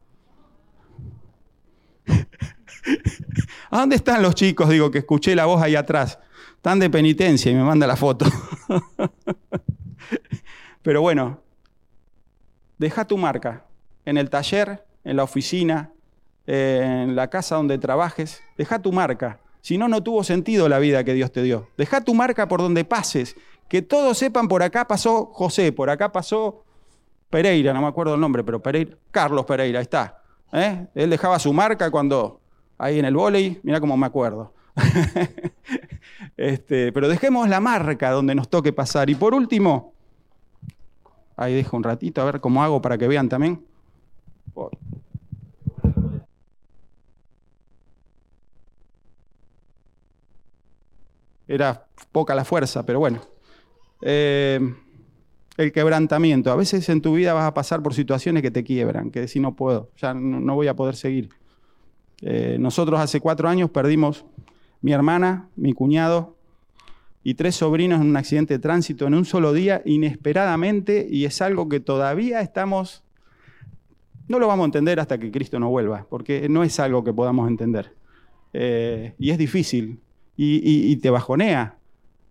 ¿A 3.71 3.81
dónde 3.81 3.97
están 3.97 4.23
los 4.23 4.37
chicos? 4.37 4.69
Digo, 4.69 4.93
que 4.93 4.99
escuché 4.99 5.35
la 5.35 5.47
voz 5.47 5.61
ahí 5.61 5.75
atrás. 5.75 6.21
Están 6.57 6.79
de 6.79 6.89
penitencia 6.89 7.51
y 7.51 7.55
me 7.55 7.65
manda 7.65 7.87
la 7.87 7.97
foto. 7.97 8.27
Pero 10.83 11.03
bueno, 11.03 11.44
deja 12.79 13.07
tu 13.07 13.17
marca 13.17 13.65
en 14.05 14.17
el 14.19 14.31
taller, 14.31 14.85
en 15.05 15.17
la 15.17 15.25
oficina, 15.25 15.93
en 16.47 17.17
la 17.17 17.29
casa 17.29 17.57
donde 17.57 17.79
trabajes. 17.79 18.43
Deja 18.57 18.81
tu 18.81 18.93
marca. 18.93 19.41
Si 19.61 19.79
no, 19.79 19.89
no 19.89 20.03
tuvo 20.03 20.25
sentido 20.25 20.69
la 20.69 20.79
vida 20.79 21.05
que 21.05 21.15
Dios 21.15 21.33
te 21.33 21.43
dio. 21.43 21.69
Deja 21.79 22.03
tu 22.03 22.15
marca 22.15 22.49
por 22.49 22.61
donde 22.61 22.85
pases. 22.85 23.37
Que 23.69 23.81
todos 23.81 24.19
sepan, 24.19 24.47
por 24.47 24.63
acá 24.63 24.87
pasó 24.87 25.27
José, 25.27 25.73
por 25.73 25.89
acá 25.89 26.13
pasó 26.13 26.65
Pereira, 27.31 27.73
no 27.73 27.81
me 27.81 27.89
acuerdo 27.89 28.15
el 28.15 28.21
nombre, 28.21 28.45
pero 28.45 28.63
Pereira, 28.63 28.97
Carlos 29.11 29.47
Pereira, 29.47 29.79
ahí 29.79 29.85
está. 29.85 30.23
¿eh? 30.53 30.87
Él 30.95 31.11
dejaba 31.11 31.39
su 31.39 31.53
marca 31.53 31.91
cuando, 31.91 32.41
ahí 32.79 32.99
en 32.99 33.07
el 33.07 33.17
volei, 33.17 33.59
mira 33.63 33.81
cómo 33.81 33.97
me 33.97 34.07
acuerdo. 34.07 34.53
este, 36.37 36.93
pero 36.93 37.09
dejemos 37.09 37.49
la 37.49 37.61
marca 37.61 38.11
donde 38.11 38.35
nos 38.35 38.49
toque 38.49 38.73
pasar. 38.73 39.09
Y 39.09 39.15
por 39.15 39.35
último, 39.35 39.94
Ahí 41.37 41.55
dejo 41.55 41.77
un 41.77 41.83
ratito 41.83 42.23
a 42.23 42.25
ver 42.25 42.41
cómo 42.41 42.63
hago 42.63 42.81
para 42.81 42.99
que 42.99 43.09
vean 43.09 43.29
también. 43.29 43.65
Era 51.47 51.87
poca 52.13 52.35
la 52.35 52.45
fuerza, 52.45 52.87
pero 52.87 53.01
bueno. 53.01 53.21
Eh, 54.01 54.61
el 55.57 55.73
quebrantamiento. 55.73 56.51
A 56.51 56.57
veces 56.57 56.89
en 56.89 57.01
tu 57.01 57.15
vida 57.15 57.33
vas 57.33 57.47
a 57.47 57.55
pasar 57.55 57.83
por 57.83 57.95
situaciones 57.95 58.43
que 58.43 58.51
te 58.51 58.65
quiebran, 58.65 59.11
que 59.11 59.21
decís 59.21 59.41
no 59.41 59.55
puedo, 59.55 59.91
ya 59.97 60.15
no, 60.15 60.55
voy 60.55 60.69
a 60.69 60.75
poder 60.75 60.97
seguir. 60.97 61.31
Eh, 62.21 62.57
nosotros 62.59 63.01
hace 63.01 63.21
cuatro 63.21 63.49
años 63.49 63.71
perdimos 63.71 64.25
mi 64.81 64.93
hermana, 64.93 65.49
mi 65.57 65.73
cuñado, 65.73 66.34
y 67.27 67.35
tres 67.35 67.57
sobrinos 67.57 68.03
en 68.03 68.09
un 68.09 68.17
accidente 68.19 68.55
de 68.55 68.59
tránsito 68.59 69.07
en 69.07 69.15
un 69.15 69.25
solo 69.25 69.55
día, 69.55 69.81
inesperadamente, 69.87 71.09
y 71.11 71.25
es 71.25 71.41
algo 71.41 71.71
que 71.71 71.81
todavía 71.81 72.43
estamos, 72.43 73.03
no 74.29 74.39
lo 74.39 74.47
vamos 74.47 74.65
a 74.65 74.67
entender 74.67 75.01
hasta 75.01 75.19
que 75.19 75.31
Cristo 75.33 75.59
no 75.59 75.71
vuelva, 75.71 76.07
porque 76.11 76.51
no 76.51 76.63
es 76.63 76.79
algo 76.79 77.03
que 77.03 77.15
podamos 77.15 77.49
entender. 77.49 77.95
Eh, 78.53 79.15
y 79.19 79.31
es 79.31 79.39
difícil, 79.39 80.01
y, 80.37 80.97
te 80.97 81.09
bajonea. 81.09 81.79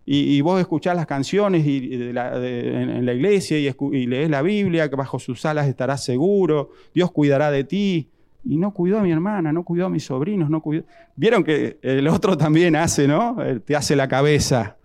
Y, 0.06 0.40
vos 0.42 0.60
escuchás 0.60 0.94
las 0.94 1.06
canciones 1.06 1.66
en 1.66 2.14
la 2.14 3.12
iglesia 3.14 3.58
y, 3.58 4.06
lees 4.06 4.30
la 4.30 4.42
Biblia, 4.42 4.88
que 4.88 4.94
bajo 4.94 5.18
sus 5.18 5.44
alas 5.44 5.66
estarás 5.66 6.04
seguro, 6.04 6.70
Dios 6.94 7.10
cuidará 7.10 7.50
de 7.50 7.64
ti, 7.64 8.10
y 8.44 8.58
no 8.58 8.72
cuidó 8.72 8.98
a 8.98 9.02
mi 9.02 9.10
hermana, 9.10 9.52
no 9.52 9.64
cuidó 9.64 9.86
a 9.86 9.88
mis 9.88 10.04
sobrinos, 10.04 10.50
no 10.50 10.60
cuidó. 10.60 10.84
Vieron 11.16 11.42
que 11.42 11.78
el 11.82 12.06
otro 12.06 12.36
también 12.36 12.76
hace, 12.76 13.08
¿no? 13.08 13.42
Eh, 13.42 13.58
te 13.58 13.74
hace 13.74 13.96
la 13.96 14.06
cabeza. 14.06 14.76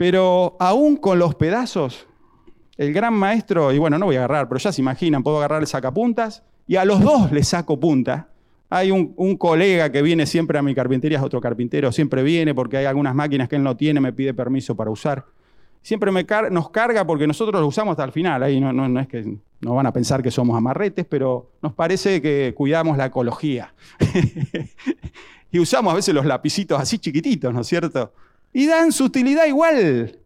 Pero 0.00 0.56
aún 0.58 0.96
con 0.96 1.18
los 1.18 1.34
pedazos, 1.34 2.06
el 2.78 2.94
gran 2.94 3.12
maestro, 3.12 3.70
y 3.70 3.76
bueno, 3.76 3.98
no 3.98 4.06
voy 4.06 4.16
a 4.16 4.20
agarrar, 4.20 4.48
pero 4.48 4.58
ya 4.58 4.72
se 4.72 4.80
imaginan, 4.80 5.22
puedo 5.22 5.36
agarrar 5.36 5.60
el 5.60 5.66
sacapuntas 5.66 6.42
y 6.66 6.76
a 6.76 6.86
los 6.86 7.02
dos 7.02 7.30
le 7.30 7.44
saco 7.44 7.78
punta. 7.78 8.30
Hay 8.70 8.90
un, 8.90 9.36
colega 9.36 9.92
que 9.92 10.00
viene 10.00 10.24
siempre 10.24 10.58
a 10.58 10.62
mi 10.62 10.74
carpintería, 10.74 11.18
es 11.18 11.22
otro 11.22 11.38
carpintero, 11.42 11.92
siempre 11.92 12.22
viene 12.22 12.54
porque 12.54 12.78
hay 12.78 12.86
algunas 12.86 13.14
máquinas 13.14 13.46
que 13.46 13.56
él 13.56 13.62
no 13.62 13.76
tiene, 13.76 14.00
me 14.00 14.14
pide 14.14 14.32
permiso 14.32 14.74
para 14.74 14.88
usar. 14.88 15.26
Siempre 15.82 16.10
nos 16.50 16.70
carga 16.70 17.06
porque 17.06 17.26
nosotros 17.26 17.60
lo 17.60 17.66
usamos 17.66 17.92
hasta 17.92 18.04
el 18.04 18.12
final. 18.12 18.42
Ahí 18.42 18.58
no, 18.58 18.72
no 18.72 19.00
es 19.00 19.06
que 19.06 19.36
no 19.60 19.74
van 19.74 19.84
a 19.84 19.92
pensar 19.92 20.22
que 20.22 20.30
somos 20.30 20.56
amarretes, 20.56 21.04
pero 21.04 21.50
nos 21.60 21.74
parece 21.74 22.22
que 22.22 22.54
cuidamos 22.56 22.96
la 22.96 23.04
ecología. 23.04 23.74
y 25.52 25.58
usamos 25.58 25.92
a 25.92 25.96
veces 25.96 26.14
los 26.14 26.24
lapicitos 26.24 26.80
así 26.80 26.98
chiquititos, 26.98 27.52
¿no 27.52 27.60
es 27.60 27.66
cierto? 27.66 28.14
Y 28.52 28.66
dan 28.66 28.92
su 28.92 29.04
utilidad 29.04 29.46
igual. 29.46 30.18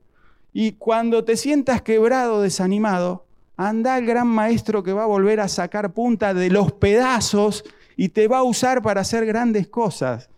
Y 0.52 0.72
cuando 0.72 1.24
te 1.24 1.36
sientas 1.36 1.82
quebrado, 1.82 2.42
desanimado, 2.42 3.26
anda 3.56 3.98
el 3.98 4.06
gran 4.06 4.28
maestro 4.28 4.82
que 4.82 4.92
va 4.92 5.04
a 5.04 5.06
volver 5.06 5.40
a 5.40 5.48
sacar 5.48 5.92
punta 5.92 6.34
de 6.34 6.50
los 6.50 6.72
pedazos 6.72 7.64
y 7.96 8.08
te 8.08 8.28
va 8.28 8.38
a 8.38 8.42
usar 8.42 8.82
para 8.82 9.00
hacer 9.00 9.26
grandes 9.26 9.68
cosas. 9.68 10.28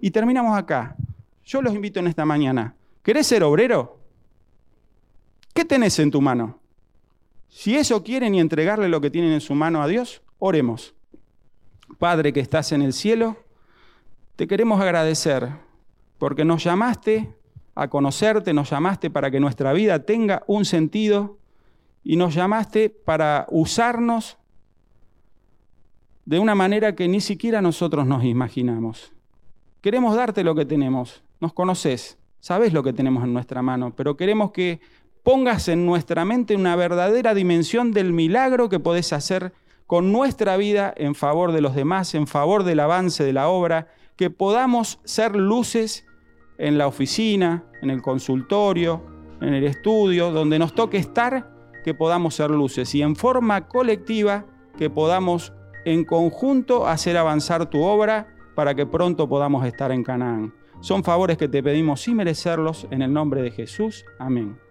Y 0.00 0.10
terminamos 0.10 0.56
acá. 0.56 0.96
Yo 1.44 1.62
los 1.62 1.74
invito 1.74 2.00
en 2.00 2.06
esta 2.06 2.24
mañana. 2.24 2.74
¿Querés 3.02 3.26
ser 3.26 3.42
obrero? 3.42 3.98
¿Qué 5.52 5.64
tenés 5.64 5.98
en 5.98 6.10
tu 6.10 6.20
mano? 6.20 6.58
Si 7.48 7.76
eso 7.76 8.02
quieren 8.02 8.34
y 8.34 8.40
entregarle 8.40 8.88
lo 8.88 9.00
que 9.00 9.10
tienen 9.10 9.32
en 9.32 9.40
su 9.40 9.54
mano 9.54 9.82
a 9.82 9.86
Dios, 9.86 10.22
oremos. 10.38 10.94
Padre 11.98 12.32
que 12.32 12.40
estás 12.40 12.72
en 12.72 12.82
el 12.82 12.92
cielo, 12.92 13.36
te 14.36 14.48
queremos 14.48 14.80
agradecer 14.80 15.50
porque 16.18 16.44
nos 16.44 16.64
llamaste 16.64 17.34
a 17.74 17.88
conocerte, 17.88 18.52
nos 18.52 18.70
llamaste 18.70 19.10
para 19.10 19.30
que 19.30 19.40
nuestra 19.40 19.72
vida 19.72 20.00
tenga 20.00 20.42
un 20.46 20.64
sentido 20.64 21.38
y 22.02 22.16
nos 22.16 22.34
llamaste 22.34 22.90
para 22.90 23.46
usarnos 23.50 24.38
de 26.24 26.38
una 26.38 26.54
manera 26.54 26.94
que 26.94 27.08
ni 27.08 27.20
siquiera 27.20 27.60
nosotros 27.60 28.06
nos 28.06 28.24
imaginamos. 28.24 29.12
Queremos 29.80 30.16
darte 30.16 30.44
lo 30.44 30.54
que 30.54 30.64
tenemos, 30.64 31.22
nos 31.40 31.52
conoces, 31.52 32.18
sabes 32.40 32.72
lo 32.72 32.82
que 32.82 32.92
tenemos 32.92 33.24
en 33.24 33.32
nuestra 33.32 33.60
mano, 33.60 33.92
pero 33.94 34.16
queremos 34.16 34.52
que 34.52 34.80
pongas 35.22 35.68
en 35.68 35.84
nuestra 35.84 36.24
mente 36.24 36.54
una 36.54 36.76
verdadera 36.76 37.34
dimensión 37.34 37.92
del 37.92 38.12
milagro 38.12 38.68
que 38.68 38.80
podés 38.80 39.12
hacer 39.12 39.52
con 39.86 40.12
nuestra 40.12 40.56
vida 40.56 40.94
en 40.96 41.14
favor 41.14 41.52
de 41.52 41.60
los 41.60 41.74
demás, 41.74 42.14
en 42.14 42.26
favor 42.26 42.64
del 42.64 42.80
avance 42.80 43.24
de 43.24 43.32
la 43.32 43.48
obra, 43.48 43.88
que 44.16 44.30
podamos 44.30 45.00
ser 45.04 45.36
luces 45.36 46.06
en 46.58 46.78
la 46.78 46.86
oficina, 46.86 47.64
en 47.82 47.90
el 47.90 48.02
consultorio, 48.02 49.02
en 49.40 49.54
el 49.54 49.64
estudio, 49.64 50.30
donde 50.30 50.58
nos 50.58 50.74
toque 50.74 50.96
estar, 50.96 51.52
que 51.84 51.94
podamos 51.94 52.34
ser 52.34 52.50
luces 52.50 52.94
y 52.94 53.02
en 53.02 53.14
forma 53.14 53.68
colectiva 53.68 54.46
que 54.78 54.88
podamos 54.88 55.52
en 55.84 56.04
conjunto 56.04 56.86
hacer 56.86 57.16
avanzar 57.16 57.68
tu 57.68 57.82
obra 57.82 58.34
para 58.54 58.74
que 58.74 58.86
pronto 58.86 59.28
podamos 59.28 59.66
estar 59.66 59.92
en 59.92 60.02
Canaán. 60.02 60.54
Son 60.80 61.04
favores 61.04 61.36
que 61.36 61.48
te 61.48 61.62
pedimos 61.62 62.02
sin 62.02 62.16
merecerlos 62.16 62.86
en 62.90 63.02
el 63.02 63.12
nombre 63.12 63.42
de 63.42 63.50
Jesús. 63.50 64.04
Amén. 64.18 64.63